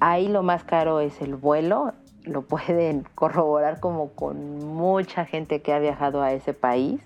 [0.00, 1.92] ahí lo más caro es el vuelo.
[2.22, 7.00] Lo pueden corroborar como con mucha gente que ha viajado a ese país.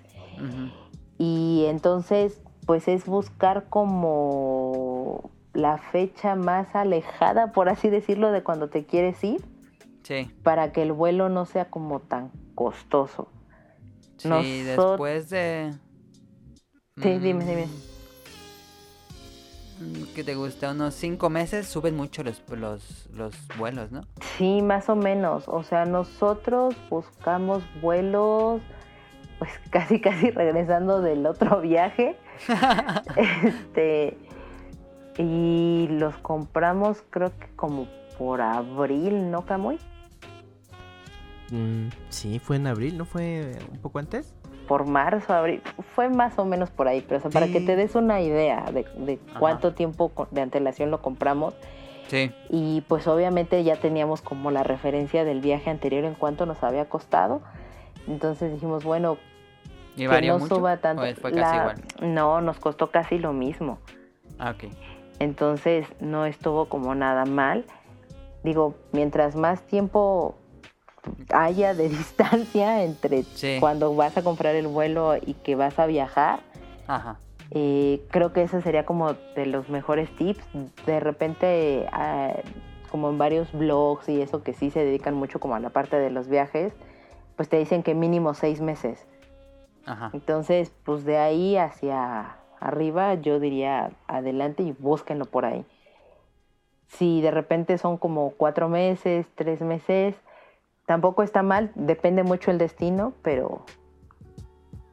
[1.17, 8.69] Y entonces, pues es buscar como la fecha más alejada, por así decirlo, de cuando
[8.69, 9.43] te quieres ir.
[10.03, 10.31] Sí.
[10.43, 13.27] Para que el vuelo no sea como tan costoso.
[14.17, 15.73] Sí, después de...
[17.01, 17.67] Sí, dime, dime.
[19.79, 20.71] Mm, que te gusta?
[20.71, 24.01] Unos cinco meses suben mucho los, los, los vuelos, ¿no?
[24.37, 25.45] Sí, más o menos.
[25.47, 28.61] O sea, nosotros buscamos vuelos,
[29.37, 32.17] pues casi, casi regresando del otro viaje.
[33.15, 34.17] este,
[35.17, 37.87] y los compramos creo que como
[38.17, 39.79] por abril, ¿no, Camuy?
[41.51, 44.33] Mm, sí, fue en abril, ¿no fue un poco antes?
[44.69, 45.63] Por marzo, abril,
[45.95, 49.73] fue más o menos por ahí, pero para que te des una idea de, cuánto
[49.73, 51.55] tiempo de antelación lo compramos.
[52.07, 52.31] Sí.
[52.51, 56.85] Y pues obviamente ya teníamos como la referencia del viaje anterior en cuánto nos había
[56.85, 57.41] costado.
[58.07, 59.17] Entonces dijimos, bueno,
[59.95, 61.01] ¿Y que no suba tanto.
[61.19, 61.81] fue casi igual?
[62.01, 63.79] No, nos costó casi lo mismo.
[64.37, 64.71] Ah, ok.
[65.17, 67.65] Entonces no estuvo como nada mal.
[68.43, 70.35] Digo, mientras más tiempo
[71.33, 73.23] haya de distancia entre
[73.59, 76.41] cuando vas a comprar el vuelo y que vas a viajar.
[77.51, 80.43] Eh, creo que ese sería como de los mejores tips.
[80.85, 82.33] De repente, ah,
[82.91, 85.97] como en varios blogs y eso que sí se dedican mucho como a la parte
[85.97, 86.73] de los viajes,
[87.35, 89.05] pues te dicen que mínimo seis meses.
[90.13, 95.65] Entonces, pues de ahí hacia arriba yo diría adelante y búsquenlo por ahí.
[96.89, 100.15] Si de repente son como cuatro meses, tres meses,
[100.89, 103.63] Tampoco está mal, depende mucho el destino, pero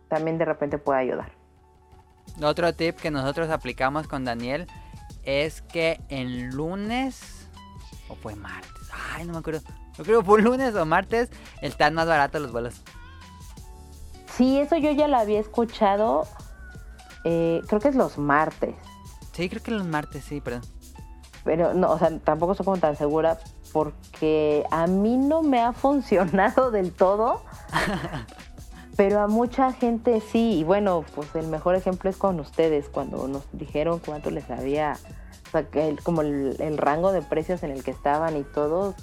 [0.08, 1.32] también de repente puede ayudar.
[2.42, 4.66] Otro tip que nosotros aplicamos con Daniel
[5.22, 7.48] es que en lunes
[8.10, 9.62] o fue martes, ay no me acuerdo,
[9.96, 11.30] yo creo que fue lunes o martes
[11.62, 12.82] están más baratos los vuelos.
[14.26, 16.26] Sí, eso yo ya lo había escuchado,
[17.24, 18.74] eh, creo que es los martes.
[19.32, 20.60] Sí, creo que los martes, sí, perdón.
[21.42, 23.38] Pero no, o sea, tampoco estoy como tan segura,
[23.76, 27.42] porque a mí no me ha funcionado del todo,
[28.96, 30.60] pero a mucha gente sí.
[30.60, 34.96] Y bueno, pues el mejor ejemplo es con ustedes, cuando nos dijeron cuánto les había,
[35.48, 35.66] o sea,
[36.02, 38.94] como el, rango de precios en el que estaban y todo,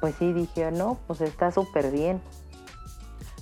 [0.00, 2.22] pues sí dije, no, pues está súper bien.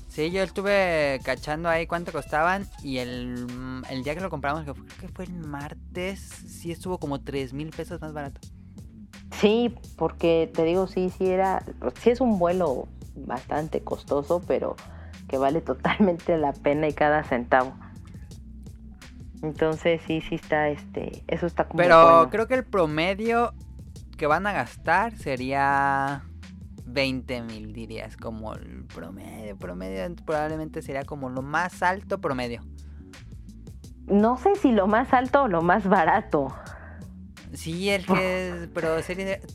[0.08, 3.46] Sí, yo estuve cachando ahí cuánto costaban y el,
[3.88, 7.70] el día que lo compramos, que que fue el martes, sí estuvo como 3 mil
[7.70, 8.40] pesos más barato.
[9.32, 11.64] Sí, porque te digo, sí, sí era,
[12.00, 14.76] sí es un vuelo bastante costoso, pero
[15.28, 17.74] que vale totalmente la pena y cada centavo.
[19.42, 21.78] Entonces sí, sí está, este, eso está como.
[21.82, 23.54] Pero creo que el promedio
[24.18, 26.24] que van a gastar sería
[26.84, 32.60] 20 mil, dirías, como el promedio, promedio probablemente sería como lo más alto promedio.
[34.06, 36.52] No sé si lo más alto o lo más barato.
[37.52, 38.96] Sí, el que, pero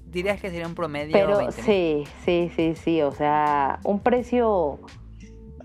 [0.08, 1.14] dirías que sería un promedio.
[1.14, 4.80] Pero sí, sí, sí, sí, o sea, un precio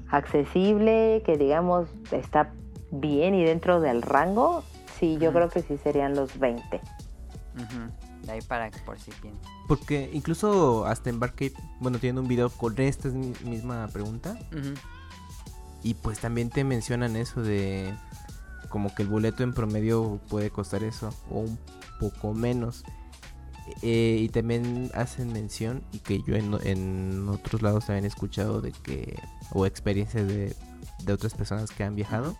[0.08, 2.52] accesible que digamos está
[2.90, 4.64] bien y dentro del rango,
[4.98, 6.80] sí, yo creo que sí serían los 20.
[8.22, 9.10] De ahí para por si.
[9.66, 14.38] Porque incluso hasta en Barcade, bueno, tiene un video con esta misma pregunta.
[15.82, 17.94] Y pues también te mencionan eso de
[18.68, 21.58] como que el boleto en promedio puede costar eso o un
[22.00, 22.84] poco menos.
[23.82, 28.72] Eh, y también hacen mención, y que yo en, otros lados también he escuchado de
[28.72, 29.16] que,
[29.52, 30.56] o experiencias de,
[31.12, 32.36] otras personas que han viajado,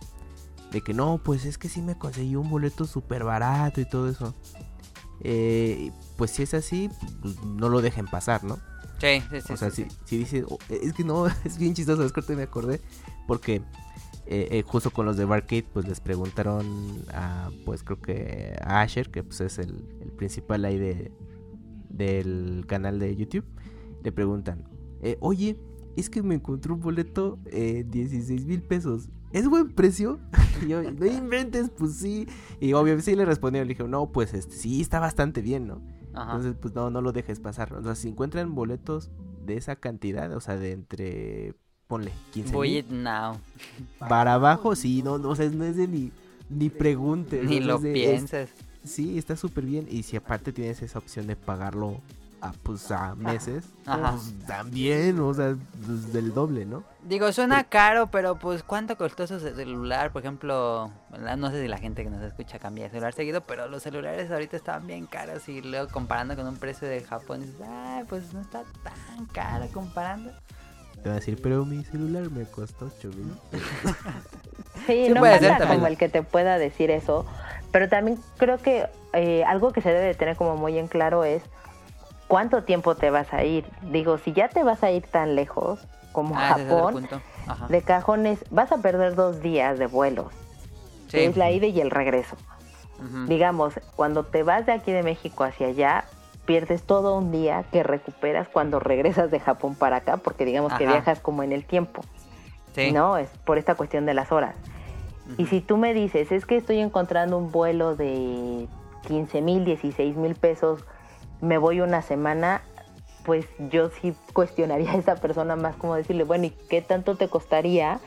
[0.71, 4.09] de que no, pues es que sí me conseguí un boleto súper barato y todo
[4.09, 4.35] eso.
[5.23, 6.89] Eh, pues si es así,
[7.21, 8.59] pues, no lo dejen pasar, ¿no?
[8.99, 9.53] Sí, sí, sí.
[9.53, 12.81] O sea, si, dice, oh, es que no, es bien chistoso, es que me acordé,
[13.27, 13.61] porque
[14.25, 18.81] eh, eh, justo con los de Barcade, pues les preguntaron a, pues creo que a
[18.81, 19.83] Asher, que pues es el,
[20.17, 21.11] principal ahí de,
[21.89, 23.45] del canal de YouTube,
[24.03, 24.63] le preguntan,
[25.01, 25.57] eh, oye,
[25.95, 29.09] es que me encontré un boleto eh, 16 mil pesos.
[29.31, 30.19] ¿Es buen precio?
[30.63, 32.27] y yo, no inventes, pues sí.
[32.59, 35.81] Y obviamente sí le respondió, le dije, no, pues este, sí, está bastante bien, ¿no?
[36.09, 37.73] Entonces, pues no, no lo dejes pasar.
[37.73, 39.11] O sea, si encuentran boletos
[39.45, 41.55] de esa cantidad, o sea, de entre,
[41.91, 43.37] ponle, 15 Voy it now.
[43.99, 46.09] Para abajo, sí, no, no, o sea, no es de ni,
[46.49, 47.43] ni preguntes.
[47.43, 48.49] Ni lo pienses.
[48.85, 49.87] sí, está súper bien.
[49.91, 51.99] Y si aparte tienes esa opción de pagarlo
[52.39, 56.85] a, pues, a meses, pues, también, o sea, pues, del doble, ¿no?
[57.03, 60.13] Digo, suena caro, pero pues ¿cuánto costó su celular?
[60.13, 60.91] Por ejemplo,
[61.37, 64.31] no sé si la gente que nos escucha cambia de celular seguido, pero los celulares
[64.31, 68.33] ahorita estaban bien caros y luego comparando con un precio de Japón dices, ay, pues
[68.33, 70.31] no está tan caro comparando.
[71.03, 73.33] Te va a decir, pero mi celular me costó 8 mil.
[74.87, 77.25] sí, no pasa como el que te pueda decir eso,
[77.71, 81.41] pero también creo que eh, algo que se debe tener como muy en claro es
[82.27, 83.65] cuánto tiempo te vas a ir.
[83.91, 85.79] Digo, si ya te vas a ir tan lejos
[86.11, 87.07] como ah, Japón,
[87.69, 90.27] de cajones, vas a perder dos días de vuelos.
[91.11, 92.35] es la ida y el regreso.
[93.27, 96.05] Digamos, cuando te vas de aquí de México hacia allá,
[96.51, 100.85] pierdes todo un día que recuperas cuando regresas de Japón para acá, porque digamos que
[100.85, 102.01] viajas como en el tiempo.
[102.91, 103.15] ¿No?
[103.15, 104.57] Es por esta cuestión de las horas.
[105.37, 108.67] Y si tú me dices, es que estoy encontrando un vuelo de
[109.07, 110.83] 15 mil, 16 mil pesos
[111.39, 112.63] me voy una semana,
[113.23, 117.29] pues yo sí cuestionaría a esa persona más como decirle, bueno, ¿y qué tanto te
[117.29, 118.01] costaría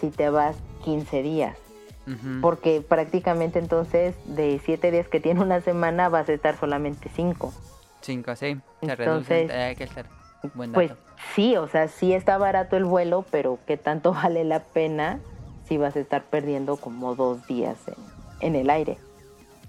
[0.00, 0.54] si te vas
[0.84, 1.56] 15 días?
[2.40, 7.52] Porque prácticamente entonces de 7 días que tiene una semana vas a estar solamente 5.
[8.00, 8.58] 5, sí.
[8.80, 10.06] Se entonces, hay que estar
[10.54, 10.92] buen Pues
[11.34, 15.20] sí, o sea, sí está barato el vuelo, pero ¿qué tanto vale la pena
[15.66, 17.76] si vas a estar perdiendo como dos días
[18.40, 18.98] en el aire?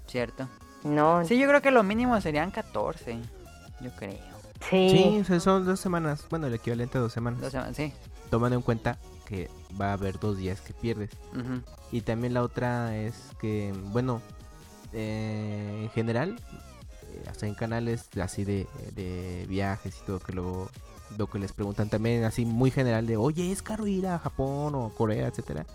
[0.06, 0.48] Cierto.
[0.82, 1.24] No.
[1.24, 3.18] Sí, yo creo que lo mínimo serían 14.
[3.80, 4.18] Yo creo.
[4.68, 5.22] Sí.
[5.26, 6.26] Sí, son dos semanas.
[6.30, 7.40] Bueno, el equivalente a dos semanas.
[7.40, 7.92] Dos semanas, sí.
[8.30, 9.48] Tomando en cuenta que
[9.80, 11.10] va a haber dos días que pierdes.
[11.92, 14.20] Y también la otra es que, bueno,
[14.92, 16.36] eh, en general,
[17.28, 20.68] hasta en canales así de, de viajes y todo, que luego
[21.18, 24.74] lo que les preguntan también así muy general de, oye, ¿es caro ir a Japón
[24.74, 25.66] o Corea, etcétera?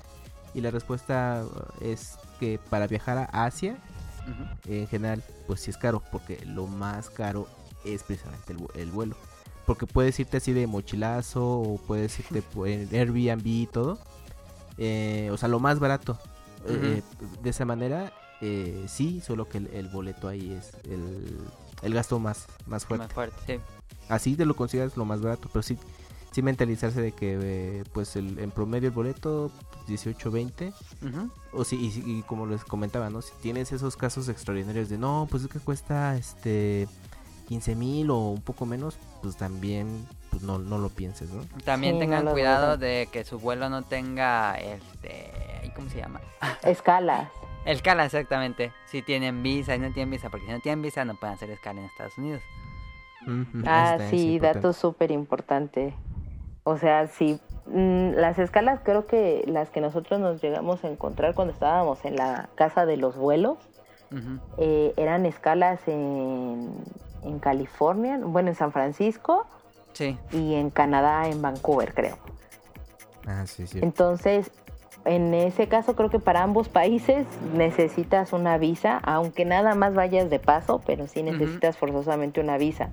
[0.53, 1.44] Y la respuesta
[1.82, 3.78] es que para viajar a Asia
[4.68, 7.48] en general, pues sí es caro, porque lo más caro
[7.84, 9.16] es precisamente el, vuelo.
[9.66, 13.99] Porque puedes irte así de mochilazo o puedes irte en Airbnb y todo.
[14.78, 16.18] Eh, o sea, lo más barato.
[16.68, 17.03] Eh,
[17.44, 22.86] de esa manera, eh, sí, solo que el, boleto ahí es el, gasto más, más
[22.86, 23.06] fuerte.
[23.06, 23.60] Más fuerte,
[24.10, 25.78] Así te lo consigas lo más barato, pero sí,
[26.32, 29.52] sí mentalizarse de que pues el, en promedio el boleto
[29.88, 30.74] 18, 20.
[31.53, 33.22] O si, y, como les comentaba, ¿no?
[33.22, 36.88] Si tienes esos casos extraordinarios de no, pues es que cuesta este
[37.48, 41.44] 15 mil o un poco menos, pues también pues no, no lo pienses, ¿no?
[41.64, 45.32] También tengan cuidado de que su vuelo no tenga este,
[45.76, 46.20] ¿cómo se llama?
[46.64, 47.32] Escala.
[47.66, 48.72] Escala, exactamente.
[48.86, 51.50] Si tienen visa y no tienen visa, porque si no tienen visa no pueden hacer
[51.50, 52.42] escala en Estados Unidos.
[53.66, 55.94] ah, sí, dato súper importante.
[56.64, 61.34] O sea, si Mm, las escalas creo que las que nosotros nos llegamos a encontrar
[61.34, 63.58] cuando estábamos en la casa de los vuelos
[64.58, 66.70] eh, eran escalas en,
[67.24, 69.46] en, California, bueno, en San Francisco
[70.32, 72.18] y en Canadá, en Vancouver, creo.
[73.26, 73.80] Ah, sí, sí.
[73.82, 74.52] Entonces,
[75.06, 80.30] en ese caso creo que para ambos países necesitas una visa, aunque nada más vayas
[80.30, 82.90] de paso, pero sí necesitas forzosamente una visa.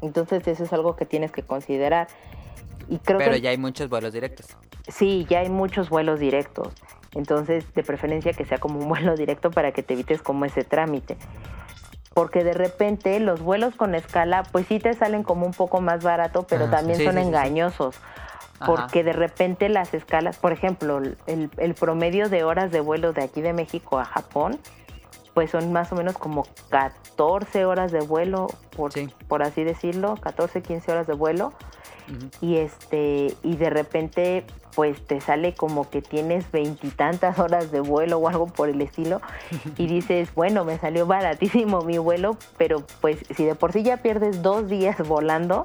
[0.00, 2.08] Entonces eso es algo que tienes que considerar.
[3.04, 4.56] Pero ya hay muchos vuelos directos.
[4.88, 6.72] Sí, ya hay muchos vuelos directos.
[7.14, 10.62] Entonces, de preferencia que sea como un vuelo directo para que te evites como ese
[10.62, 11.16] trámite.
[12.14, 16.02] Porque de repente los vuelos con escala, pues sí te salen como un poco más
[16.02, 17.96] barato, pero ah, también son engañosos.
[18.64, 23.24] Porque de repente las escalas, por ejemplo, el, el, promedio de horas de vuelo de
[23.24, 24.58] aquí de México a Japón,
[25.34, 28.92] pues son más o menos como 14 horas de vuelo, por,
[29.28, 31.52] por así decirlo, 14, 15 horas de vuelo.
[32.40, 34.44] Y este y de repente
[34.76, 39.20] pues te sale como que tienes veintitantas horas de vuelo o algo por el estilo.
[39.76, 43.98] Y dices bueno me salió baratísimo mi vuelo pero pues si de por sí ya
[43.98, 45.64] pierdes dos días volando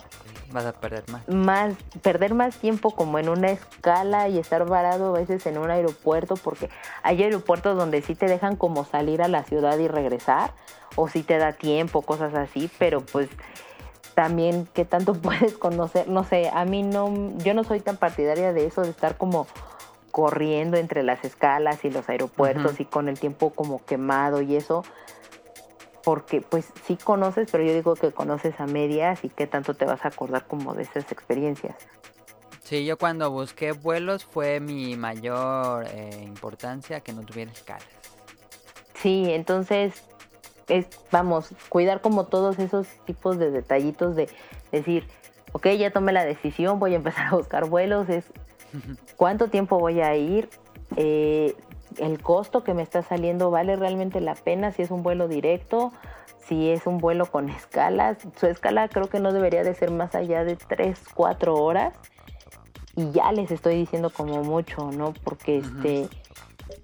[0.52, 1.28] vas a perder más.
[1.28, 5.70] Más perder más tiempo como en una escala y estar varado a veces en un
[5.70, 6.70] aeropuerto porque
[7.04, 10.54] hay aeropuertos donde sí te dejan como salir a la ciudad y regresar
[10.96, 13.30] o si te da tiempo cosas así pero pues
[14.14, 18.54] también qué tanto puedes conocer, no sé, a mí no, yo no soy tan partidaria
[18.54, 19.48] de eso, de estar como
[20.12, 24.84] corriendo entre las escalas y los aeropuertos y con el tiempo como quemado y eso,
[26.04, 29.86] porque pues sí conoces, pero yo digo que conoces a medias y qué tanto te
[29.86, 31.76] vas a acordar como de esas experiencias.
[32.64, 37.86] Sí, yo cuando busqué vuelos fue mi mayor eh, importancia que no tuviera escalas.
[38.96, 40.04] Sí, entonces
[40.68, 44.30] es, vamos, cuidar como todos esos tipos de detallitos de
[44.72, 45.08] decir,
[45.52, 48.26] ok, ya tomé la decisión, voy a empezar a buscar vuelos, es
[49.18, 50.50] cuánto tiempo voy a ir,
[50.96, 51.56] eh,
[51.98, 55.92] el costo que me está saliendo vale realmente la pena si es un vuelo directo,
[56.48, 58.18] si es un vuelo con escalas.
[58.40, 61.94] Su escala creo que no debería de ser más allá de 3, 4 horas.
[62.96, 65.14] Y ya les estoy diciendo como mucho, ¿no?
[65.24, 66.10] Porque este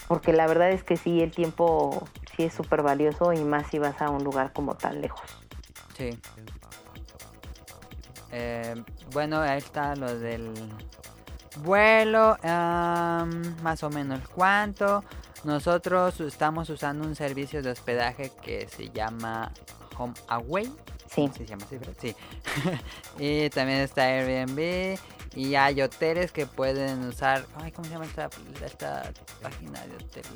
[0.08, 3.80] porque la verdad es que sí el tiempo sí es súper valioso y más si
[3.80, 5.30] vas a un lugar como tan lejos.
[5.98, 6.18] Sí.
[8.32, 8.76] Eh,
[9.12, 10.54] bueno, ahí está lo del
[11.64, 15.04] vuelo, más o menos cuánto.
[15.44, 19.52] Nosotros estamos usando un servicio de hospedaje que se llama
[19.98, 20.72] Home Away.
[21.14, 21.30] Sí.
[21.38, 22.16] Se llama así, Sí.
[23.20, 25.00] y también está Airbnb.
[25.36, 27.46] Y hay hoteles que pueden usar.
[27.62, 28.30] Ay, ¿cómo se llama esta,
[29.42, 30.34] página de hoteles?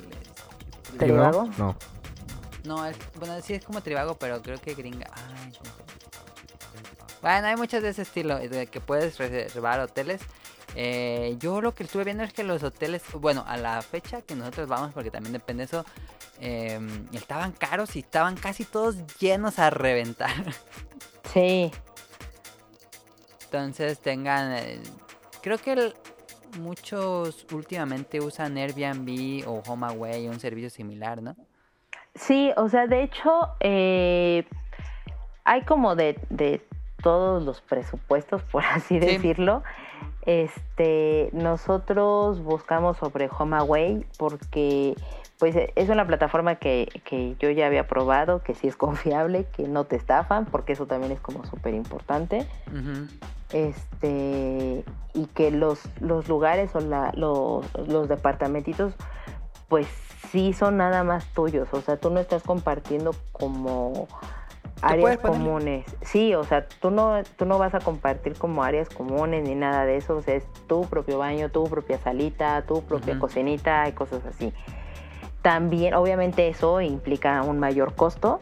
[0.98, 1.50] ¿Trivago?
[1.58, 1.76] No.
[2.64, 5.10] No, es, bueno, sí es como Trivago, pero creo que gringa.
[5.12, 5.52] Ay,
[7.22, 10.20] bueno, hay muchas de ese estilo, de que puedes reservar hoteles.
[10.74, 14.34] Eh, yo lo que estuve viendo es que los hoteles, bueno, a la fecha que
[14.34, 15.84] nosotros vamos, porque también depende de eso,
[16.40, 20.30] em, estaban caros y estaban casi todos llenos a reventar.
[21.32, 21.70] Sí.
[23.44, 24.82] Entonces tengan, eh,
[25.40, 25.94] creo que
[26.58, 31.36] muchos últimamente usan Airbnb o HomeAway, un servicio similar, ¿no?
[32.14, 34.44] Sí, o sea, de hecho, eh,
[35.44, 36.66] hay como de, de
[37.02, 39.62] todos los presupuestos, por así decirlo.
[40.24, 44.94] Este, nosotros buscamos sobre HomeAway porque
[45.38, 49.66] pues es una plataforma que, que, yo ya había probado, que sí es confiable, que
[49.66, 52.46] no te estafan, porque eso también es como súper importante.
[53.52, 54.84] Este,
[55.14, 58.94] y que los, los lugares o la, los, los departamentitos,
[59.68, 59.88] pues
[60.30, 61.68] sí son nada más tuyos.
[61.72, 64.06] O sea, tú no estás compartiendo como
[64.82, 65.86] áreas comunes.
[66.02, 69.86] Sí, o sea, tú no, tú no vas a compartir como áreas comunes ni nada
[69.86, 70.16] de eso.
[70.16, 74.52] O sea, es tu propio baño, tu propia salita, tu propia cocinita y cosas así.
[75.40, 78.40] También, obviamente, eso implica un mayor costo,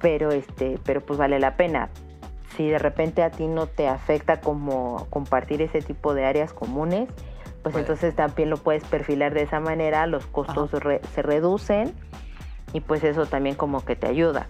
[0.00, 1.90] pero este, pero pues vale la pena.
[2.56, 7.08] Si de repente a ti no te afecta como compartir ese tipo de áreas comunes,
[7.62, 11.94] pues entonces también lo puedes perfilar de esa manera, los costos se reducen
[12.72, 14.48] y pues eso también como que te ayuda.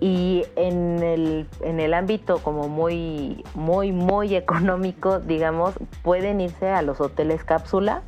[0.00, 6.82] Y en el, en el ámbito como muy, muy, muy económico, digamos, pueden irse a
[6.82, 8.02] los hoteles cápsula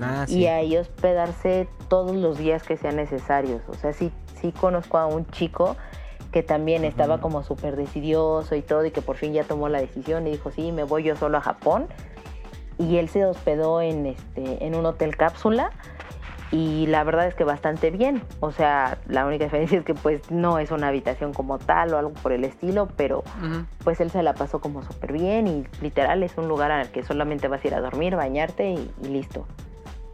[0.00, 3.62] ah, y ahí hospedarse todos los días que sean necesarios.
[3.68, 5.76] O sea, sí, sí conozco a un chico
[6.32, 9.80] que también estaba como súper decidioso y todo y que por fin ya tomó la
[9.80, 11.86] decisión y dijo, sí, me voy yo solo a Japón.
[12.76, 15.70] Y él se hospedó en, este, en un hotel cápsula
[16.50, 18.22] y la verdad es que bastante bien.
[18.40, 21.98] O sea, la única diferencia es que pues no es una habitación como tal o
[21.98, 23.24] algo por el estilo, pero
[23.82, 27.02] pues él se la pasó como súper bien y literal es un lugar al que
[27.02, 29.46] solamente vas a ir a dormir, bañarte y, listo.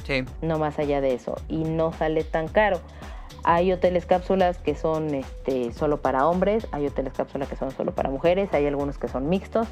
[0.04, 0.24] Sí.
[0.42, 1.36] No más allá de eso.
[1.48, 2.80] Y no sale tan caro.
[3.44, 7.94] Hay hoteles cápsulas que son este, solo para hombres, hay hoteles cápsulas que son solo
[7.94, 9.66] para mujeres, hay algunos que son mixtos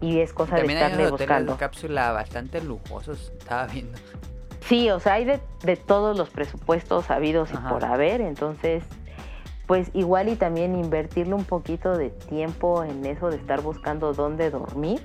[0.00, 1.56] y es cosa de estarle hay buscando.
[1.56, 3.98] cápsula bastante lujosos, estaba viendo.
[4.68, 8.82] Sí, o sea, hay de, todos los presupuestos habidos y por haber, entonces,
[9.66, 14.50] pues igual y también invertirle un poquito de tiempo en eso de estar buscando dónde
[14.50, 15.00] dormir,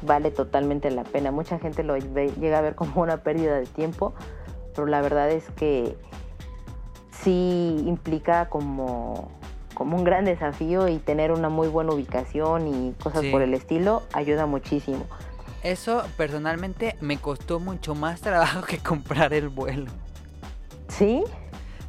[0.00, 1.30] vale totalmente la pena.
[1.30, 4.14] Mucha gente lo llega a ver como una pérdida de tiempo,
[4.74, 5.98] pero la verdad es que
[7.10, 9.28] sí implica como,
[9.74, 14.02] como un gran desafío y tener una muy buena ubicación y cosas por el estilo
[14.14, 15.04] ayuda muchísimo.
[15.62, 19.90] Eso personalmente me costó mucho más trabajo que comprar el vuelo.
[20.88, 21.22] ¿Sí?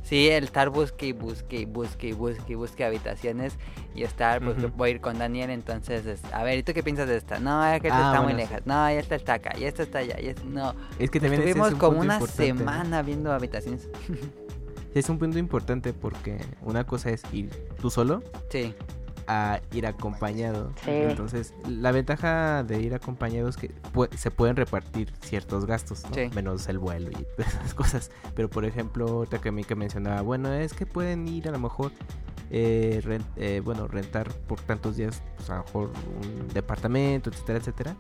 [0.04, 3.54] Sí, el estar busque y busque y busque y busque y busque habitaciones
[3.96, 7.08] y estar, pues voy a ir con Daniel, entonces, a ver, ¿y tú qué piensas
[7.08, 7.40] de esta?
[7.40, 10.00] No, es que esta ah, está muy lejos, no, esta está acá, y esta está
[10.00, 10.76] allá, y no.
[11.00, 13.88] Es que también Estuvimos como una semana viendo habitaciones.
[14.94, 17.50] es un punto importante porque una cosa es ir
[17.80, 18.22] tú solo.
[18.50, 18.76] Sí
[19.32, 20.74] a ir acompañado.
[20.86, 23.74] Entonces, la ventaja de ir acompañado es que
[24.18, 26.04] se pueden repartir ciertos gastos,
[26.36, 28.12] menos el vuelo y esas cosas.
[28.36, 31.94] Pero, por ejemplo, otra que que mencionaba, bueno, es que pueden ir a lo mejor,
[32.50, 35.92] eh, eh, bueno, rentar por tantos días, pues a lo mejor
[36.24, 37.96] un departamento, etcétera, etcétera.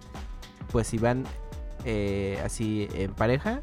[0.69, 1.23] Pues si van
[1.85, 3.61] eh, así en pareja,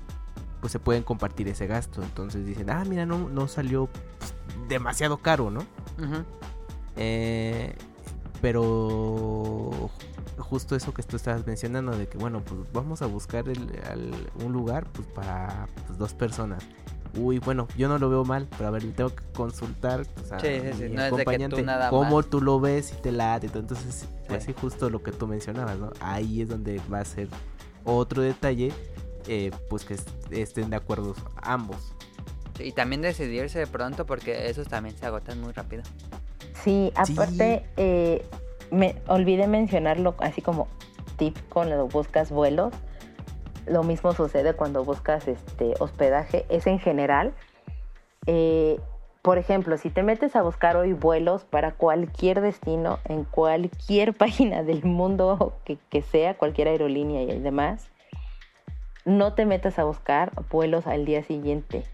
[0.63, 2.03] pues se pueden compartir ese gasto.
[2.03, 3.91] Entonces dicen, ah, mira, no, no salió
[4.69, 5.67] demasiado caro, ¿no?
[6.99, 7.75] Eh,
[8.41, 9.91] pero
[10.39, 14.87] justo eso que tú estabas mencionando de que bueno pues vamos a buscar un lugar
[14.93, 16.63] pues para pues, dos personas.
[17.17, 20.41] Uy bueno yo no lo veo mal pero a ver tengo que consultar pues, a
[20.41, 23.47] sí, sí, No acompañante de que tú nada cómo tú lo ves y te late
[23.47, 27.29] entonces pues sí justo lo que tú mencionabas no ahí es donde va a ser
[27.85, 28.73] otro detalle
[29.27, 29.97] eh, pues que
[30.31, 31.95] estén de acuerdo ambos
[32.61, 35.83] y también decidirse de pronto porque esos también se agotan muy rápido
[36.55, 38.25] sí aparte Eh,
[38.71, 40.69] me olvidé mencionarlo así como
[41.17, 42.73] tip cuando buscas vuelos.
[43.67, 47.35] Lo mismo sucede cuando buscas este hospedaje, es en general.
[48.27, 48.81] Eh,
[49.21, 54.63] por ejemplo, si te metes a buscar hoy vuelos para cualquier destino, en cualquier página
[54.63, 57.91] del mundo que, que sea, cualquier aerolínea y demás,
[59.05, 61.85] no te metas a buscar vuelos al día siguiente.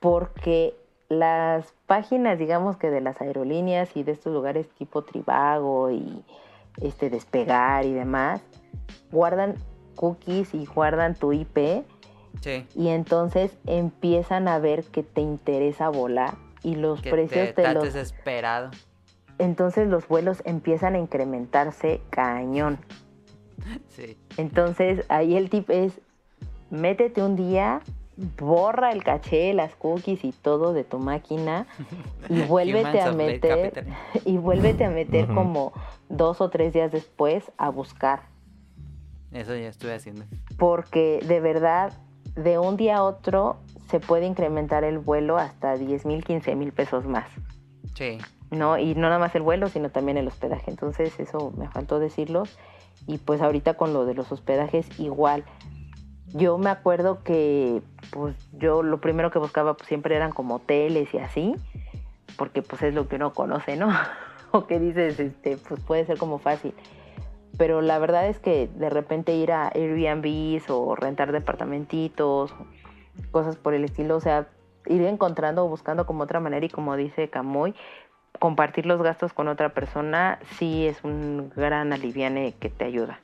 [0.00, 0.74] Porque
[1.08, 6.24] las páginas, digamos que de las aerolíneas y de estos lugares tipo Tribago y
[6.80, 8.42] este Despegar y demás,
[9.10, 9.54] guardan
[9.94, 11.84] cookies y guardan tu IP.
[12.74, 18.70] Y entonces empiezan a ver que te interesa volar y los precios te, los desesperado.
[19.38, 22.78] Entonces los vuelos empiezan a incrementarse cañón.
[24.36, 26.00] Entonces ahí el tip es
[26.70, 27.80] métete un día
[28.16, 31.66] borra el caché, las cookies y todo de tu máquina
[32.28, 33.86] y vuélvete a meter
[34.24, 35.72] y vuélvete a meter como
[36.08, 38.22] dos o tres días después a buscar.
[39.32, 40.24] Eso ya estuve haciendo.
[40.56, 41.92] Porque de verdad,
[42.36, 43.56] de un día a otro
[43.90, 47.26] se puede incrementar el vuelo hasta 10 mil, 15 mil pesos más.
[47.94, 48.18] Sí.
[48.50, 48.78] ¿No?
[48.78, 50.70] Y no nada más el vuelo, sino también el hospedaje.
[50.70, 52.44] Entonces, eso me faltó decirlo.
[53.06, 55.44] Y pues ahorita con lo de los hospedajes, igual
[56.34, 57.80] yo me acuerdo que
[58.10, 61.54] pues yo lo primero que buscaba pues, siempre eran como hoteles y así,
[62.36, 63.88] porque pues es lo que uno conoce, ¿no?
[64.50, 66.74] o que dices, este, pues puede ser como fácil.
[67.56, 72.52] Pero la verdad es que de repente ir a Airbnbs o rentar departamentitos,
[73.30, 74.48] cosas por el estilo, o sea,
[74.86, 77.76] ir encontrando o buscando como otra manera y como dice Camoy,
[78.40, 83.20] compartir los gastos con otra persona sí es un gran aliviane que te ayuda.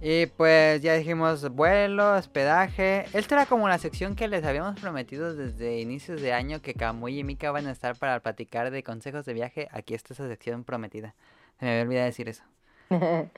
[0.00, 3.06] Y pues ya dijimos vuelo, hospedaje.
[3.14, 7.20] Esta era como la sección que les habíamos prometido desde inicios de año que Camuy
[7.20, 9.68] y Mika van a estar para platicar de consejos de viaje.
[9.72, 11.14] Aquí está esa sección prometida.
[11.58, 12.44] Se me había olvidado decir eso.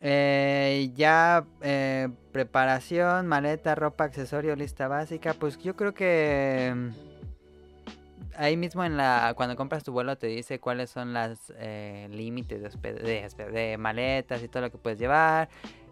[0.00, 5.32] eh, ya eh, preparación, maleta, ropa, accesorio, lista básica.
[5.34, 6.88] Pues yo creo que mm,
[8.36, 12.60] ahí mismo en la cuando compras tu vuelo te dice cuáles son las eh, límites
[12.82, 15.48] de, de, maletas y todo lo que puedes llevar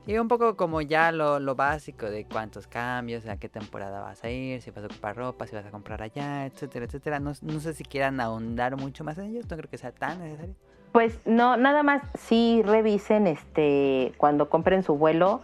[0.07, 4.25] y un poco como ya lo, lo, básico de cuántos cambios, a qué temporada vas
[4.25, 7.21] a ir, si vas a ocupar ropa, si vas a comprar allá, etcétera, etcétera.
[7.21, 10.21] No, no sé si quieran ahondar mucho más en ello, no creo que sea tan
[10.21, 10.55] necesario.
[10.93, 15.41] Pues no, nada más sí revisen este cuando compren su vuelo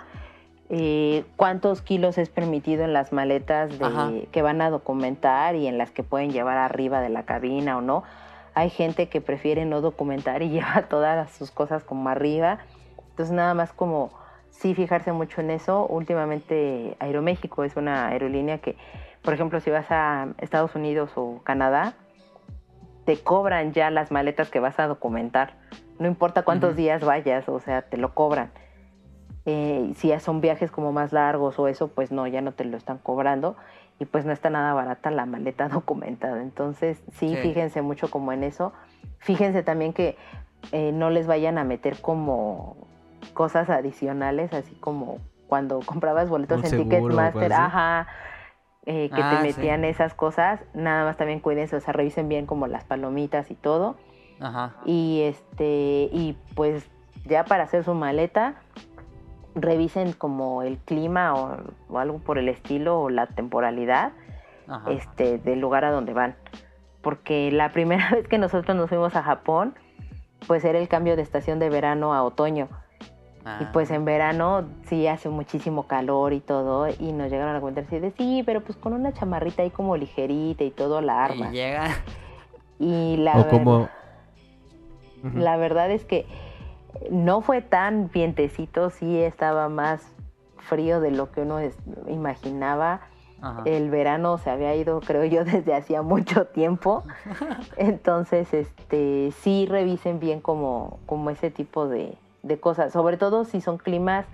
[0.70, 5.78] eh, cuántos kilos es permitido en las maletas de, que van a documentar y en
[5.78, 8.02] las que pueden llevar arriba de la cabina o no.
[8.54, 12.58] Hay gente que prefiere no documentar y lleva todas sus cosas como arriba.
[13.10, 14.10] Entonces nada más como
[14.58, 15.86] sí fijarse mucho en eso.
[15.86, 18.76] Últimamente Aeroméxico es una aerolínea que,
[19.22, 21.94] por ejemplo, si vas a Estados Unidos o Canadá,
[23.04, 25.54] te cobran ya las maletas que vas a documentar.
[25.98, 28.50] No importa cuántos días vayas, o sea, te lo cobran.
[29.46, 32.64] Eh, si ya son viajes como más largos o eso, pues no, ya no te
[32.64, 33.56] lo están cobrando
[33.98, 36.42] y pues no está nada barata la maleta documentada.
[36.42, 38.72] Entonces, sí, fíjense mucho como en eso.
[39.18, 40.16] Fíjense también que
[40.72, 42.87] eh, no les vayan a meter como
[43.32, 48.06] cosas adicionales, así como cuando comprabas boletos en Ticketmaster, ajá,
[48.86, 52.46] eh, que te ah, metían esas cosas, nada más también cuídense, o sea, revisen bien
[52.46, 53.96] como las palomitas y todo.
[54.40, 54.76] Ajá.
[54.84, 56.88] Y este, y pues
[57.26, 58.54] ya para hacer su maleta,
[59.54, 64.12] revisen como el clima o, algo por el estilo o la temporalidad
[64.88, 66.36] este del lugar a donde van.
[67.02, 69.74] Porque la primera vez que nosotros nos fuimos a Japón,
[70.46, 72.68] pues era el cambio de estación de verano a otoño.
[73.60, 73.70] Y ah.
[73.72, 76.88] pues en verano sí hace muchísimo calor y todo.
[76.88, 79.96] Y nos llegaron a comentar así de sí, pero pues con una chamarrita ahí como
[79.96, 81.48] ligerita y todo la arma.
[81.48, 81.88] Y llega.
[82.78, 83.88] Y la, como...
[85.34, 86.26] la verdad es que
[87.10, 90.02] no fue tan vientecito, sí estaba más
[90.58, 91.58] frío de lo que uno
[92.08, 93.00] imaginaba.
[93.64, 97.04] El verano se había ido, creo yo, desde hacía mucho tiempo.
[97.76, 103.60] Entonces, este, sí revisen bien como, como ese tipo de, de cosas, sobre todo si
[103.60, 104.26] son climas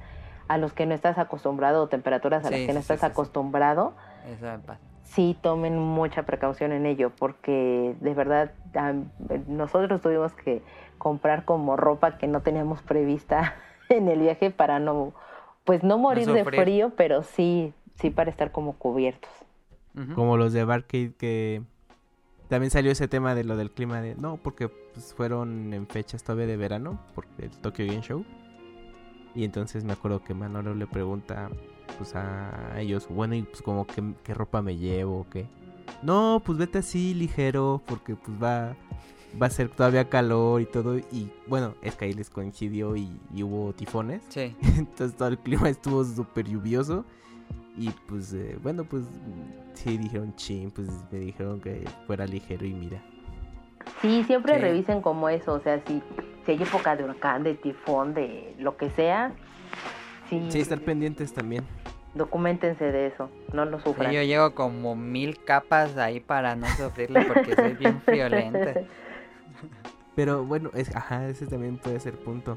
[0.49, 3.95] a los que no estás acostumbrado o temperaturas a las que no estás acostumbrado.
[4.31, 4.81] Eso me pasa.
[5.03, 8.53] Sí, tomen mucha precaución en ello, porque de verdad
[9.47, 10.63] nosotros tuvimos que
[10.99, 13.55] comprar como ropa que no teníamos prevista
[13.89, 15.13] en el viaje para no,
[15.65, 19.31] pues no morir de frío, pero sí, sí para estar como cubiertos.
[20.17, 21.63] Como los de Barcade que
[22.49, 26.23] también salió ese tema de lo del clima de no, porque pues, fueron en fechas
[26.23, 28.25] todavía de verano, porque el Tokyo Game Show.
[29.35, 31.51] Y entonces me acuerdo que Manolo le pregunta
[31.99, 35.47] pues a ellos, bueno, y pues como qué, qué ropa me llevo qué.
[36.03, 38.77] No, pues vete así ligero porque pues va
[39.41, 43.11] va a ser todavía calor y todo y bueno, es que ahí les coincidió y,
[43.43, 44.23] hubo tifones.
[44.29, 44.55] Sí.
[44.77, 47.05] Entonces todo el clima estuvo súper lluvioso
[47.77, 49.05] y pues eh, bueno, pues
[49.75, 53.03] sí dijeron chin, pues me dijeron que fuera ligero y mira.
[54.01, 56.03] Sí, siempre revisen como eso, o sea, si,
[56.45, 59.33] si hay época de huracán, de tifón, de lo que sea,
[60.29, 60.47] sí.
[60.49, 61.65] Sí, estar pendientes también.
[62.15, 64.13] Documentense de eso, no lo sufran.
[64.13, 68.83] yo llevo como mil capas ahí para no sufrirlo porque soy bien friolenta.
[70.15, 72.57] Pero bueno, es, ajá, ese también puede ser punto.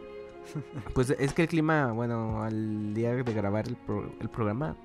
[0.93, 3.77] Pues es que el clima, bueno, al día de grabar el,
[4.21, 4.77] el programa,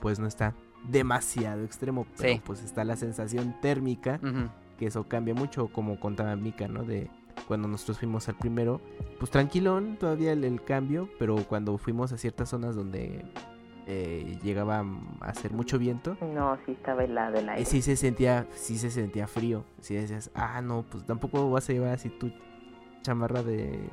[0.00, 0.54] pues no está
[0.86, 4.20] demasiado extremo, pero pues está la sensación térmica,
[4.78, 6.84] que eso cambia mucho, como contaba Mika, ¿no?
[6.84, 7.10] De
[7.46, 8.80] cuando nosotros fuimos al primero,
[9.18, 13.24] pues tranquilón todavía el, cambio, pero cuando fuimos a ciertas zonas donde
[13.86, 14.84] eh, llegaba
[15.20, 16.16] a hacer mucho viento.
[16.20, 17.64] No, sí estaba helado el aire.
[17.64, 19.64] Sí se sentía, sí se sentía frío.
[19.80, 22.30] Si decías, ah, no, pues tampoco vas a llevar así tu
[23.02, 23.88] chamarra de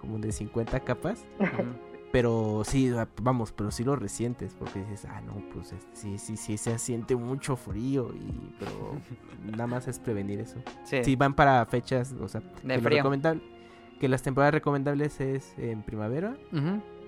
[0.00, 1.24] como de 50 capas.
[2.12, 2.92] Pero sí,
[3.22, 7.14] vamos, pero sí lo resientes, porque dices, ah, no, pues sí, sí, sí, se siente
[7.14, 8.96] mucho frío, y pero
[9.52, 10.56] nada más es prevenir eso.
[10.84, 11.14] Sí.
[11.14, 13.42] van para fechas, o sea, de que, recomendable,
[14.00, 16.36] que las temporadas recomendables es en primavera,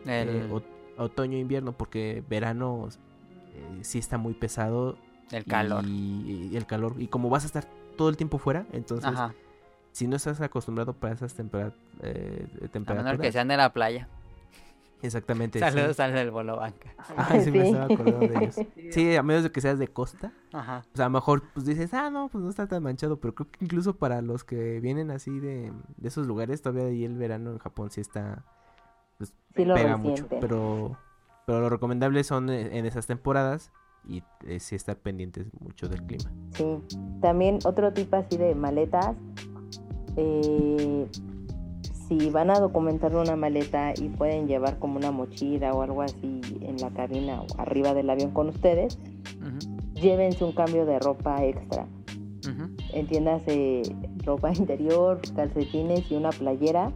[0.07, 0.49] eh,
[0.97, 2.89] otoño, invierno, porque verano
[3.55, 4.97] eh, sí está muy pesado.
[5.33, 5.85] El calor.
[5.85, 7.65] Y, el calor, y como vas a estar
[7.97, 9.13] todo el tiempo fuera, entonces...
[9.91, 11.79] Si no estás acostumbrado para esas temperaturas...
[12.01, 13.21] Eh, temperaturas...
[13.21, 14.09] que sean de la playa.
[15.03, 15.59] Exactamente.
[15.59, 16.95] Saludos al del Bolo Banca.
[17.17, 18.57] Ah, sí, me estaba acordando de ellos.
[18.93, 20.33] Sí, a menos de que seas de costa.
[20.53, 20.85] Ajá.
[20.93, 23.19] O sea, a lo mejor pues dices, ah, no, pues no está tan manchado.
[23.19, 27.05] Pero creo que incluso para los que vienen así de, de esos lugares, todavía ahí
[27.05, 28.45] el verano en Japón sí está.
[29.19, 30.29] Pues sí lo pega mucho.
[30.29, 30.97] Pero,
[31.47, 33.73] pero lo recomendable son eh, en esas temporadas
[34.07, 36.31] y eh, sí estar pendientes mucho del clima.
[36.53, 36.79] Sí.
[37.21, 39.17] También otro tipo así de maletas.
[40.17, 41.09] Eh
[42.19, 46.41] si van a documentar una maleta y pueden llevar como una mochila o algo así
[46.61, 48.99] en la cabina o arriba del avión con ustedes,
[49.95, 51.87] llévense un cambio de ropa extra.
[52.93, 53.83] Entiéndase
[54.25, 56.93] ropa interior, calcetines y una playera,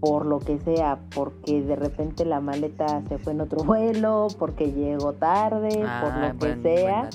[0.00, 4.72] por lo que sea, porque de repente la maleta se fue en otro vuelo, porque
[4.72, 7.10] llegó tarde, por lo ah, que sea.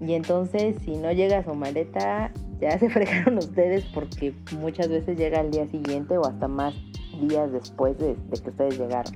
[0.00, 2.30] Y entonces, si no llega su maleta,
[2.60, 6.74] ya se fregaron ustedes porque muchas veces llega al día siguiente o hasta más
[7.20, 9.14] días después de, que ustedes llegaron.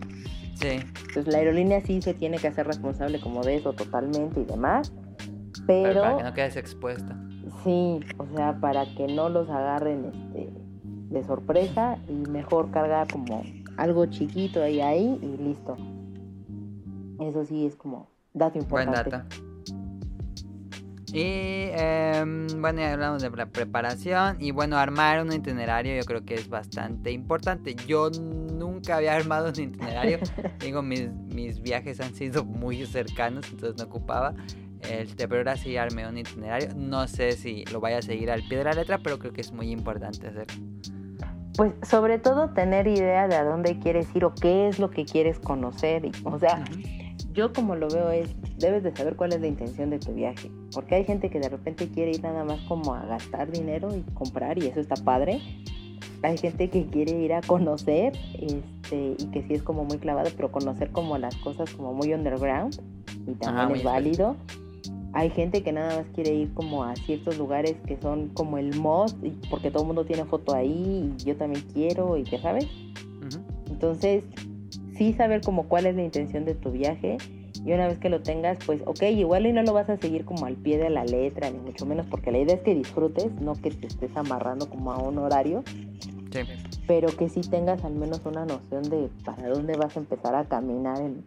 [0.54, 0.80] Sí.
[1.08, 4.92] Entonces la aerolínea sí se tiene que hacer responsable como de eso totalmente y demás.
[5.66, 7.16] Pero, para que no quedes expuesta.
[7.64, 10.50] Sí, o sea, para que no los agarren este,
[11.10, 13.42] de sorpresa y mejor cargar como
[13.76, 15.76] algo chiquito ahí ahí y listo.
[17.20, 19.10] Eso sí es como dato importante.
[19.10, 19.49] Buen dato.
[21.12, 26.24] Y em, bueno, ya hablamos de la preparación y bueno, armar un itinerario yo creo
[26.24, 27.74] que es bastante importante.
[27.86, 30.18] Yo nunca había armado un itinerario,
[30.60, 34.34] digo, mis, mis viajes han sido muy cercanos, entonces no ocupaba.
[34.88, 36.68] Este, pero ahora sí armé un itinerario.
[36.76, 39.40] No sé si lo vaya a seguir al pie de la letra, pero creo que
[39.40, 40.64] es muy importante hacerlo.
[41.56, 45.04] Pues sobre todo tener idea de a dónde quieres ir o qué es lo que
[45.04, 46.10] quieres conocer.
[46.24, 46.64] O sea,
[47.32, 48.28] yo como lo veo es,
[48.58, 51.48] debes de saber cuál es la intención de tu viaje, porque hay gente que de
[51.48, 55.40] repente quiere ir nada más como a gastar dinero y comprar y eso está padre.
[56.22, 60.28] Hay gente que quiere ir a conocer este, y que sí es como muy clavado,
[60.36, 62.78] pero conocer como las cosas como muy underground
[63.26, 64.36] y también es válido.
[65.12, 68.78] Hay gente que nada más quiere ir como a ciertos lugares que son como el
[68.78, 69.16] most,
[69.48, 72.66] porque todo el mundo tiene foto ahí y yo también quiero y ya sabes.
[73.70, 74.24] Entonces,
[75.00, 77.16] sí saber como cuál es la intención de tu viaje
[77.64, 80.26] y una vez que lo tengas, pues ok, igual y no lo vas a seguir
[80.26, 83.32] como al pie de la letra, ni mucho menos porque la idea es que disfrutes,
[83.40, 85.64] no que te estés amarrando como a un horario,
[86.30, 86.40] sí.
[86.86, 90.44] pero que sí tengas al menos una noción de para dónde vas a empezar a
[90.44, 91.24] caminar en,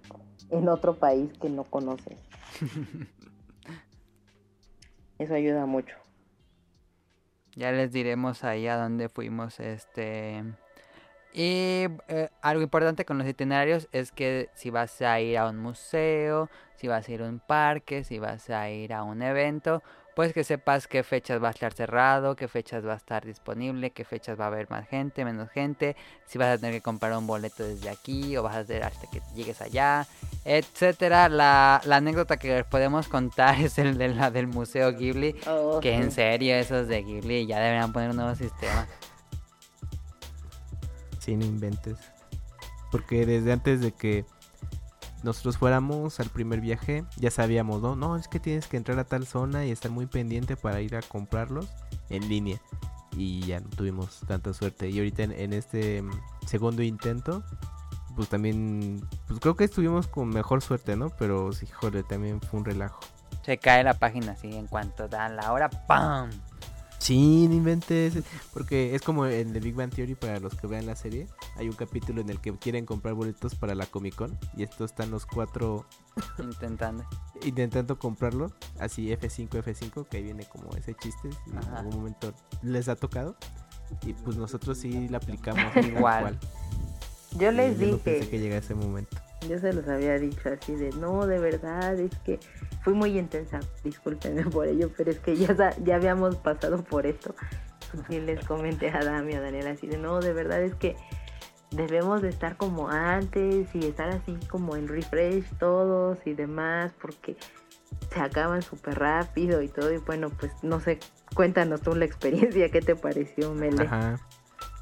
[0.51, 2.19] en otro país que no conoces.
[5.17, 5.95] Eso ayuda mucho.
[7.55, 10.43] Ya les diremos ahí a dónde fuimos este
[11.33, 15.57] Y eh, algo importante con los itinerarios es que si vas a ir a un
[15.57, 19.81] museo, si vas a ir a un parque, si vas a ir a un evento,
[20.15, 23.89] pues que sepas qué fechas va a estar cerrado, qué fechas va a estar disponible,
[23.89, 25.95] qué fechas va a haber más gente, menos gente,
[26.27, 29.09] si vas a tener que comprar un boleto desde aquí o vas a hacer hasta
[29.09, 30.05] que llegues allá,
[30.45, 31.29] etcétera.
[31.29, 35.95] La, anécdota que les podemos contar es el de la del Museo Ghibli, oh, que
[35.95, 38.87] en serio esos de Ghibli ya deberían poner un nuevo sistema.
[41.23, 41.97] Sí, no inventes.
[42.91, 44.25] Porque desde antes de que
[45.23, 49.05] nosotros fuéramos al primer viaje, ya sabíamos, no, no, es que tienes que entrar a
[49.05, 51.69] tal zona y estar muy pendiente para ir a comprarlos
[52.09, 52.59] en línea.
[53.15, 54.89] Y ya no tuvimos tanta suerte.
[54.89, 56.11] Y ahorita en, este mm,
[56.45, 57.41] segundo intento,
[58.17, 61.09] pues también, pues creo que estuvimos con mejor suerte, ¿no?
[61.11, 62.99] Pero sí, joder, también fue un relajo.
[63.45, 66.31] Se cae la página así en cuanto da la hora, ¡pam!
[67.03, 68.13] Sí, no inventes.
[68.53, 71.27] Porque es como en The Big Bang Theory para los que vean la serie.
[71.57, 74.39] Hay un capítulo en el que quieren comprar boletos para la Comic Con.
[74.55, 75.85] Y estos están los cuatro
[76.39, 77.03] intentando.
[77.43, 78.53] intentando comprarlo.
[78.79, 81.29] Así F5, F5, que ahí viene como ese chiste.
[81.51, 83.35] en algún momento les ha tocado.
[84.05, 86.39] Y pues nosotros sí la aplicamos igual.
[87.37, 87.91] Yo les dije.
[87.91, 89.17] no pensé que llega ese momento.
[89.49, 92.39] Yo se los había dicho así de, no, de verdad, es que
[92.83, 97.33] fui muy intensa, discúlpenme por ello, pero es que ya, ya habíamos pasado por esto.
[98.09, 100.95] Y les comenté a Dami, a Daniela, así de, no, de verdad es que
[101.71, 107.37] debemos de estar como antes y estar así como en refresh todos y demás, porque
[108.11, 109.93] se acaban súper rápido y todo.
[109.93, 110.99] Y bueno, pues no sé,
[111.35, 113.87] cuéntanos tú la experiencia, ¿qué te pareció, Mele?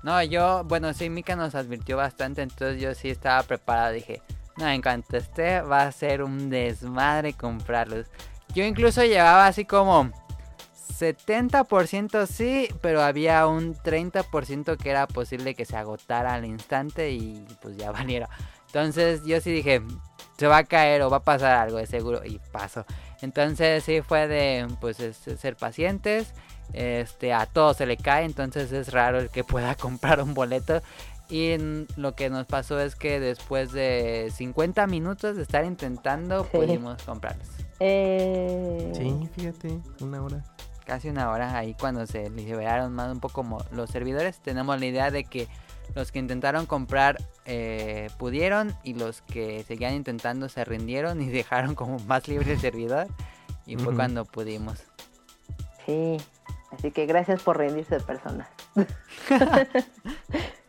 [0.03, 4.21] No, yo, bueno, sí, Mika nos advirtió bastante, entonces yo sí estaba preparado, dije,
[4.69, 8.07] en cuanto esté, va a ser un desmadre comprarlos.
[8.53, 10.11] Yo incluso llevaba así como
[11.01, 17.45] 70% sí, pero había un 30% que era posible que se agotara al instante y
[17.61, 18.29] pues ya valiera.
[18.67, 19.81] Entonces yo sí dije,
[20.37, 22.85] se va a caer o va a pasar algo de seguro y pasó.
[23.21, 26.33] Entonces sí fue de pues ser pacientes.
[26.73, 30.81] Este, a todo se le cae, entonces es raro el que pueda comprar un boleto
[31.31, 31.55] y
[31.95, 37.47] lo que nos pasó es que después de 50 minutos de estar intentando, pudimos comprarlos.
[37.79, 38.91] Eh...
[38.93, 40.43] Sí, fíjate, una hora.
[40.85, 44.41] Casi una hora ahí cuando se liberaron más un poco como los servidores.
[44.41, 45.47] Tenemos la idea de que
[45.95, 51.75] los que intentaron comprar eh, pudieron y los que seguían intentando se rindieron y dejaron
[51.75, 53.07] como más libre el servidor.
[53.65, 54.83] Y fue cuando pudimos.
[55.85, 56.17] Sí,
[56.71, 58.49] así que gracias por rendirse de personas.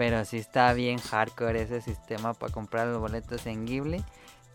[0.00, 4.02] Pero sí está bien hardcore ese sistema para comprar los boletos en Ghibli.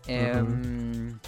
[0.08, 1.20] Em,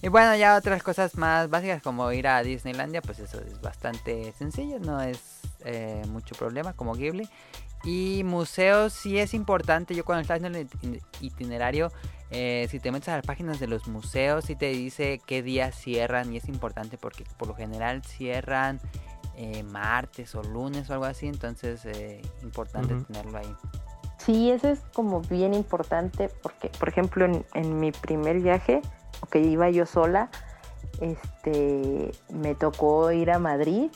[0.00, 4.32] y bueno, ya otras cosas más básicas como ir a Disneylandia, pues eso es bastante
[4.38, 7.28] sencillo, no es eh, mucho problema como Ghibli.
[7.84, 11.92] Y museos sí es importante, yo cuando estás en el itinerario,
[12.30, 15.76] eh, si te metes a las páginas de los museos, sí te dice qué días
[15.76, 18.80] cierran y es importante porque por lo general cierran
[19.38, 23.54] eh, martes o lunes o algo así, entonces eh, importante tenerlo ahí.
[24.16, 28.80] Sí, eso es como bien importante porque, por ejemplo, en, mi primer viaje,
[29.30, 30.30] que iba yo sola,
[31.00, 33.90] este, me tocó ir a Madrid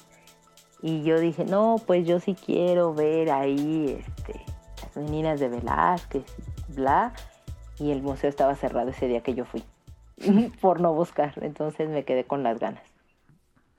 [0.82, 4.40] y yo dije, no, pues yo sí quiero ver ahí este,
[4.82, 6.24] las meninas de Velázquez,
[6.68, 7.14] bla,
[7.78, 9.64] y el museo estaba cerrado ese día que yo fui,
[10.60, 12.84] por no buscar, entonces me quedé con las ganas.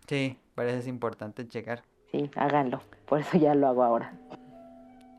[0.08, 1.84] Sí, parece es importante checar.
[2.11, 2.82] Sí, háganlo.
[3.06, 4.14] Por eso ya lo hago ahora.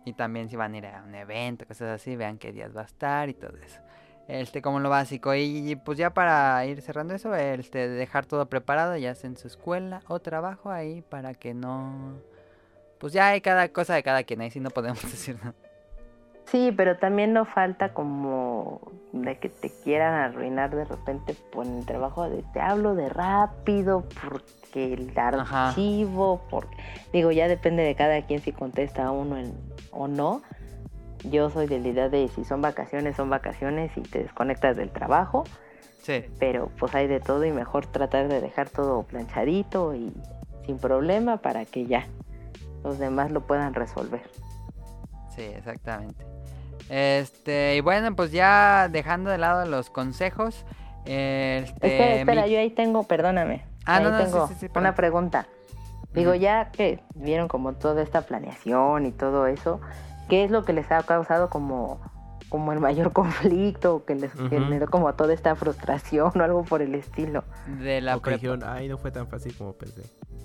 [0.05, 2.83] Y también si van a ir a un evento, cosas así, vean qué días va
[2.83, 3.81] a estar y todo eso.
[4.29, 5.35] Este, como lo básico.
[5.35, 9.47] Y pues ya para ir cerrando eso, este, dejar todo preparado, ya sea en su
[9.47, 12.21] escuela o trabajo ahí, para que no.
[12.99, 15.55] Pues ya hay cada cosa de cada quien, ahí sí no podemos decir nada.
[16.47, 18.81] Sí, pero también no falta como
[19.13, 24.05] de que te quieran arruinar de repente por el trabajo de te hablo de rápido
[24.23, 26.77] porque el archivo, porque
[27.13, 29.37] digo, ya depende de cada quien si contesta a uno
[29.93, 30.43] o no.
[31.25, 34.91] Yo soy de la idea de si son vacaciones, son vacaciones y te desconectas del
[34.91, 35.45] trabajo.
[36.03, 36.25] Sí.
[36.41, 40.13] Pero pues hay de todo y mejor tratar de dejar todo planchadito y
[40.67, 42.07] sin problema para que ya
[42.83, 44.23] los demás lo puedan resolver.
[45.35, 46.25] Sí, exactamente.
[46.89, 50.65] Este, y bueno, pues ya dejando de lado los consejos.
[51.05, 53.65] Este, espera, yo ahí tengo, perdóname.
[53.87, 55.47] Ah, ahí no, tengo una pregunta.
[56.15, 59.81] Digo, ya que vieron como toda esta planeación y todo eso,
[60.29, 62.01] ¿qué es lo que les ha causado como,
[62.51, 66.95] como el mayor conflicto, que les generó como toda esta frustración o algo por el
[66.95, 67.45] estilo?
[67.67, 70.03] De la preparación, ay, no fue tan fácil como pensé.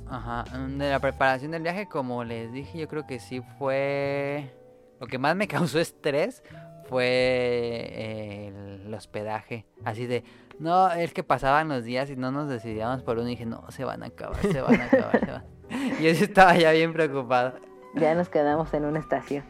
[0.10, 4.57] Ajá, de la preparación del viaje, como les dije, yo creo que sí fue
[5.00, 6.44] lo que más me causó estrés
[6.90, 9.66] fue el hospedaje.
[9.84, 10.24] Así de,
[10.60, 13.70] no, es que pasaban los días y no nos decidíamos por uno y dije, no,
[13.72, 15.46] se van a acabar, se van a acabar, se van.
[16.00, 17.60] Y yo estaba ya bien preocupado.
[17.96, 19.44] Ya nos quedamos en una estación.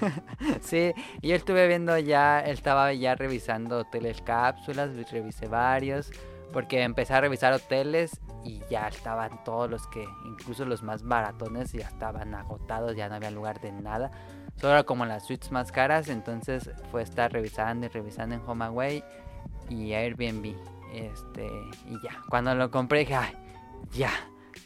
[0.60, 6.10] sí, y yo estuve viendo ya, él estaba ya revisando hoteles cápsulas, revisé varios,
[6.52, 11.72] porque empecé a revisar hoteles y ya estaban todos los que, incluso los más baratones,
[11.72, 14.10] ya estaban agotados, ya no había lugar de nada.
[14.56, 19.04] Solo como las suites más caras, entonces fue estar revisando y revisando en HomeAway
[19.68, 20.54] y Airbnb.
[20.92, 21.46] Este,
[21.86, 23.34] y ya, cuando lo compré dije, Ay,
[23.92, 24.10] ya,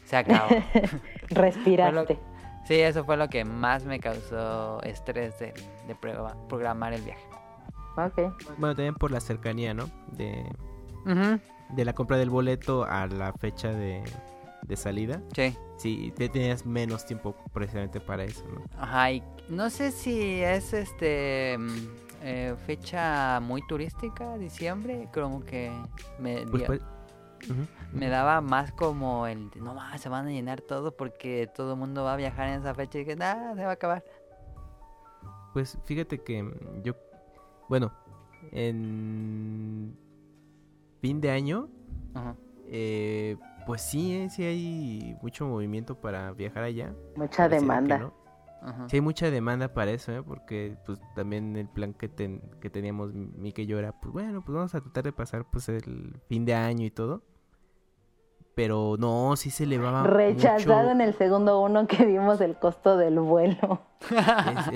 [0.05, 0.49] se acabó.
[1.29, 2.19] Respiraste.
[2.65, 5.53] sí, eso fue lo que más me causó estrés de,
[5.87, 7.25] de programar el viaje.
[7.97, 8.33] Ok.
[8.57, 9.89] Bueno, también por la cercanía, ¿no?
[10.13, 10.45] De,
[11.69, 14.03] de la compra del boleto a la fecha de,
[14.63, 15.21] de salida.
[15.35, 15.55] Sí.
[15.77, 18.63] Sí, te tenías menos tiempo precisamente para eso, ¿no?
[18.77, 21.87] Ajá, y no sé si es este mm,
[22.23, 25.71] eh, fecha muy turística, diciembre, como que
[26.19, 26.81] me, pues, pues,
[27.93, 31.79] me daba más como el, no más, se van a llenar todo porque todo el
[31.79, 34.03] mundo va a viajar en esa fecha y que nada, se va a acabar.
[35.53, 36.47] Pues fíjate que
[36.83, 36.93] yo,
[37.67, 37.91] bueno,
[38.51, 39.97] en
[41.01, 41.69] fin de año,
[42.67, 43.35] eh,
[43.71, 46.93] pues sí, eh, sí hay mucho movimiento para viajar allá.
[47.15, 48.11] Mucha demanda.
[48.87, 50.21] Sí hay mucha demanda para eso, ¿eh?
[50.21, 52.09] porque pues también el plan que,
[52.59, 55.69] que teníamos mi que yo era, pues bueno, pues vamos a tratar de pasar pues
[55.69, 57.23] el fin de año y todo.
[58.55, 63.21] Pero no, sí se elevaba Rechazado en el segundo uno que vimos el costo del
[63.21, 63.83] vuelo.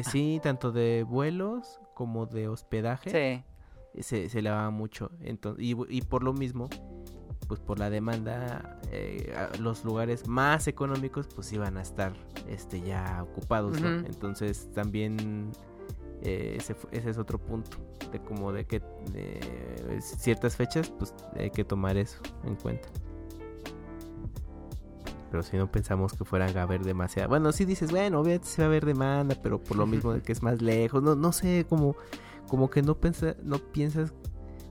[0.10, 3.44] sí, tanto de vuelos como de hospedaje.
[3.94, 4.02] Sí.
[4.02, 5.12] Se, se elevaba mucho.
[5.20, 6.70] Entonces, y, y por lo mismo,
[7.48, 12.14] pues por la demanda eh, los lugares más económicos pues iban a estar
[12.48, 15.52] este ya ocupados entonces también
[16.22, 17.78] eh, ese, ese, es otro punto
[18.12, 18.82] de como de que
[20.00, 22.88] ciertas fechas pues hay que tomar eso en cuenta.
[25.30, 28.62] Pero si no pensamos que fueran a haber demasiada bueno si dices bueno obviamente se
[28.62, 31.32] va a haber demanda pero por lo mismo de que es más lejos no no
[31.32, 31.96] sé como
[32.48, 34.14] como que no pensa, no piensas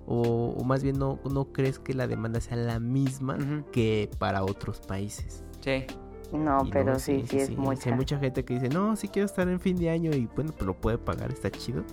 [0.07, 3.39] o, más bien no, no crees que la demanda sea la misma
[3.73, 5.45] que para otros países.
[5.61, 5.85] Sí.
[6.33, 7.91] No, pero sí, sí, es mucha.
[7.91, 10.53] Hay mucha gente que dice, no, sí quiero estar en fin de año y bueno,
[10.53, 11.85] pues lo puede pagar, está chido.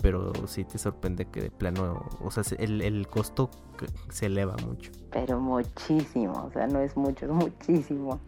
[0.00, 3.50] Pero sí te sorprende que de plano, o sea, el, el costo
[4.10, 4.92] se eleva mucho.
[5.10, 8.20] Pero muchísimo, o sea, no es mucho, es muchísimo.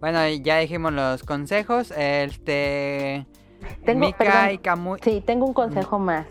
[0.00, 1.92] Bueno, ya dijimos los consejos.
[1.96, 3.26] Este.
[3.84, 4.60] Tengo, Mika y
[5.02, 6.26] Sí, tengo un consejo más.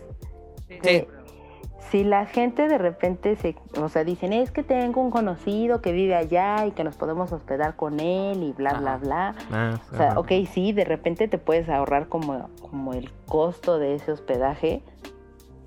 [1.90, 5.92] Si la gente de repente se, o sea, dicen, es que tengo un conocido que
[5.92, 9.34] vive allá y que nos podemos hospedar con él y bla, bla, bla.
[9.50, 13.94] Ah, o sea, ok, sí, de repente te puedes ahorrar como, como el costo de
[13.94, 14.82] ese hospedaje,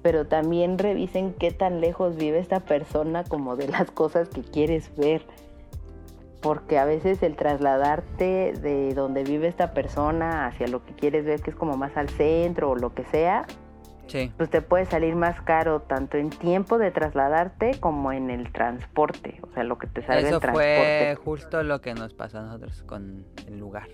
[0.03, 4.95] pero también revisen qué tan lejos vive esta persona como de las cosas que quieres
[4.95, 5.25] ver.
[6.39, 11.41] Porque a veces el trasladarte de donde vive esta persona hacia lo que quieres ver,
[11.41, 13.45] que es como más al centro o lo que sea,
[14.37, 19.39] pues te puede salir más caro tanto en tiempo de trasladarte como en el transporte,
[19.41, 21.15] o sea, lo que te sale Eso el transporte.
[21.15, 23.87] fue justo lo que nos pasó a nosotros con el lugar.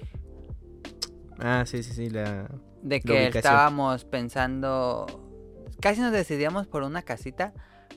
[1.39, 2.49] Ah, sí, sí, sí, la
[2.81, 5.05] de que estábamos pensando
[5.79, 7.53] casi nos decidíamos por una casita,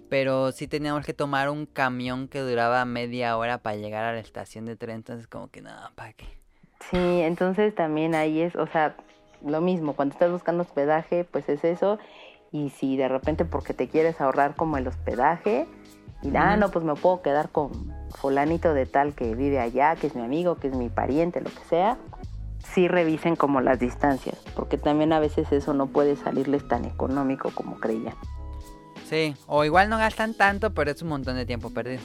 [0.08, 4.20] pero sí teníamos que tomar un camión que duraba media hora para llegar a la
[4.20, 6.26] estación de tren, entonces como que no, ¿para qué?
[6.90, 8.96] Sí, entonces también ahí es, o sea,
[9.44, 11.98] lo mismo, cuando estás buscando hospedaje, pues es eso.
[12.52, 15.68] Y si de repente porque te quieres ahorrar como el hospedaje,
[16.22, 20.06] y ah, no, pues me puedo quedar con fulanito de tal que vive allá, que
[20.08, 21.96] es mi amigo, que es mi pariente, lo que sea,
[22.74, 27.50] sí revisen como las distancias, porque también a veces eso no puede salirles tan económico
[27.54, 28.14] como creían.
[29.08, 32.00] Sí, o igual no gastan tanto, pero es un montón de tiempo perdido.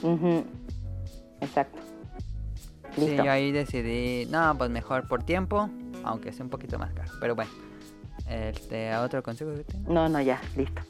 [1.40, 1.78] Exacto.
[2.96, 5.68] Sí, yo ahí decidí, no, pues mejor por tiempo,
[6.02, 7.12] aunque sea un poquito más caro.
[7.20, 7.50] Pero bueno,
[8.28, 9.92] este, ¿otro consejo que tengo?
[9.92, 10.82] No, no, ya, listo.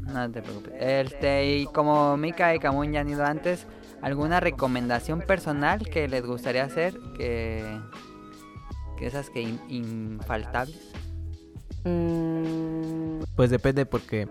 [0.00, 0.72] No te preocupes.
[0.78, 3.66] Este, y como Mika y Camun ya han ido antes,
[4.00, 6.94] ¿alguna recomendación personal que les gustaría hacer?
[7.16, 7.64] Que,
[8.98, 10.92] que esas que infaltables.
[11.84, 13.22] Mm.
[13.36, 14.28] Pues depende porque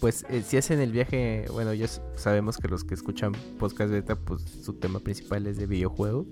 [0.00, 1.86] pues eh, si hacen el viaje, bueno, ya
[2.16, 6.26] sabemos que los que escuchan podcast beta, pues su tema principal es de videojuego.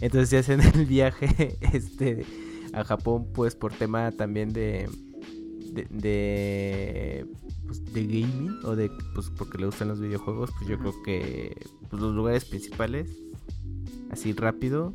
[0.00, 2.24] Entonces si hacen el viaje este
[2.72, 4.88] a Japón, pues por tema también de
[5.72, 7.26] de,
[7.66, 11.54] pues, de, gaming o de pues porque le gustan los videojuegos, pues yo creo que
[11.90, 13.10] pues, los lugares principales
[14.10, 14.94] así rápido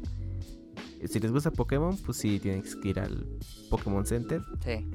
[1.07, 3.25] si les gusta Pokémon, pues sí, tienen que ir al
[3.69, 4.41] Pokémon Center.
[4.63, 4.85] Sí.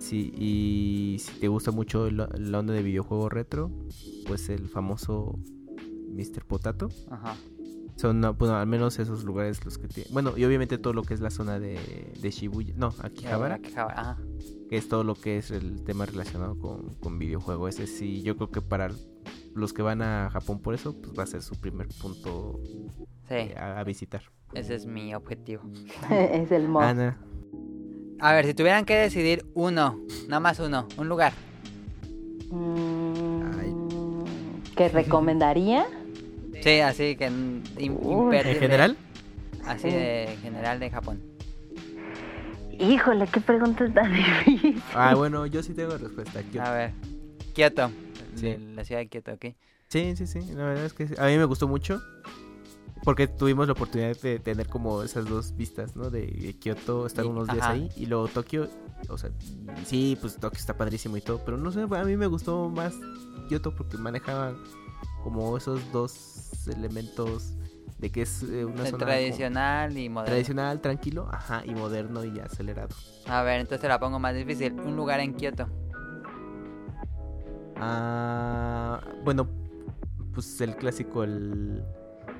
[0.00, 2.24] Sí, y si te gusta mucho la,
[2.58, 3.70] onda de videojuego retro,
[4.26, 5.38] pues el famoso
[6.08, 6.44] Mr.
[6.46, 6.88] Potato.
[7.10, 7.36] Ajá.
[7.96, 10.10] Son, bueno, al menos esos lugares los que tienen.
[10.12, 11.78] Bueno, y obviamente todo lo que es la zona de,
[12.18, 12.72] de Shibuya.
[12.76, 13.56] No, Akihabara.
[13.56, 14.18] Akihabara, ajá.
[14.70, 17.68] Que es todo lo que es el tema relacionado con, con videojuego.
[17.68, 18.88] Ese sí, yo creo que para
[19.54, 22.58] los que van a Japón por eso, pues va a ser su primer punto
[23.28, 24.22] eh, a, visitar.
[24.54, 25.62] Ese es mi objetivo.
[26.10, 26.82] es el mod.
[28.20, 29.98] A ver, si tuvieran que decidir uno,
[30.28, 31.32] nada más uno, un lugar.
[32.50, 34.24] Mm,
[34.76, 35.86] ¿Qué recomendaría?
[36.62, 37.62] Sí, así que ¿En
[38.58, 38.96] general?
[39.64, 41.20] Así de general de Japón.
[42.78, 44.12] Híjole, qué pregunta tan
[44.44, 44.82] difícil.
[44.94, 46.40] Ah, bueno, yo sí tengo respuesta.
[46.60, 46.92] A ver,
[47.54, 47.90] Kioto.
[48.74, 49.46] la ciudad de Kioto, ¿ok?
[49.88, 50.40] Sí, sí, sí.
[50.54, 52.02] La verdad es que a mí me gustó mucho.
[53.04, 56.10] Porque tuvimos la oportunidad de tener como esas dos vistas, ¿no?
[56.10, 57.90] De Kioto, estar unos días ahí.
[57.96, 58.68] Y luego Tokio,
[59.08, 59.30] o sea,
[59.86, 61.40] sí, pues Tokio está padrísimo y todo.
[61.44, 62.94] Pero no sé, a mí me gustó más
[63.48, 64.54] Kioto porque manejaba
[65.24, 67.54] como esos dos elementos
[67.98, 70.32] de que es eh, una zona tradicional y moderno.
[70.32, 72.94] Tradicional, tranquilo, ajá, y moderno y acelerado.
[73.26, 74.72] A ver, entonces la pongo más difícil.
[74.80, 75.68] Un lugar en Kioto.
[77.76, 79.48] Ah, bueno,
[80.34, 81.82] pues el clásico, el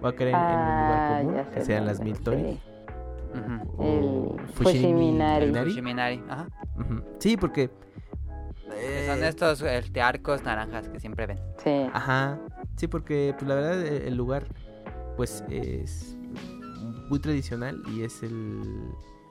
[0.05, 2.61] Va a querer en un lugar ah, común, que sean las mil Tori.
[3.79, 5.53] El Fushiminari.
[5.53, 6.49] Fushiminari, ajá.
[7.19, 7.71] Sí, porque...
[9.07, 11.39] son estos este, arcos naranjas que siempre ven.
[11.63, 11.87] Sí.
[11.93, 12.39] Ajá.
[12.77, 14.47] Sí, porque pues la verdad el lugar
[15.17, 16.17] pues es
[17.11, 18.63] muy tradicional y es el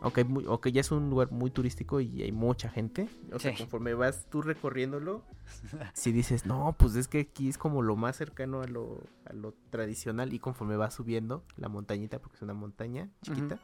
[0.02, 3.94] aunque, aunque ya es un lugar muy turístico y hay mucha gente, o sea, conforme
[3.94, 5.24] vas tú recorriéndolo,
[5.94, 9.34] si dices, no, pues es que aquí es como lo más cercano a lo, a
[9.34, 13.60] lo tradicional y conforme vas subiendo la montañita, porque es una montaña chiquita,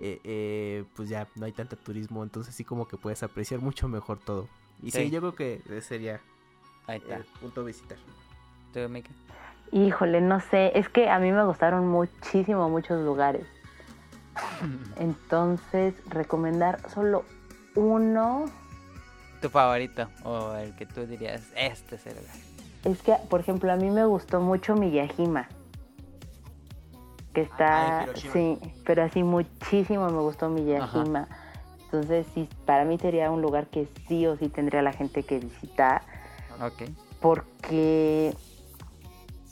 [0.00, 3.88] eh, eh, pues ya no hay tanto turismo, entonces sí como que puedes apreciar mucho
[3.88, 4.48] mejor todo.
[4.82, 6.20] Y sí, yo creo que ese sería
[6.86, 7.16] Ahí está.
[7.16, 7.96] el punto a visitar.
[8.74, 9.10] ¿Tú, Mika?
[9.72, 13.46] Híjole, no sé, es que a mí me gustaron muchísimo muchos lugares.
[14.96, 17.24] Entonces, recomendar solo
[17.74, 18.46] uno.
[19.40, 20.08] ¿Tu favorito?
[20.24, 22.36] O el que tú dirías, este es el lugar.
[22.84, 25.48] Es que, por ejemplo, a mí me gustó mucho Miyajima.
[27.34, 31.28] Que está, ah, sí, pero así muchísimo me gustó Miyajima.
[31.84, 35.38] Entonces, sí, para mí sería un lugar que sí o sí tendría la gente que
[35.38, 36.02] visitar.
[36.60, 36.84] Ok.
[37.20, 38.34] Porque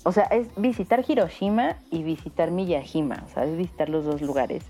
[0.04, 4.62] o sea, es visitar Hiroshima y visitar Miyajima, o sea, es visitar los dos lugares.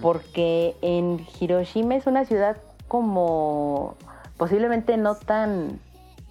[0.00, 2.56] Porque en Hiroshima es una ciudad
[2.88, 3.96] como
[4.38, 5.80] posiblemente no tan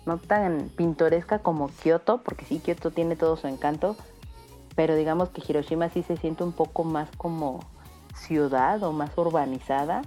[0.06, 3.96] no tan pintoresca como Kioto, porque sí Kioto tiene todo su encanto,
[4.76, 7.62] pero digamos que Hiroshima sí se siente un poco más como
[8.16, 10.04] ciudad o más urbanizada.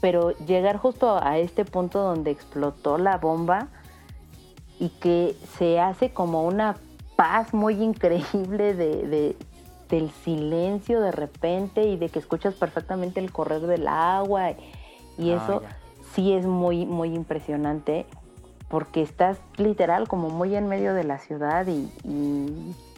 [0.00, 3.68] Pero llegar justo a este punto donde explotó la bomba,
[4.80, 6.74] y que se hace como una
[7.14, 9.36] paz muy increíble de,
[9.90, 14.52] del silencio de repente y de que escuchas perfectamente el correr del agua
[15.18, 15.62] y ah, eso
[16.14, 18.06] sí es muy muy impresionante
[18.68, 21.90] porque estás literal como muy en medio de la ciudad y,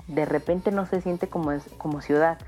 [0.09, 2.39] de repente no se siente como como ciudad.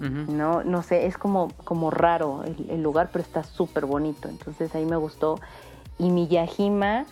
[0.00, 4.28] No no sé es como como raro el, el lugar pero está súper bonito.
[4.28, 5.40] Entonces ahí me gustó.
[5.98, 7.04] Y Miyajima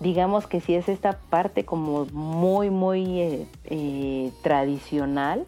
[0.00, 5.44] digamos que sí es esta parte como muy, muy eh, eh, tradicional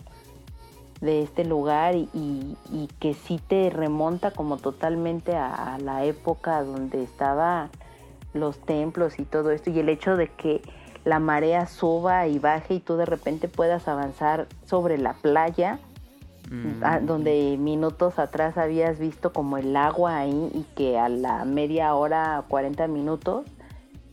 [1.00, 2.56] de este lugar y,
[2.98, 7.70] que sí te remonta como totalmente a, la época donde estaban
[8.34, 10.60] los templos y todo esto y el hecho de que
[11.04, 15.78] la marea suba y baje y tú de repente puedas avanzar sobre la playa
[16.50, 17.06] mm.
[17.06, 22.44] donde minutos atrás habías visto como el agua ahí y que a la media hora,
[22.48, 23.46] 40 minutos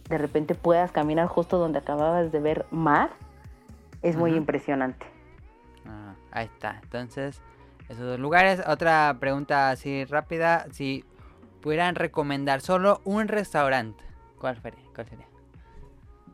[0.08, 3.10] de repente puedas caminar justo donde acababas de ver mar,
[4.04, 5.15] es muy impresionante.
[6.36, 6.80] Ah, ahí está.
[6.84, 7.42] Entonces,
[7.88, 8.62] esos dos lugares.
[8.68, 10.68] Otra pregunta así rápida.
[10.72, 11.06] Si
[11.62, 14.04] pudieran recomendar solo un restaurante,
[14.40, 14.84] ¿cuál sería?
[14.94, 15.28] ¿Cuál sería?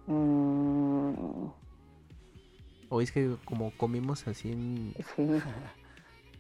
[0.08, 1.52] Mm.
[2.90, 4.94] O es que como comimos así en...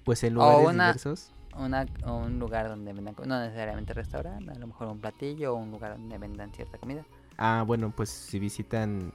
[0.03, 1.31] Pues en lugares diversos.
[1.55, 5.69] Una, un lugar donde vendan, no necesariamente restaurante, a lo mejor un platillo o un
[5.69, 7.05] lugar donde vendan cierta comida.
[7.37, 9.13] Ah, bueno, pues si visitan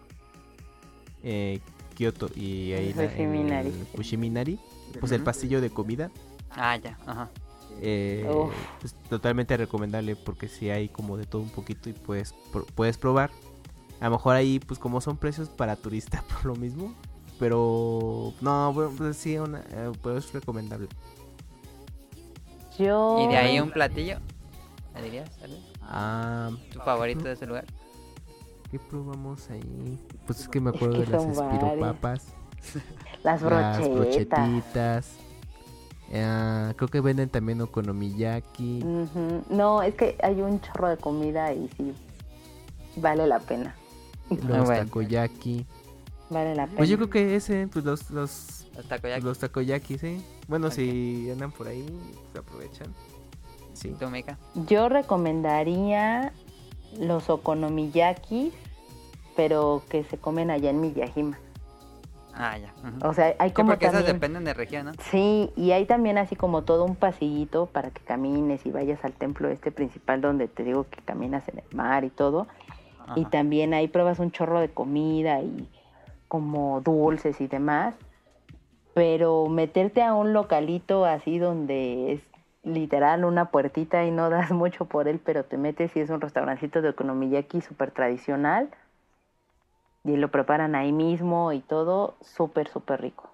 [1.24, 1.60] eh,
[1.96, 4.60] Kioto y ahí la, el Fushiminari,
[5.00, 6.10] pues el pastillo de comida.
[6.50, 7.30] Ah, ya, ajá.
[7.80, 8.24] Eh,
[8.80, 12.34] pues, totalmente recomendable porque si hay como de todo un poquito y puedes,
[12.74, 13.30] puedes probar.
[14.00, 16.94] A lo mejor ahí, pues como son precios para turista por lo mismo,
[17.38, 20.88] pero no, pues sí, una, eh, pues es recomendable.
[22.78, 23.24] Yo...
[23.24, 24.18] ¿Y de ahí un platillo?
[24.94, 25.30] ¿Me dirías?
[25.80, 27.64] Ah, ¿Tu favorito de ese lugar?
[28.70, 29.98] ¿Qué probamos ahí?
[30.26, 32.26] Pues es que me acuerdo de las espiropapas.
[33.22, 33.78] Las brochetas.
[33.80, 35.26] Las brochetitas.
[36.14, 38.84] Ah, creo que venden también okonomiyaki.
[39.50, 41.92] No, es que hay un chorro de comida y sí,
[42.96, 43.74] vale la pena.
[44.30, 45.66] Los takoyaki.
[46.30, 46.78] Vale la pena.
[46.78, 49.22] Pues yo creo que ese, pues los, los, takoyaki.
[49.22, 50.24] Los takoyaki, sí.
[50.48, 51.86] Bueno, si andan por ahí,
[52.32, 52.94] se aprovechan.
[53.72, 53.94] Sí.
[53.98, 54.06] ¿Tú,
[54.68, 56.32] Yo recomendaría
[57.00, 58.52] los okonomiyaki,
[59.36, 61.38] pero que se comen allá en Miyajima.
[62.38, 62.70] Ah, ya.
[63.02, 64.92] O sea, hay como porque esas dependen de región, ¿no?
[65.10, 69.14] Sí, y hay también así como todo un pasillito para que camines y vayas al
[69.14, 72.46] templo este principal donde te digo que caminas en el mar y todo.
[73.14, 75.68] Y también ahí pruebas un chorro de comida y
[76.28, 77.94] como dulces y demás.
[78.94, 82.20] Pero meterte a un localito así donde es
[82.66, 86.20] literal una puertita y no das mucho por él, pero te metes y es un
[86.20, 86.94] restaurancito de
[87.38, 88.68] aquí súper tradicional
[90.04, 93.30] y lo preparan ahí mismo y todo súper, súper rico.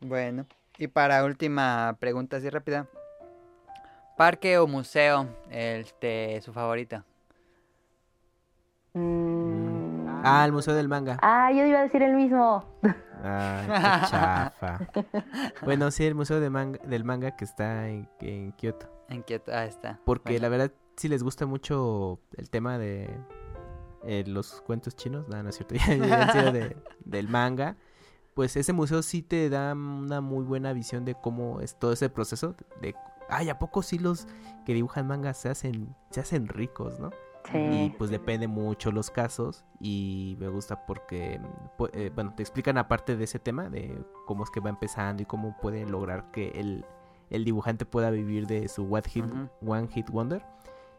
[0.00, 0.46] Bueno,
[0.78, 2.86] y para última pregunta así rápida.
[4.16, 7.04] ¿Parque o museo este, su favorita?
[8.94, 9.29] Mm.
[10.22, 11.18] Ah, el Museo del Manga.
[11.22, 12.64] Ah, yo iba a decir el mismo.
[13.22, 14.78] Ah, qué chafa.
[15.62, 18.88] bueno, sí, el Museo de manga, del Manga que está en, en Kioto.
[19.08, 20.00] En Kioto, ah, está.
[20.04, 23.10] Porque la verdad, si les gusta mucho el tema de,
[24.04, 25.74] eh, los cuentos chinos, no, no es cierto,
[26.52, 27.76] de, del manga,
[28.34, 32.08] pues ese museo sí te da una muy buena visión de cómo es todo ese
[32.08, 32.94] proceso de,
[33.28, 34.26] ay, ¿a poco sí los
[34.64, 37.10] que dibujan manga se hacen, se hacen ricos, no?
[37.52, 41.40] Y pues depende mucho los casos y me gusta porque,
[41.92, 45.26] eh, bueno, te explican aparte de ese tema, de cómo es que va empezando y
[45.26, 46.84] cómo puede lograr que el,
[47.30, 49.24] el dibujante pueda vivir de su One Hit,
[49.66, 50.44] One Hit Wonder.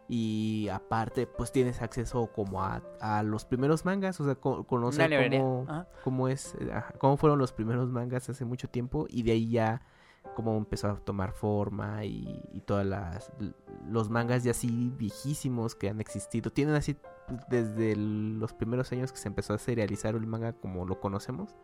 [0.09, 5.09] Y aparte pues tienes acceso como a, a los primeros mangas, o sea, conocer
[5.39, 9.49] cómo, cómo, es, eh, cómo fueron los primeros mangas hace mucho tiempo y de ahí
[9.49, 9.81] ya
[10.35, 13.31] cómo empezó a tomar forma y, y todas las
[13.87, 16.95] los mangas ya así viejísimos que han existido, tienen así
[17.49, 21.55] desde los primeros años que se empezó a serializar el manga como lo conocemos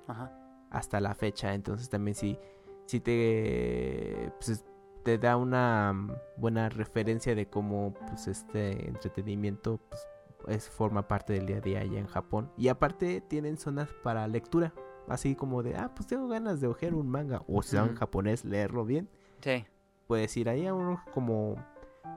[0.69, 2.39] hasta la fecha, entonces también sí,
[2.85, 4.63] sí te pues,
[5.07, 10.05] te da una mm, buena referencia de cómo pues este entretenimiento pues,
[10.47, 12.51] es, forma parte del día a día allá en Japón.
[12.57, 14.73] Y aparte tienen zonas para lectura.
[15.07, 17.41] Así como de, ah, pues tengo ganas de ojear un manga.
[17.47, 19.07] O si en japonés, leerlo bien.
[19.41, 19.65] Sí.
[20.07, 21.55] Puedes ir ahí a uno como,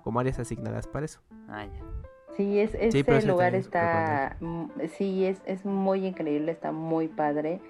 [0.03, 1.21] como áreas asignadas para eso.
[1.49, 1.85] Ah, ya.
[2.37, 4.37] Sí, es, ese lugar está,
[4.97, 7.61] sí, es, es muy increíble, está muy padre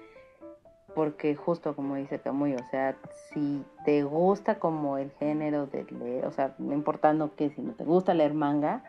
[0.93, 2.95] porque justo como dice Camuy, o sea,
[3.29, 7.73] si te gusta como el género de leer, o sea, no importando que si no
[7.73, 8.83] te gusta leer manga,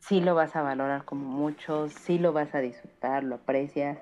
[0.00, 3.98] sí lo vas a valorar como mucho, sí lo vas a disfrutar, lo aprecias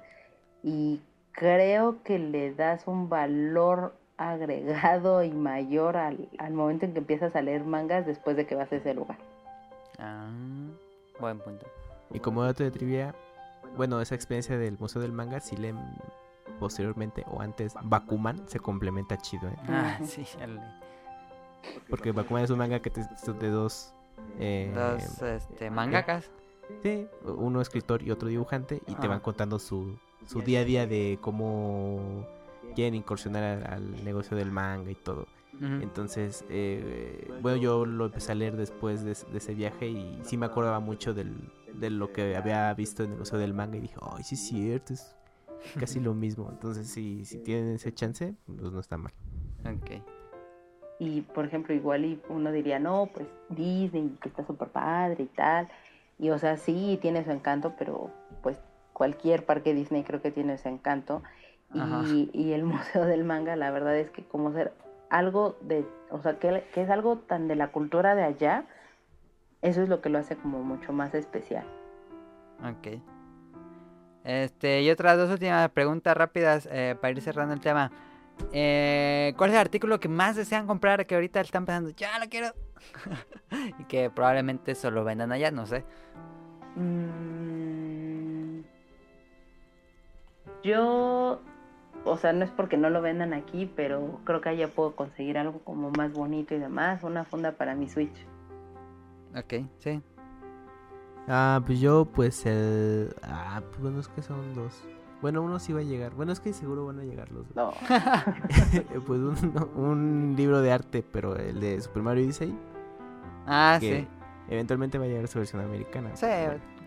[0.63, 1.01] y
[1.37, 7.37] creo que le das un valor agregado y mayor al, al momento en que empiezas
[7.37, 9.19] a leer mangas después de que vas a ese lugar.
[9.99, 10.29] Ah,
[11.21, 11.67] buen punto.
[12.13, 13.15] Y como dato de trivia,
[13.77, 15.75] bueno, esa experiencia del Museo del Manga sí le
[16.59, 19.49] posteriormente o antes Bakuman se complementa chido.
[19.49, 19.57] ¿eh?
[19.69, 20.25] Ah, sí,
[21.91, 23.93] Porque Bakuman es un manga que te, de dos...
[24.39, 26.31] Eh, dos este, mangakas.
[26.83, 30.87] Sí, uno escritor y otro dibujante y te van contando su, su día a día
[30.87, 32.27] de cómo
[32.75, 35.27] quieren incursionar al, negocio del manga y todo.
[35.59, 40.45] Entonces, eh, bueno, yo lo empecé a leer después de, ese viaje y sí me
[40.45, 41.35] acordaba mucho del,
[41.73, 44.41] de lo que había visto en el Museo del Manga y dije, ay, sí es
[44.43, 45.17] cierto, es
[45.81, 46.49] casi lo mismo.
[46.51, 49.13] Entonces, si, si tienen ese chance, pues no está mal.
[49.65, 50.03] Ok.
[50.99, 55.27] Y, por ejemplo, igual y uno diría, no, pues Disney, que está súper padre y
[55.27, 55.69] tal.
[56.19, 58.11] Y, o sea, sí, tiene su encanto, pero
[58.97, 61.23] cualquier parque Disney creo que tiene ese encanto.
[61.75, 64.73] Y, y, el Museo del Manga, la verdad es que como ser
[65.11, 68.65] algo de, o sea, que, que es algo tan de la cultura de allá,
[69.61, 71.67] eso es lo que lo hace como mucho más especial.
[72.63, 72.99] Ok.
[74.25, 77.93] Este, y otras dos últimas preguntas rápidas eh, para ir cerrando el tema.
[78.53, 82.31] Eh, ¿Cuál es el artículo que más desean comprar que ahorita están pensando, ya lo
[82.31, 82.49] quiero?
[83.79, 85.85] y que probablemente solo vendan allá, no sé.
[86.77, 87.76] Mm,
[90.67, 91.41] yo,
[92.05, 95.39] o sea, no es porque no lo vendan aquí, pero creo que allá puedo conseguir
[95.39, 98.27] algo como más bonito y demás, una funda para mi Switch.
[99.37, 100.03] Ok, sí.
[101.29, 103.15] Ah, pues yo, pues el.
[103.23, 104.85] Ah, pues bueno, es que son dos.
[105.23, 106.15] Bueno, uno sí va a llegar.
[106.15, 107.75] Bueno, es que seguro van a llegar los dos.
[109.07, 109.21] pues
[109.75, 112.55] un, libro de arte, pero el de Super Mario Odyssey.
[113.47, 114.07] Ah, sí.
[114.49, 116.15] Eventualmente va a llegar su versión americana.
[116.15, 116.27] Sí,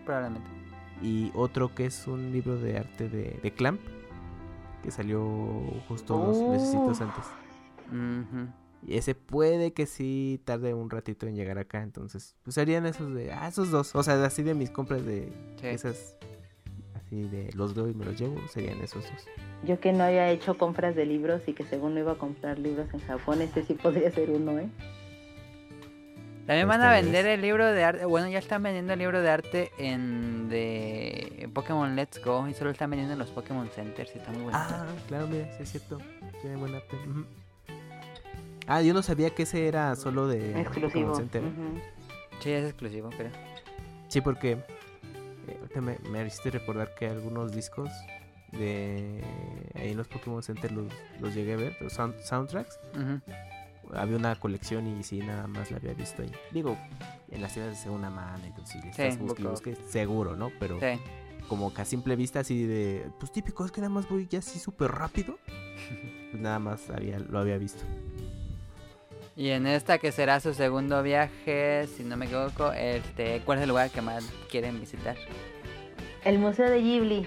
[0.04, 0.59] probablemente.
[1.02, 3.80] Y otro que es un libro de arte de, de Clamp,
[4.82, 5.22] que salió
[5.88, 7.24] justo unos meses antes.
[8.86, 11.82] Y ese puede que sí tarde un ratito en llegar acá.
[11.82, 13.32] Entonces, pues serían esos de.
[13.32, 13.94] Ah, esos dos.
[13.94, 15.32] O sea, así de mis compras de
[15.62, 16.16] esas.
[16.94, 18.36] Así de los doy y me los llevo.
[18.48, 19.26] Serían esos dos.
[19.64, 22.58] Yo que no había hecho compras de libros y que según no iba a comprar
[22.58, 24.68] libros en Japón, este sí podría ser uno, ¿eh?
[26.46, 28.04] También van a vender el libro de arte.
[28.04, 32.70] Bueno, ya están vendiendo el libro de arte en de Pokémon Let's Go y solo
[32.70, 34.10] están vendiendo en los Pokémon Centers.
[34.14, 34.58] Y está muy bueno.
[34.60, 35.98] Ah, claro, mira, sí es cierto.
[36.40, 36.96] Tiene buen arte.
[38.66, 41.14] Ah, yo no sabía que ese era solo de exclusivo.
[41.14, 41.42] Center.
[42.40, 43.30] Sí, es exclusivo, creo.
[44.08, 44.58] Sí, porque
[45.46, 47.90] eh, me, me hiciste recordar que algunos discos
[48.52, 49.22] de
[49.76, 50.86] ahí en los Pokémon Center los,
[51.20, 52.78] los llegué a ver, los soundtracks.
[53.94, 56.32] Había una colección y sí, nada más la había visto ahí.
[56.52, 56.76] Digo,
[57.30, 59.18] en las ciudades de segunda mano, entonces si estás
[59.88, 60.50] seguro, ¿no?
[60.58, 60.78] Pero
[61.48, 64.38] como que a simple vista así de, pues típico, es que nada más voy ya
[64.38, 65.38] así súper rápido.
[66.30, 67.84] pues nada más había, lo había visto.
[69.36, 73.62] Y en esta que será su segundo viaje, si no me equivoco, este, ¿cuál es
[73.62, 75.16] el lugar que más quieren visitar?
[76.24, 77.26] El Museo de Ghibli.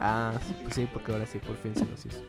[0.00, 0.32] Ah,
[0.62, 2.22] pues sí, porque ahora sí por fin se los hizo.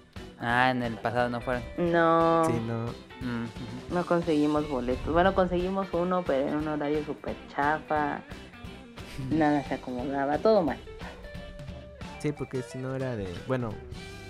[0.45, 1.63] Ah, en el pasado no fueron.
[1.77, 2.43] No.
[2.45, 2.85] Sí, no.
[3.25, 5.13] Mm, no conseguimos boletos.
[5.13, 8.21] Bueno, conseguimos uno, pero en un horario súper chafa.
[9.31, 10.77] Nada se acomodaba, todo mal.
[12.19, 13.33] Sí, porque si no era de.
[13.47, 13.69] Bueno,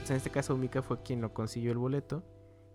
[0.07, 2.23] en este caso Mika fue quien lo consiguió el boleto.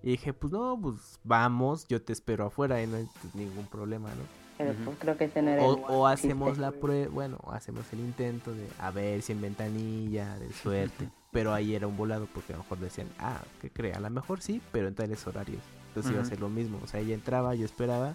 [0.02, 3.66] Y dije, pues no, pues vamos, yo te espero afuera y no hay pues, ningún
[3.66, 4.23] problema, ¿no?
[4.56, 8.01] Pero pues creo que ese no era o, o hacemos la prueba, bueno, hacemos el
[8.01, 11.09] intento de a ver si en ventanilla, de suerte.
[11.31, 13.93] pero ahí era un volado porque a lo mejor decían, ah, ¿qué cree?
[13.93, 15.63] A lo mejor sí, pero en tales horarios.
[15.89, 16.81] Entonces iba a ser lo mismo.
[16.83, 18.15] O sea, ella entraba, yo esperaba.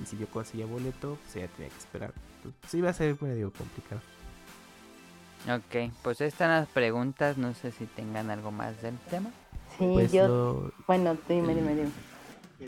[0.00, 2.12] Y si yo conseguía boleto, pues ella tenía que esperar.
[2.60, 4.00] Pues iba a ser medio complicado.
[5.48, 7.38] Ok, pues están las preguntas.
[7.38, 9.30] No sé si tengan algo más del tema.
[9.78, 10.70] Sí, pues yo.
[10.86, 11.90] Bueno, dime, dime, dime.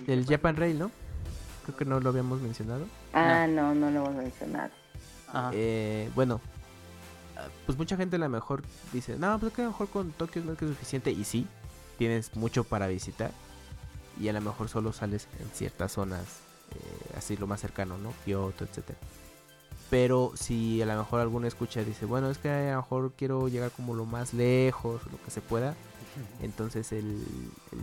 [0.07, 0.91] El Japan Rail, ¿no?
[1.65, 2.87] Creo que no lo habíamos mencionado.
[3.13, 4.71] Ah, no, no, lo hemos mencionado.
[5.53, 6.41] Eh, bueno,
[7.67, 8.63] pues mucha gente a lo mejor
[8.93, 11.11] dice, no, pues que a lo mejor con Tokio es que suficiente.
[11.11, 11.47] Y sí,
[11.99, 13.31] tienes mucho para visitar.
[14.21, 16.41] Y a lo mejor solo sales en ciertas zonas,
[16.71, 18.13] eh, así lo más cercano, ¿no?
[18.25, 18.99] Kyoto, etcétera.
[19.91, 23.13] Pero si a lo mejor alguno escucha y dice, bueno, es que a lo mejor
[23.17, 25.75] quiero llegar como lo más lejos, lo que se pueda,
[26.41, 27.23] entonces el,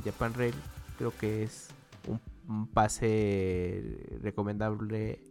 [0.03, 0.55] Japan Rail
[0.97, 1.69] creo que es
[2.07, 5.21] un, pase recomendable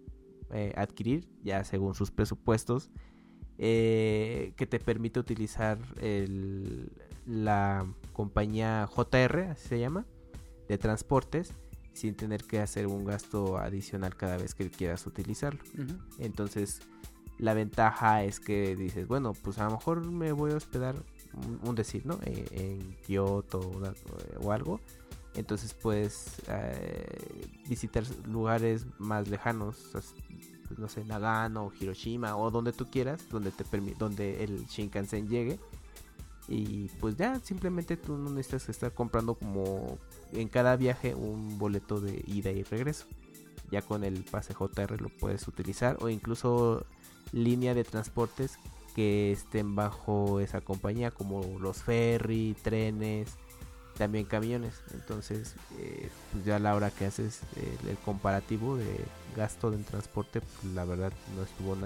[0.53, 2.91] eh, adquirir, ya según sus presupuestos,
[3.59, 6.93] eh, que te permite utilizar el,
[7.27, 10.07] la compañía JR, así se llama,
[10.69, 11.53] de transportes,
[11.93, 15.61] sin tener que hacer un gasto adicional cada vez que quieras utilizarlo.
[16.19, 16.81] Entonces,
[17.39, 20.97] la ventaja es que dices, bueno, pues a lo mejor me voy a hospedar
[21.65, 22.19] un, decir, ¿no?
[22.25, 23.61] Eh, en Kioto
[24.41, 24.81] o, algo.
[25.35, 29.93] Entonces puedes eh, visitar lugares más lejanos,
[30.77, 33.65] no sé, Nagano, Hiroshima o donde tú quieras, donde te
[33.99, 35.59] donde el Shinkansen llegue.
[36.49, 39.99] Y pues ya simplemente tú no necesitas estar comprando como
[40.33, 43.07] en cada viaje un boleto de ida y regreso.
[43.71, 46.87] Ya con el pase JR lo puedes utilizar o incluso
[47.33, 48.59] línea de transportes
[48.95, 53.37] que estén bajo esa compañía, como los ferry, trenes,
[53.99, 54.81] también camiones.
[54.95, 57.41] Entonces, eh, pues ya la hora que haces
[57.87, 59.05] el, comparativo de
[59.37, 61.77] gasto en transporte, pues la verdad no estuvo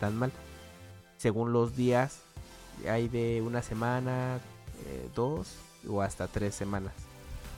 [0.00, 0.32] tan mal.
[1.16, 2.20] Según los días,
[2.88, 4.40] hay de una semana,
[4.86, 5.54] eh, dos
[5.88, 6.92] o hasta tres semanas.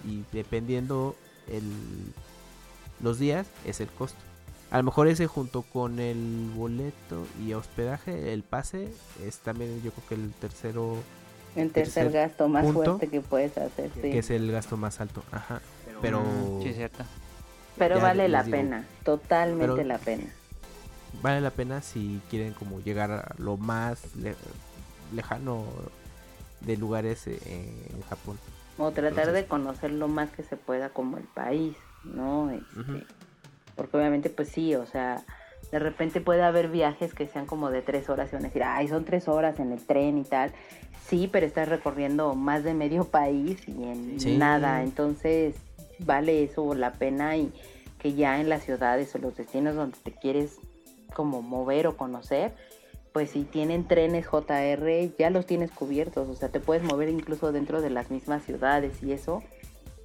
[0.05, 1.17] Y dependiendo
[1.49, 1.65] el,
[3.03, 4.19] los días, es el costo.
[4.71, 8.93] A lo mejor ese junto con el boleto y hospedaje, el pase,
[9.25, 10.97] es también yo creo que el tercero...
[11.57, 14.03] El tercer, gasto más fuerte que puedes hacer, sí.
[14.03, 15.61] Que es el gasto más alto, ajá.
[16.03, 16.21] Pero...
[16.21, 17.05] Mm, sí, cierto.
[17.79, 20.25] Pero vale la pena, totalmente la pena.
[21.23, 24.03] Vale la pena si quieren como llegar a lo más
[25.15, 25.65] lejano
[26.61, 28.39] de lugares eh, en Japón.
[28.79, 32.51] O tratar de conocer lo más que se pueda como el país, ¿no?
[32.51, 33.07] Este,
[33.75, 35.25] porque obviamente pues sí, o sea,
[35.71, 38.63] de repente puede haber viajes que sean como de tres horas y van a decir,
[38.65, 40.53] ay, son tres horas en el tren y tal.
[41.07, 45.57] Sí, pero estás recorriendo más de medio país y en nada, entonces
[45.99, 47.53] vale eso la pena y
[47.99, 50.59] que ya en las ciudades o los destinos donde te quieres
[51.15, 52.53] como mover o conocer,
[53.13, 57.51] pues si tienen trenes JR, ya los tienes cubiertos, o sea, te puedes mover incluso
[57.51, 59.43] dentro de las mismas ciudades y eso,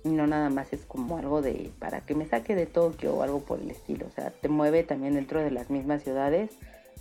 [0.04, 3.42] no nada más es como algo de para que me saque de Tokio o algo
[3.42, 6.52] por el estilo, o sea, te mueve también dentro de las mismas ciudades,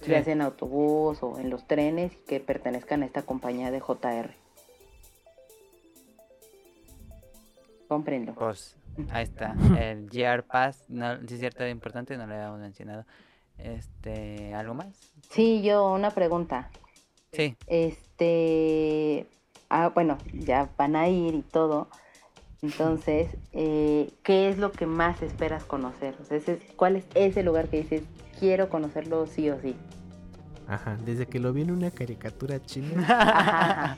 [0.06, 4.34] ya sea en autobús o en los trenes que pertenezcan a esta compañía de JR.
[7.88, 8.34] Cómprenlo.
[8.34, 8.76] Pues
[9.10, 13.04] ahí está, el GR Pass, no, si es cierto, es importante, no lo habíamos mencionado.
[13.58, 15.12] Este, ¿algo más?
[15.30, 16.70] Sí, yo una pregunta.
[17.32, 17.56] Sí.
[17.66, 19.26] Este,
[19.68, 21.88] ah, bueno, ya van a ir y todo.
[22.62, 26.14] Entonces, eh, ¿qué es lo que más esperas conocer?
[26.20, 28.02] O sea, ese, ¿cuál es ese lugar que dices,
[28.38, 29.74] quiero conocerlo sí o sí?
[30.68, 33.96] Ajá, desde que lo vi en una caricatura china,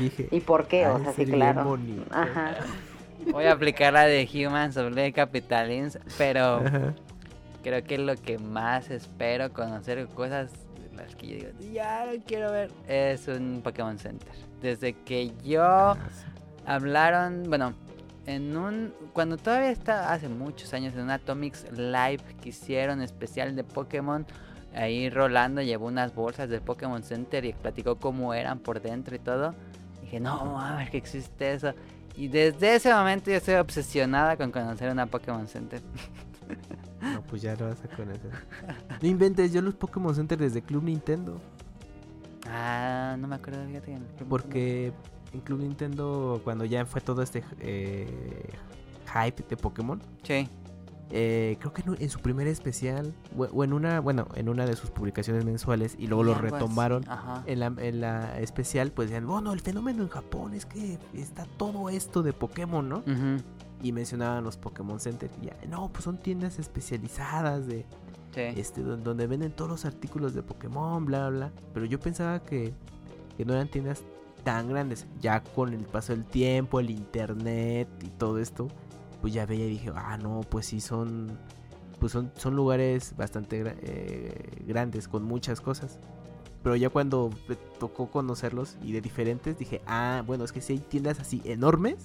[0.00, 0.28] dije...
[0.30, 0.86] ¿Y por qué?
[0.86, 1.78] O sea, sí, claro.
[2.10, 2.56] Ajá.
[3.30, 6.62] Voy a aplicar la de Humans of the Capitalins, pero
[7.62, 10.52] creo que lo que más espero conocer cosas
[10.96, 14.32] las que yo digo, ya lo quiero ver, es un Pokémon Center.
[14.60, 15.96] Desde que yo ah,
[16.74, 17.74] hablaron, bueno,
[18.26, 23.56] en un cuando todavía está hace muchos años en un Atomics Live que hicieron especial
[23.56, 24.24] de Pokémon,
[24.74, 29.18] ahí Rolando llevó unas bolsas del Pokémon Center y platicó cómo eran por dentro y
[29.18, 29.54] todo.
[30.00, 31.74] dije, "No, a ver que existe eso."
[32.16, 35.80] Y desde ese momento yo estoy obsesionada con conocer una Pokémon Center.
[37.00, 38.30] No, pues ya lo vas a conocer.
[39.00, 41.40] No inventes, yo los Pokémon Center desde Club Nintendo.
[42.46, 43.96] Ah, no me acuerdo, fíjate.
[44.28, 44.92] Porque
[45.32, 48.52] en Club Nintendo, cuando ya fue todo este eh,
[49.06, 50.00] hype de Pokémon.
[50.22, 50.48] Sí.
[51.12, 54.92] Eh, creo que en, su primer especial o, en una bueno en una de sus
[54.92, 57.04] publicaciones mensuales y luego lo retomaron
[57.46, 61.46] en la, en la especial pues decían bueno el fenómeno en Japón es que está
[61.56, 63.02] todo esto de Pokémon no
[63.82, 65.30] y mencionaban los Pokémon Center.
[65.42, 67.86] Y ya, no, pues son tiendas especializadas de
[68.36, 72.72] este donde, venden todos los artículos de Pokémon, bla, bla, Pero yo pensaba que,
[73.36, 74.04] que no eran tiendas
[74.42, 75.06] tan grandes.
[75.20, 78.68] Ya con el paso del tiempo, el internet y todo esto,
[79.20, 81.38] pues ya veía y dije, ah, no, pues sí son,
[81.98, 85.98] pues son, son lugares bastante eh, grandes con muchas cosas.
[86.62, 90.74] Pero ya cuando me tocó conocerlos y de diferentes, dije, ah, bueno, es que si
[90.74, 91.96] hay tiendas así enormes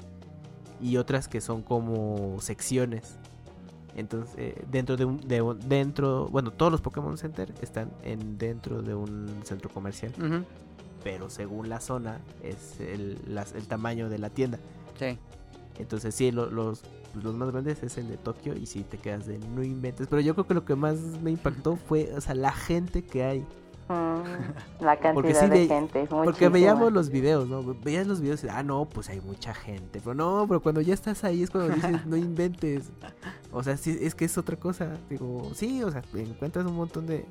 [0.81, 3.17] y otras que son como secciones.
[3.95, 5.19] Entonces, eh, dentro de un,
[5.67, 10.13] dentro, bueno, todos los Pokémon Center están en dentro de un centro comercial.
[11.05, 14.57] Pero según la zona es el, el tamaño de la tienda.
[14.97, 15.19] Sí.
[15.77, 19.37] Entonces, sí, los, los más grandes es el de Tokio y si te quedas de
[19.37, 20.07] no inventes.
[20.07, 23.23] Pero yo creo que lo que más me impactó fue, o sea, la gente que
[23.23, 23.45] hay.
[23.87, 27.61] Mm, la cantidad de gente es Porque veíamos los videos, ¿no?
[27.83, 30.01] Veías los videos y, ah, no, pues hay mucha gente.
[30.03, 32.89] Pero no, pero cuando ya estás ahí es cuando dices, no inventes.
[33.51, 34.97] O sea, sí, es que es otra cosa.
[35.07, 37.27] Digo, sí, o sea, encuentras un montón de...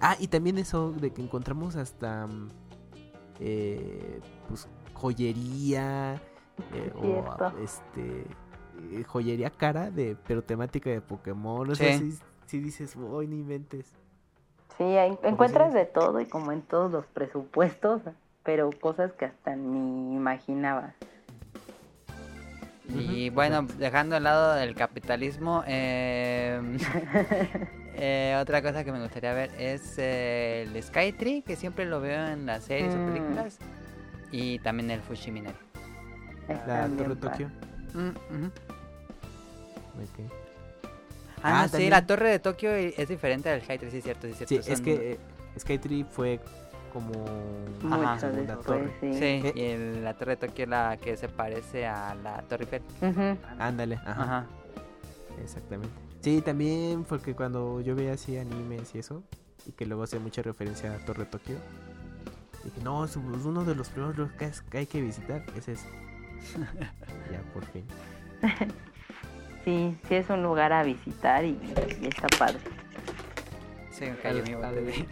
[0.00, 2.26] Ah, y también eso de que encontramos hasta...
[2.26, 2.48] Mm,
[3.40, 6.20] eh, pues joyería.
[6.74, 8.26] Eh, o este...
[8.92, 11.68] Eh, joyería cara, de pero temática de Pokémon.
[11.68, 11.98] O sea,
[12.46, 13.92] si, dices, uy, no inventes.
[14.78, 14.84] Sí,
[15.22, 18.00] encuentras de todo y como en todos los presupuestos,
[18.42, 20.94] pero cosas que hasta ni imaginabas.
[22.88, 26.78] Y bueno, dejando al lado del capitalismo, em,
[27.96, 32.26] eh, otra cosa que me gustaría ver es eh, el Skytree, que siempre lo veo
[32.28, 33.06] en las series o mm.
[33.06, 33.58] películas,
[34.30, 35.56] y también el Fushiminari.
[36.66, 37.50] La Torre Tokio.
[37.94, 38.48] Mm,
[41.42, 44.34] Ah, ah sí, la torre de Tokio es diferente al Skytree, sí, es cierto, sí,
[44.34, 44.62] cierto.
[44.62, 45.18] Sí, es que eh,
[45.58, 46.38] Skytree fue
[46.92, 47.24] como
[47.90, 48.90] Ajá, segunda torre.
[49.00, 52.82] Sí, y la torre de Tokio es la que se parece a la Torre Eiffel.
[53.58, 54.46] Ándale, ajá.
[55.42, 56.09] Exactamente.
[56.20, 59.22] Sí, también porque cuando yo veía así animes y eso,
[59.66, 61.56] y que luego hacía mucha referencia a Torre Tokio,
[62.64, 64.30] dije, no, es uno de los primeros
[64.70, 65.84] que hay que visitar, ese es.
[67.32, 67.84] ya, por fin.
[69.64, 71.58] Sí, sí es un lugar a visitar y,
[72.02, 72.60] está padre.
[73.90, 75.06] Sí, me cayó mi padre.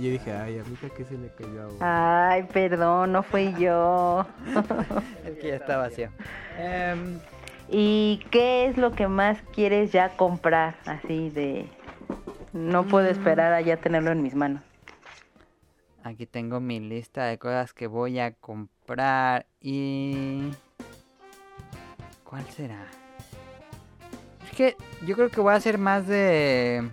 [0.00, 4.26] Yo dije, ay, a Mica, ¿qué se le cayó Ay, perdón, no fui yo.
[5.24, 6.08] es que ya está vacío.
[6.58, 7.20] Em,
[7.74, 10.76] ¿Y qué es lo que más quieres ya comprar?
[10.84, 11.66] Así de...
[12.52, 13.12] No puedo mm.
[13.12, 14.62] esperar a ya tenerlo en mis manos.
[16.04, 20.50] Aquí tengo mi lista de cosas que voy a comprar y...
[22.24, 22.86] ¿Cuál será?
[24.44, 24.76] Es que
[25.06, 26.86] yo creo que voy a hacer más de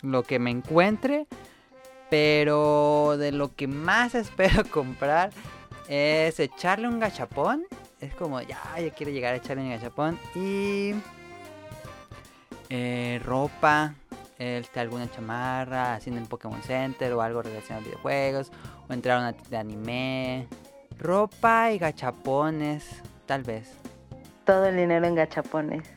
[0.00, 1.26] lo que me encuentre.
[2.08, 5.30] Pero de lo que más espero comprar
[5.86, 7.66] es echarle un gachapón.
[8.04, 10.18] Es como, ya, ya quiero llegar a echarle un gachapón.
[10.34, 10.94] Y
[12.68, 13.94] eh, ropa.
[14.38, 18.52] este, alguna chamarra haciendo en Pokémon Center o algo relacionado a videojuegos,
[18.88, 20.46] o entrar a una tienda de anime,
[20.98, 23.72] ropa y gachapones, tal vez.
[24.44, 25.90] Todo el dinero en gachapones.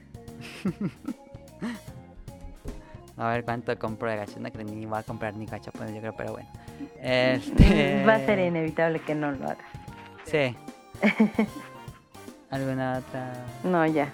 [3.17, 6.15] a ver cuánto compro de gachapones, que ni va a comprar ni gachapones, yo creo,
[6.15, 6.47] pero bueno.
[7.01, 8.05] Este...
[8.07, 9.65] Va a ser inevitable que no lo haga.
[10.23, 10.55] Sí.
[12.49, 13.33] ¿Alguna otra?
[13.63, 14.11] No, ya.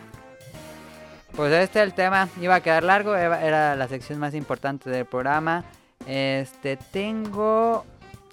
[1.35, 2.29] Pues este es el tema.
[2.41, 5.63] Iba a quedar largo, era la sección más importante del programa.
[6.05, 7.85] Este, tengo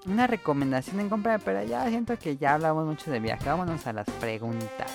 [0.06, 3.48] una recomendación en compra, pero ya siento que ya hablamos mucho de viaje.
[3.48, 4.90] Vámonos a las preguntas.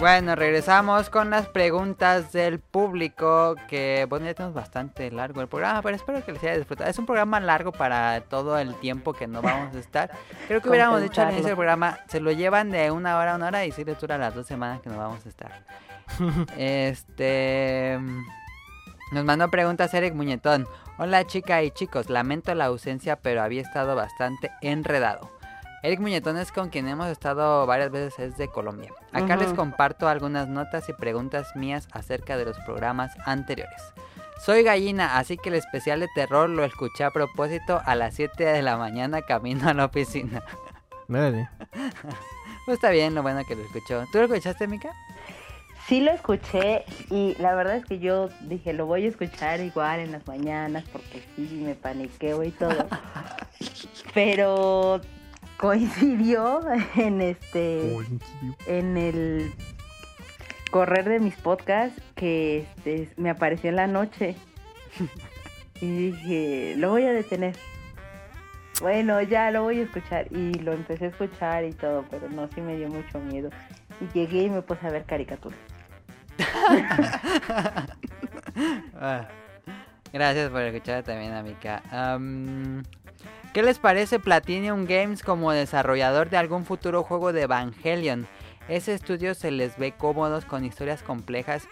[0.00, 3.54] Bueno, regresamos con las preguntas del público.
[3.68, 6.88] Que bueno, ya tenemos bastante largo el programa, pero espero que les haya disfrutado.
[6.88, 10.10] Es un programa largo para todo el tiempo que no vamos a estar.
[10.48, 13.36] Creo que hubiéramos dicho al inicio del programa, se lo llevan de una hora a
[13.36, 15.66] una hora y sí les dura las dos semanas que no vamos a estar.
[16.56, 17.98] este.
[19.12, 20.66] Nos mandó preguntas Eric Muñetón.
[20.96, 25.39] Hola chica y chicos, lamento la ausencia, pero había estado bastante enredado.
[25.82, 28.92] Eric Muñetón es con quien hemos estado varias veces, es de Colombia.
[29.12, 33.80] Acá les comparto algunas notas y preguntas mías acerca de los programas anteriores.
[34.44, 38.44] Soy gallina, así que el especial de terror lo escuché a propósito a las 7
[38.44, 40.42] de la mañana camino a la oficina.
[41.08, 41.48] Vale.
[42.66, 44.04] pues está bien, lo bueno que lo escuchó.
[44.12, 44.90] ¿Tú lo escuchaste, Mika?
[45.86, 50.00] Sí lo escuché y la verdad es que yo dije, lo voy a escuchar igual
[50.00, 52.86] en las mañanas porque sí, me paniqueo y todo.
[54.14, 55.00] Pero
[55.60, 56.62] coincidió
[56.96, 57.94] en este
[58.66, 59.52] en el
[60.70, 64.36] correr de mis podcasts que este, me apareció en la noche.
[65.82, 67.56] Y dije lo voy a detener
[68.82, 70.30] bueno ya lo voy a escuchar.
[70.30, 73.48] Y lo empecé a escuchar y todo pero no sí me dio mucho miedo.
[73.98, 75.58] Y llegué y me puse a ver caricaturas.
[79.02, 79.28] Ah,
[80.12, 81.82] gracias por escuchar también amiga
[83.52, 88.28] ¿Qué les parece Platinum Games como desarrollador de algún futuro juego de Evangelion?
[88.68, 91.66] Ese estudio se les ve cómodos con historias complejas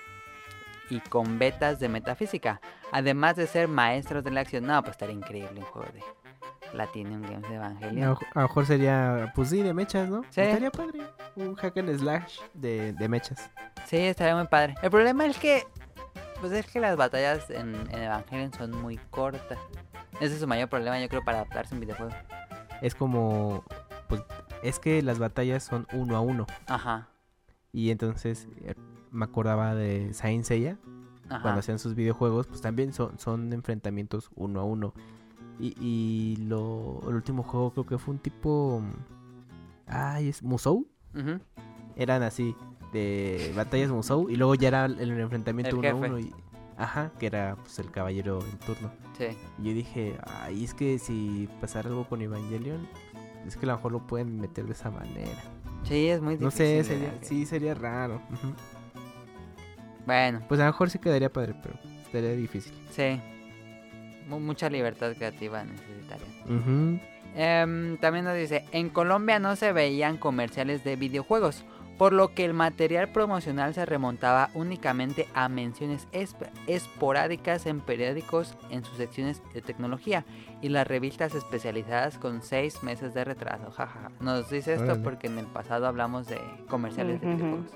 [0.90, 4.66] y con betas de metafísica, además de ser maestros de la acción.
[4.66, 6.02] No, pues estaría increíble un juego de
[6.72, 8.16] Platinum Games de Evangelion.
[8.34, 10.22] A, lo mejor sería, pues sí, de mechas, ¿no?
[10.30, 10.40] Sí.
[10.40, 10.98] Estaría padre.
[11.36, 13.52] Un hack and slash de, de mechas.
[13.86, 14.74] Sí, estaría muy padre.
[14.82, 15.64] El problema es que,
[16.40, 19.58] pues es que las batallas en, en Evangelion son muy cortas.
[20.20, 22.12] Ese es su mayor problema, yo creo, para adaptarse a un videojuego.
[22.82, 23.64] Es como.
[24.08, 24.22] Pues
[24.62, 26.46] es que las batallas son uno a uno.
[26.66, 27.08] Ajá.
[27.72, 28.74] Y entonces eh,
[29.10, 30.78] me acordaba de Saint Seiya.
[31.28, 34.94] Cuando hacían sus videojuegos, pues también son, son enfrentamientos uno a uno.
[35.60, 38.82] Y, y lo, el último juego creo que fue un tipo.
[39.86, 40.88] Ay, es Musou.
[41.96, 42.56] Eran así,
[42.94, 44.30] de batallas Musou.
[44.30, 46.18] Y luego ya era el enfrentamiento uno a uno.
[46.18, 46.32] Y,
[46.78, 48.90] Ajá, que era pues el caballero en turno.
[49.18, 49.36] Sí.
[49.58, 52.88] Yo dije, ay, es que si pasara algo con Evangelion,
[53.46, 55.42] es que a lo mejor lo pueden meter de esa manera.
[55.82, 56.44] Sí, es muy difícil.
[56.44, 58.22] No sé, sería, sí, sería raro.
[60.06, 60.40] Bueno.
[60.48, 61.78] Pues a lo mejor sí quedaría padre, pero
[62.10, 62.72] sería difícil.
[62.90, 63.20] Sí.
[64.28, 67.00] mucha libertad creativa necesitaría.
[67.34, 71.64] Em, también nos dice, en Colombia no se veían comerciales de videojuegos
[71.98, 76.06] por lo que el material promocional se remontaba únicamente a menciones
[76.66, 80.24] esporádicas en periódicos en sus secciones de tecnología
[80.62, 83.70] y las revistas especializadas con seis meses de retraso.
[83.72, 84.12] Jajaja.
[84.20, 87.72] Nos dice esto porque en el pasado hablamos de comerciales de videojuegos.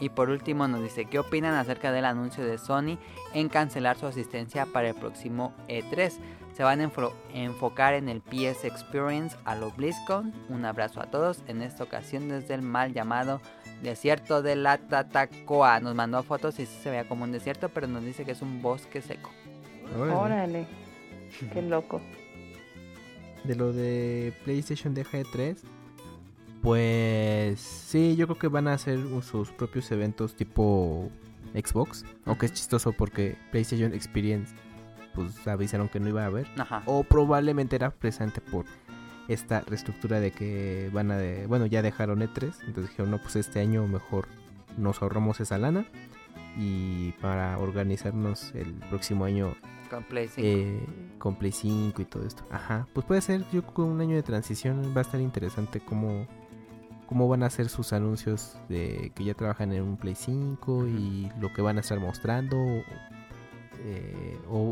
[0.00, 2.98] Y por último nos dice, ¿qué opinan acerca del anuncio de Sony
[3.34, 6.18] en cancelar su asistencia para el próximo E3?
[6.60, 6.90] Se van a
[7.32, 10.30] enfocar en el PS Experience a lo BlizzCon.
[10.50, 13.40] Un abrazo a todos, en esta ocasión desde el mal llamado
[13.82, 15.80] desierto de la Tatacoa.
[15.80, 18.60] Nos mandó fotos y se vea como un desierto, pero nos dice que es un
[18.60, 19.30] bosque seco.
[19.98, 20.66] Órale,
[21.50, 22.02] qué loco.
[23.44, 25.56] De lo de PlayStation de G3,
[26.60, 31.08] Pues sí, yo creo que van a hacer sus propios eventos tipo
[31.54, 32.04] Xbox.
[32.26, 34.54] Aunque es chistoso porque PlayStation Experience
[35.14, 36.46] pues avisaron que no iba a haber.
[36.86, 38.66] O probablemente era presente por
[39.28, 43.36] esta reestructura de que van a de, bueno, ya dejaron E3, entonces dijeron, no, pues
[43.36, 44.26] este año mejor
[44.76, 45.84] nos ahorramos esa lana
[46.56, 49.54] y para organizarnos el próximo año
[49.88, 50.40] con Play 5.
[50.42, 50.86] Eh,
[51.18, 52.44] con Play 5 y todo esto.
[52.50, 56.26] Ajá, pues puede ser, yo con un año de transición va a estar interesante cómo,
[57.06, 61.30] cómo van a ser sus anuncios de que ya trabajan en un Play 5 y
[61.40, 62.56] lo que van a estar mostrando.
[63.82, 64.62] Eh, o,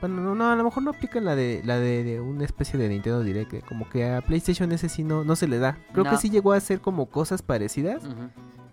[0.00, 3.22] bueno, no, a lo mejor no aplican la de la de, una especie de Nintendo
[3.22, 5.78] Direct, como que a PlayStation ese sí no, no se le da.
[5.92, 8.02] Creo que sí llegó a hacer como cosas parecidas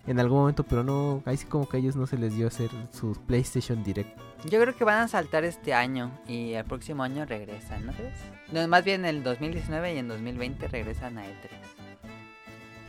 [0.08, 2.48] en algún momento, pero no, ahí sí como que a ellos no se les dio
[2.48, 4.18] hacer sus PlayStation Direct.
[4.50, 8.68] Yo creo que van a saltar este año y el próximo año regresan, ¿no crees?
[8.68, 11.30] más bien en el 2019 y en 2020 regresan a E3.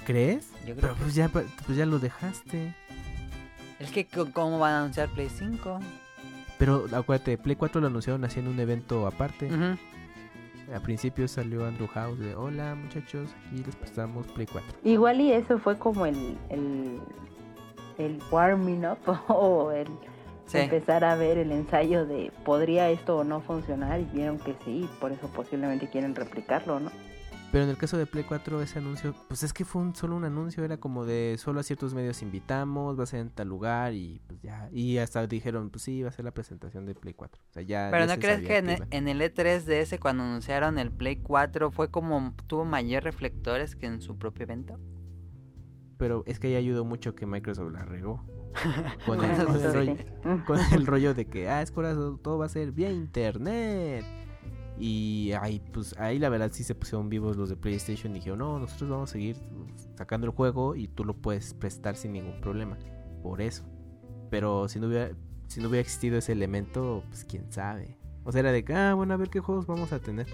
[0.06, 0.48] ¿Crees?
[0.66, 2.74] Yo creo pero pues ya, pues ya lo dejaste.
[3.78, 5.78] Es que ¿cómo van a anunciar Play 5?
[6.60, 9.48] Pero acuérdate, Play 4 lo anunciaron haciendo un evento aparte.
[10.72, 14.78] Al principio salió Andrew House de hola muchachos, y les prestamos Play 4.
[14.84, 17.00] Igual y eso fue como el, el,
[17.96, 18.98] el warming up
[19.28, 19.88] o el
[20.52, 24.86] empezar a ver el ensayo de podría esto o no funcionar y vieron que sí,
[25.00, 26.90] por eso posiblemente quieren replicarlo, ¿no?
[27.52, 30.14] Pero en el caso de Play 4 ese anuncio, pues es que fue un, solo
[30.14, 33.48] un anuncio, era como de solo a ciertos medios invitamos, va a ser en tal
[33.48, 36.94] lugar y pues ya, y hasta dijeron, pues sí, va a ser la presentación de
[36.94, 37.42] Play 4.
[37.42, 40.78] O sea, ya Pero no crees que, en, en, el E3 de ese cuando anunciaron
[40.78, 44.78] el Play 4 fue como tuvo mayor reflectores que en su propio evento?
[45.98, 48.24] Pero es que ahí ayudó mucho que Microsoft la regó.
[49.06, 49.36] Con el,
[49.72, 49.96] rollo,
[50.44, 54.04] con el rollo de que, ah, es eso todo va a ser vía internet.
[54.82, 58.38] Y ahí, pues, ahí la verdad sí se pusieron vivos los de PlayStation y dijeron,
[58.38, 59.36] no, nosotros vamos a seguir
[59.94, 62.78] sacando el juego y tú lo puedes prestar sin ningún problema.
[63.22, 63.62] Por eso.
[64.30, 65.10] Pero si no hubiera,
[65.48, 67.98] si no hubiera existido ese elemento, pues quién sabe.
[68.24, 70.28] O sea, era de que, ah, bueno, a ver qué juegos vamos a tener.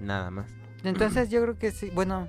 [0.00, 0.50] Nada más.
[0.82, 2.26] Entonces yo creo que sí, bueno,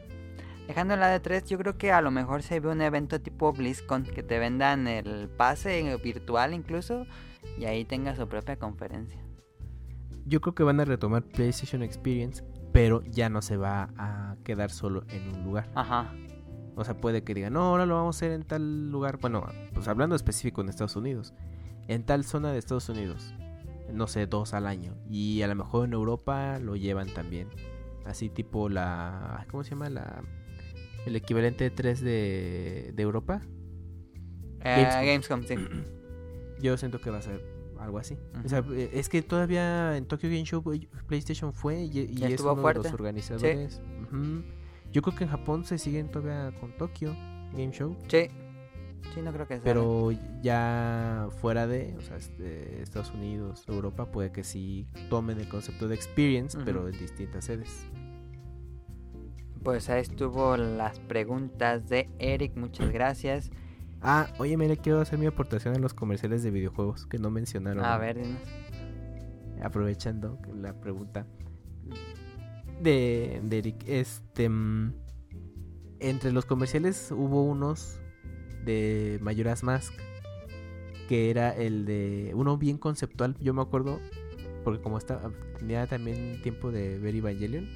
[0.68, 3.54] dejando la de 3, yo creo que a lo mejor se ve un evento tipo
[3.54, 7.08] BlizzCon, que te vendan el pase virtual incluso,
[7.58, 9.29] y ahí tenga su propia conferencia
[10.30, 14.70] yo creo que van a retomar PlayStation Experience, pero ya no se va a quedar
[14.70, 15.70] solo en un lugar.
[15.76, 16.14] Ajá.
[16.76, 19.18] O sea, puede que digan, no, ahora lo vamos a hacer en tal lugar.
[19.20, 21.34] Bueno, pues hablando específico en Estados Unidos.
[21.88, 23.34] En tal zona de Estados Unidos.
[23.92, 24.96] No sé, dos al año.
[25.10, 27.50] Y a lo mejor en Europa lo llevan también.
[28.06, 29.46] Así tipo la...
[29.50, 29.90] ¿Cómo se llama?
[29.90, 30.22] La...
[31.06, 33.42] El equivalente de 3 de, de Europa.
[34.62, 35.56] Eh, Gamescom, sí.
[36.62, 38.18] Yo siento que va a ser algo así.
[38.44, 40.64] O sea, eh, es que todavía en Tokyo Game Show
[41.08, 43.82] PlayStation fue y, es uno de los organizadores.
[44.92, 47.16] Yo creo que en Japón se siguen todavía con Tokyo
[47.54, 47.96] Game Show.
[48.08, 48.30] Sí.
[49.14, 49.64] Sí, no creo que sea.
[49.64, 55.48] Pero ya fuera de, o sea, este, Estados Unidos, Europa, puede que sí tomen el
[55.48, 57.86] concepto de experience, pero en distintas sedes.
[59.64, 63.52] Pues ahí estuvo las preguntas de Eric, muchas gracias.
[64.02, 67.84] Ah, oye, mire, quiero hacer mi aportación en los comerciales de videojuegos que no mencionaron.
[67.84, 68.22] A ver,
[69.62, 71.26] Aprovechando la pregunta
[72.82, 74.50] de, Eric, este.
[74.50, 74.94] Mm,
[76.00, 78.00] entre los comerciales hubo unos
[78.64, 79.94] de Mayoras Mask,
[81.10, 84.00] que era el de uno bien conceptual, yo me acuerdo,
[84.64, 87.68] porque como estaba, tenía también tiempo de ver Evangelion,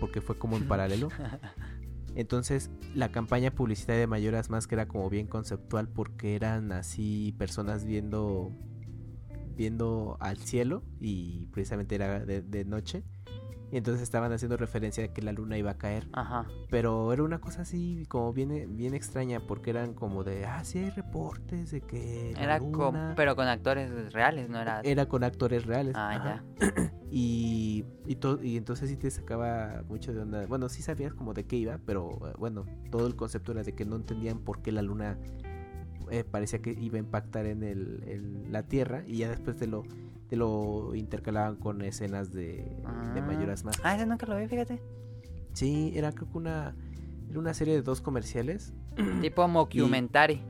[0.00, 1.08] porque fue como en paralelo.
[2.16, 7.34] Entonces la campaña publicitaria de Mayoras Más que era como bien conceptual porque eran así
[7.38, 8.52] personas viendo
[9.54, 13.04] viendo al cielo y precisamente era de, noche.
[13.70, 16.08] Y entonces estaban haciendo referencia a que la luna iba a caer.
[16.12, 16.46] Ajá.
[16.70, 20.78] Pero era una cosa así como bien, bien extraña porque eran como de, ah, sí
[20.78, 22.32] hay reportes de que...
[22.32, 24.80] era con, pero con actores reales, ¿no era?
[24.82, 25.94] Era con actores reales.
[25.96, 26.92] Ah, ya.
[27.10, 30.46] y, y, y entonces sí te sacaba mucho de onda.
[30.46, 33.74] Bueno, sí sabías como de qué iba, pero eh, bueno, todo el concepto era de
[33.74, 35.18] que no entendían por qué la luna
[36.10, 39.82] eh, parecía que iba a impactar en, el, la Tierra y ya después te lo,
[40.28, 43.24] te lo intercalaban con escenas de, de ah.
[43.26, 43.76] Mayoras más.
[43.82, 44.82] Ah, ese nunca lo vi, fíjate.
[45.52, 46.74] Sí, era creo que una,
[47.30, 48.74] era una serie de dos comerciales.
[49.22, 50.42] Tipo mockumentary.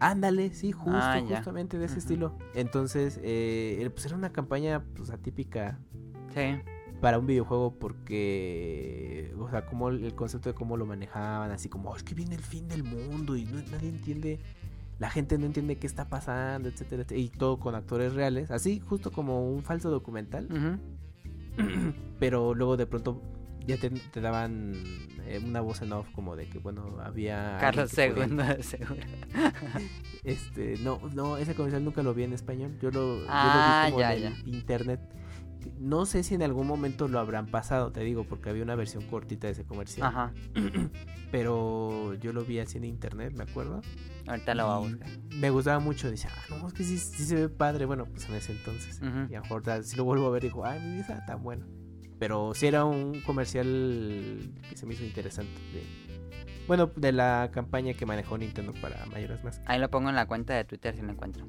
[0.00, 2.36] Ándale, sí, justo, ah, justamente de ese estilo.
[2.54, 5.80] Entonces, eh, pues era una campaña pues atípica.
[6.34, 6.60] Sí.
[7.00, 11.90] Para un videojuego porque, o sea, como el concepto de cómo lo manejaban, así como,
[11.90, 14.40] oh, es que viene el fin del mundo y nadie entiende,
[14.98, 19.12] la gente no entiende qué está pasando, etcétera, y todo con actores reales, así justo
[19.12, 20.80] como un falso documental.
[22.18, 23.22] Pero luego de pronto
[23.66, 24.72] ya te, daban
[25.26, 27.58] eh, una voz en off como de que, bueno, había...
[27.60, 28.16] Carlos II
[28.62, 28.96] seguro.
[30.24, 32.78] este, no, no, ese comercial nunca lo vi en español.
[32.80, 35.00] Yo lo, ah, yo lo vi como en internet.
[35.78, 39.04] No sé si en algún momento lo habrán pasado, te digo, porque había una versión
[39.04, 40.08] cortita de ese comercial.
[40.08, 40.32] Ajá.
[41.30, 43.82] Pero yo lo vi así en internet, me acuerdo.
[44.26, 45.08] Ahorita lo voy a buscar.
[45.34, 47.84] Me gustaba mucho, dice, ah, no, es que sí, se ve padre.
[47.86, 49.00] Bueno, pues en ese entonces.
[49.02, 51.66] Y a lo mejor si lo vuelvo a ver, digo, ay, mi vida tan bueno.
[52.18, 55.60] Pero sí era un comercial que se me hizo interesante.
[56.66, 59.60] bueno, de la campaña que manejó Nintendo para mayores más.
[59.66, 61.46] Ahí lo pongo en la cuenta de Twitter si lo encuentro.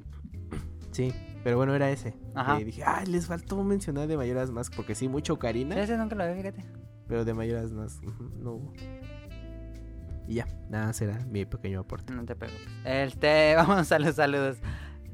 [1.00, 2.14] Sí, pero bueno, era ese.
[2.34, 2.60] Ajá.
[2.60, 5.80] Y dije, ay, les faltó mencionar de Mayoras más porque sí, mucho Karina.
[5.80, 6.62] ese nunca lo vi, fíjate.
[7.08, 8.02] Pero de Mayoras más
[8.38, 8.72] no hubo.
[10.28, 12.12] Y ya, nada, será mi pequeño aporte.
[12.12, 12.68] No te preocupes.
[12.84, 14.58] Este, vamos a los saludos.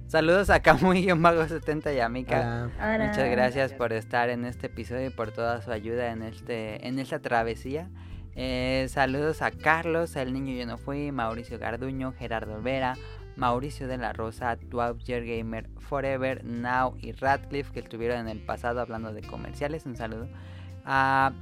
[0.09, 2.69] Saludos a Camuy-70 y a Mika.
[2.99, 6.99] Muchas gracias por estar en este episodio y por toda su ayuda en este en
[6.99, 7.91] esta travesía.
[8.35, 12.97] Eh, saludos a Carlos, el niño yo no fui, Mauricio Garduño, Gerardo Olvera,
[13.37, 14.59] Mauricio de la Rosa,
[15.05, 19.87] Year Gamer Forever, Now y Radcliffe que estuvieron en el pasado hablando de comerciales.
[19.87, 20.29] Un saludo.
[20.85, 21.33] A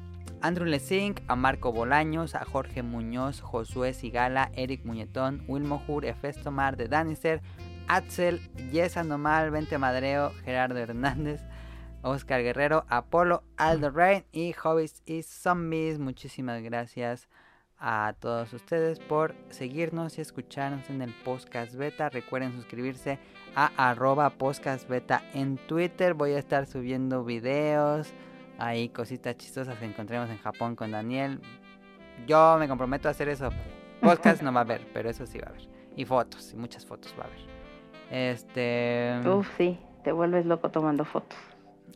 [0.41, 6.77] Andrew Lesing, a Marco Bolaños, a Jorge Muñoz, Josué Sigala, Eric Muñetón, Wilmo Jur, Efestomar
[6.77, 7.41] de Danister,
[7.89, 8.41] Axel,
[8.71, 11.43] Yesa Nomal, Vente Madreo, Gerardo Hernández,
[12.03, 15.99] Oscar Guerrero, Apolo, Aldo Rain y Hobbies y Zombies.
[15.99, 17.29] Muchísimas gracias
[17.79, 22.09] a todos ustedes por seguirnos y escucharnos en el podcast beta.
[22.09, 23.19] Recuerden suscribirse
[23.55, 26.15] a arroba podcast beta en Twitter.
[26.15, 28.13] Voy a estar subiendo videos,
[28.59, 31.41] ahí cositas chistosas que encontremos en Japón con Daniel.
[32.27, 33.51] Yo me comprometo a hacer eso.
[34.01, 35.69] Podcast no va a haber, pero eso sí va a haber.
[35.97, 37.55] Y fotos, y muchas fotos va a haber.
[38.11, 39.21] Este.
[39.27, 41.39] Uf, sí, te vuelves loco tomando fotos.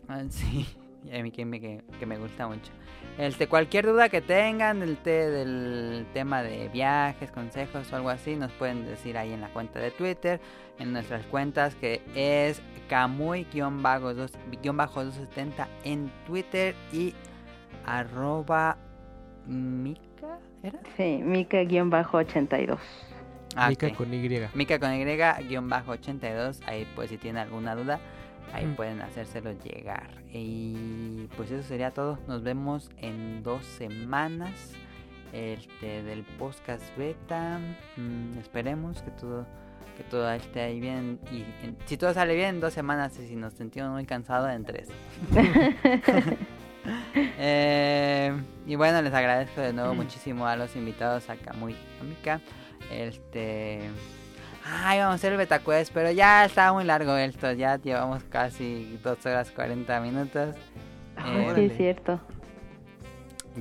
[0.08, 0.66] Ah, sí,
[1.12, 2.72] a mí que me, que, me gusta mucho.
[3.18, 8.52] Este, cualquier duda que tengan del, del tema de viajes, consejos o algo así, nos
[8.52, 10.38] pueden decir ahí en la cuenta de Twitter,
[10.78, 17.12] en nuestras cuentas que es Kamui-270 en Twitter y
[17.84, 18.78] arroba
[19.48, 20.78] Mika, ¿era?
[20.96, 22.78] Sí, Mika-82.
[23.56, 24.28] Ah, Mica con Y.
[24.54, 25.04] Mica con Y,
[25.48, 26.60] guion bajo 82.
[26.66, 27.98] Ahí pues si tienen alguna duda,
[28.52, 30.10] ahí pueden hacérselo llegar.
[30.32, 32.18] Y pues eso sería todo.
[32.26, 34.72] Nos vemos en dos semanas
[35.32, 37.60] este, del podcast beta.
[37.96, 39.46] Mm, esperemos que todo
[39.98, 41.18] que todo esté ahí bien.
[41.32, 41.44] Y
[41.86, 43.18] si todo sale bien, en dos semanas.
[43.18, 44.88] Y si nos sentimos muy cansados, en tres.
[47.14, 48.32] Eh,
[48.66, 52.40] y bueno, les agradezco de nuevo muchísimo a los invitados acá muy Mica.
[52.90, 53.90] Este.
[54.70, 57.52] Ay, vamos a hacer el beta quest, pero ya está muy largo esto.
[57.52, 60.54] Ya llevamos casi 2 horas 40 minutos.
[61.26, 62.20] Eh, sí, es cierto.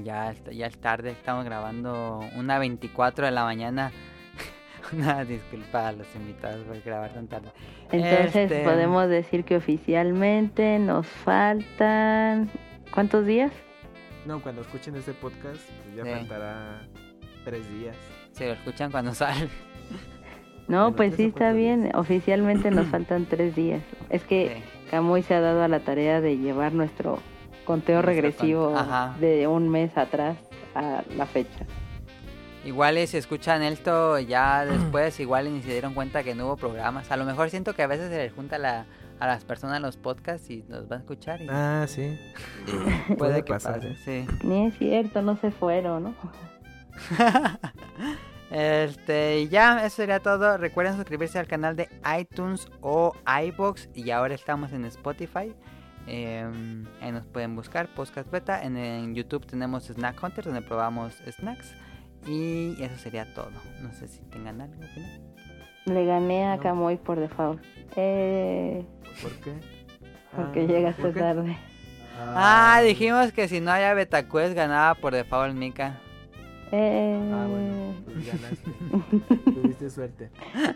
[0.04, 3.92] Ya, ya es tarde, estamos grabando una 24 de la mañana.
[4.94, 7.50] una disculpa a los invitados por grabar tan tarde.
[7.92, 12.50] Entonces este, podemos decir que oficialmente nos faltan...
[12.94, 13.52] ¿Cuántos días?
[14.26, 16.82] No, cuando escuchen este podcast, pues ya faltará
[17.44, 17.96] tres días.
[18.32, 19.50] Se lo escuchan cuando sale.
[20.68, 21.92] No, pues sí está bien.
[21.96, 23.82] Oficialmente nos faltan tres días.
[24.10, 27.20] Es que Camuy se ha dado a la tarea de llevar nuestro
[27.66, 28.74] conteo regresivo
[29.20, 30.38] de un mes atrás
[30.76, 31.66] a la fecha.
[32.66, 37.12] Igual si escuchan esto ya después, igual ni se dieron cuenta que no hubo programas.
[37.12, 40.50] A lo mejor siento que a veces se les junta a las personas los podcasts
[40.50, 41.40] y nos van a escuchar.
[41.50, 42.20] Ah, sí.
[43.18, 44.26] Puede que pase, sí.
[44.44, 46.16] Ni es cierto, no se fueron, ¿no?
[48.52, 50.58] Este, y ya, eso sería todo.
[50.58, 53.90] Recuerden suscribirse al canal de iTunes o iBox.
[53.94, 55.54] Y ahora estamos en Spotify.
[56.08, 58.64] Em, ahí nos pueden buscar Podcast Beta.
[58.64, 61.76] En, YouTube tenemos Snack Hunter, donde probamos snacks.
[62.26, 63.52] Y eso sería todo.
[63.82, 64.76] No sé si tengan algo
[65.86, 67.62] Le gané a Camoy por default.
[67.96, 68.86] Eh...
[69.22, 69.54] ¿Por qué?
[70.36, 71.58] Porque ah, llegaste tarde.
[72.20, 72.82] Ah.
[72.84, 76.00] dijimos que si no había Betacuest ganaba por default Mika.
[76.72, 77.32] Eh...
[77.34, 79.52] Ah, bueno, pues ganaste.
[79.62, 80.32] Tuviste suerte.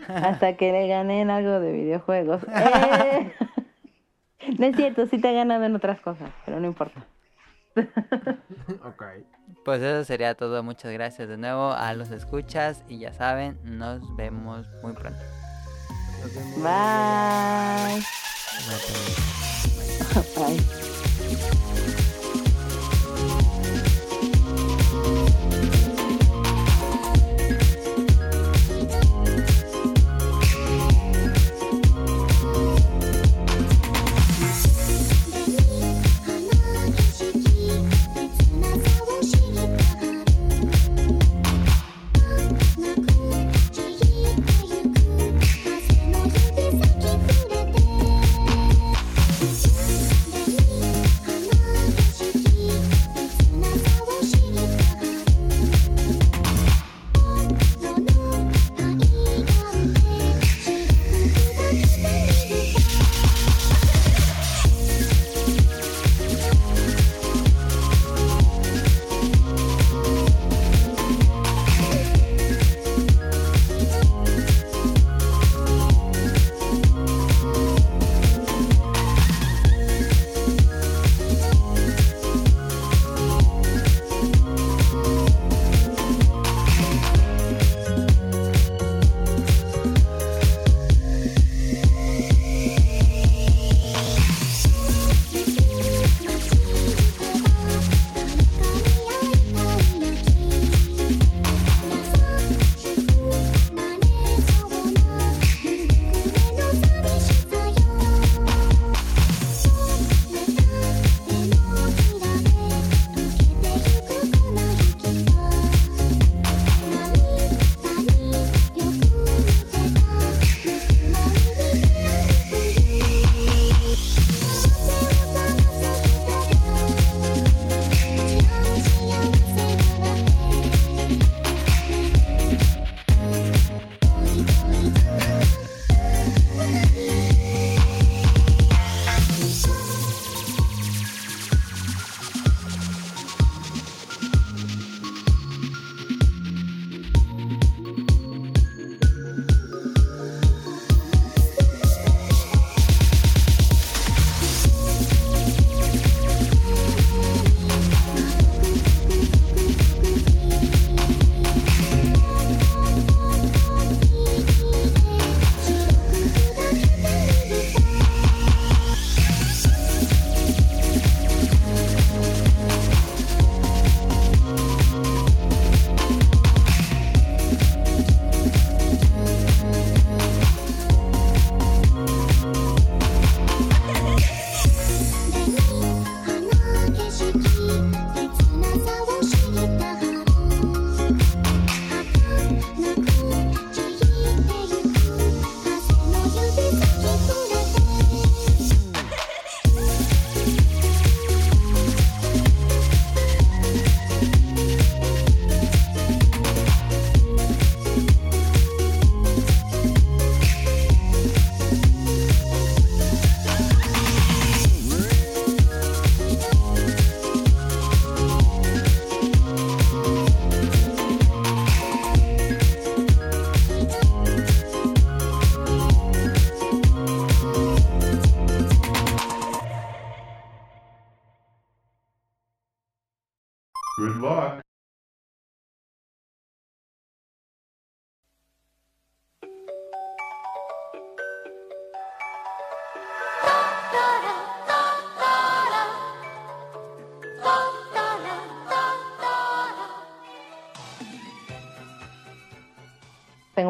[0.08, 2.42] Hasta que le gané en algo de videojuegos.
[2.54, 3.32] Eh...
[4.58, 7.06] No es cierto, sí te ha ganado en otras cosas, pero no importa.
[7.76, 9.02] ok.
[9.64, 10.64] Pues eso sería todo.
[10.64, 15.20] Muchas gracias de nuevo a los escuchas y ya saben, nos vemos muy pronto.
[16.56, 18.02] Bye.
[18.68, 18.82] Bye.
[20.36, 21.71] Bye.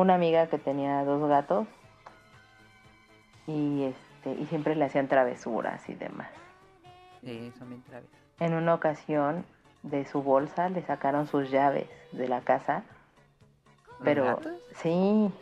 [0.03, 1.67] Una amiga que tenía dos gatos
[3.47, 6.29] y este y siempre le hacían travesuras y demás.
[7.23, 8.09] Sí, son bien traves.
[8.41, 9.45] En una ocasión
[9.83, 12.83] de su bolsa le sacaron sus llaves de la casa.
[14.05, 14.41] Pero
[14.77, 15.33] sí.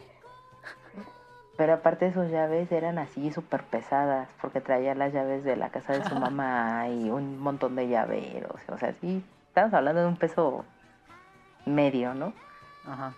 [1.57, 5.71] Pero aparte de sus llaves eran así súper pesadas porque traía las llaves de la
[5.71, 8.61] casa de su mamá y un montón de llaveros.
[8.69, 10.65] O sea, sí, estamos hablando de un peso
[11.67, 12.33] medio, ¿no?
[12.87, 13.15] Ajá.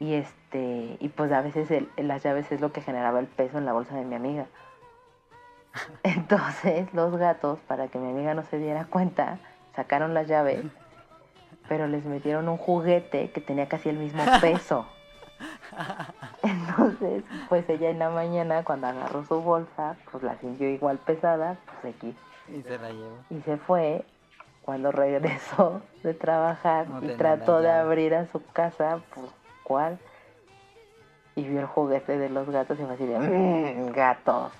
[0.00, 3.66] Y este, y pues a veces las llaves es lo que generaba el peso en
[3.66, 4.46] la bolsa de mi amiga.
[6.02, 9.38] Entonces los gatos, para que mi amiga no se diera cuenta,
[9.76, 10.64] sacaron las llaves,
[11.68, 14.86] pero les metieron un juguete que tenía casi el mismo peso.
[16.42, 21.56] Entonces, pues ella en la mañana cuando agarró su bolsa, pues la sintió igual pesada,
[21.66, 22.16] pues aquí.
[22.48, 23.18] Y se la llevó.
[23.30, 24.04] Y se fue.
[24.62, 29.98] Cuando regresó de trabajar y trató de abrir a su casa, pues
[31.38, 34.52] y vio el juguete de los gatos y fue así de mmm, gatos.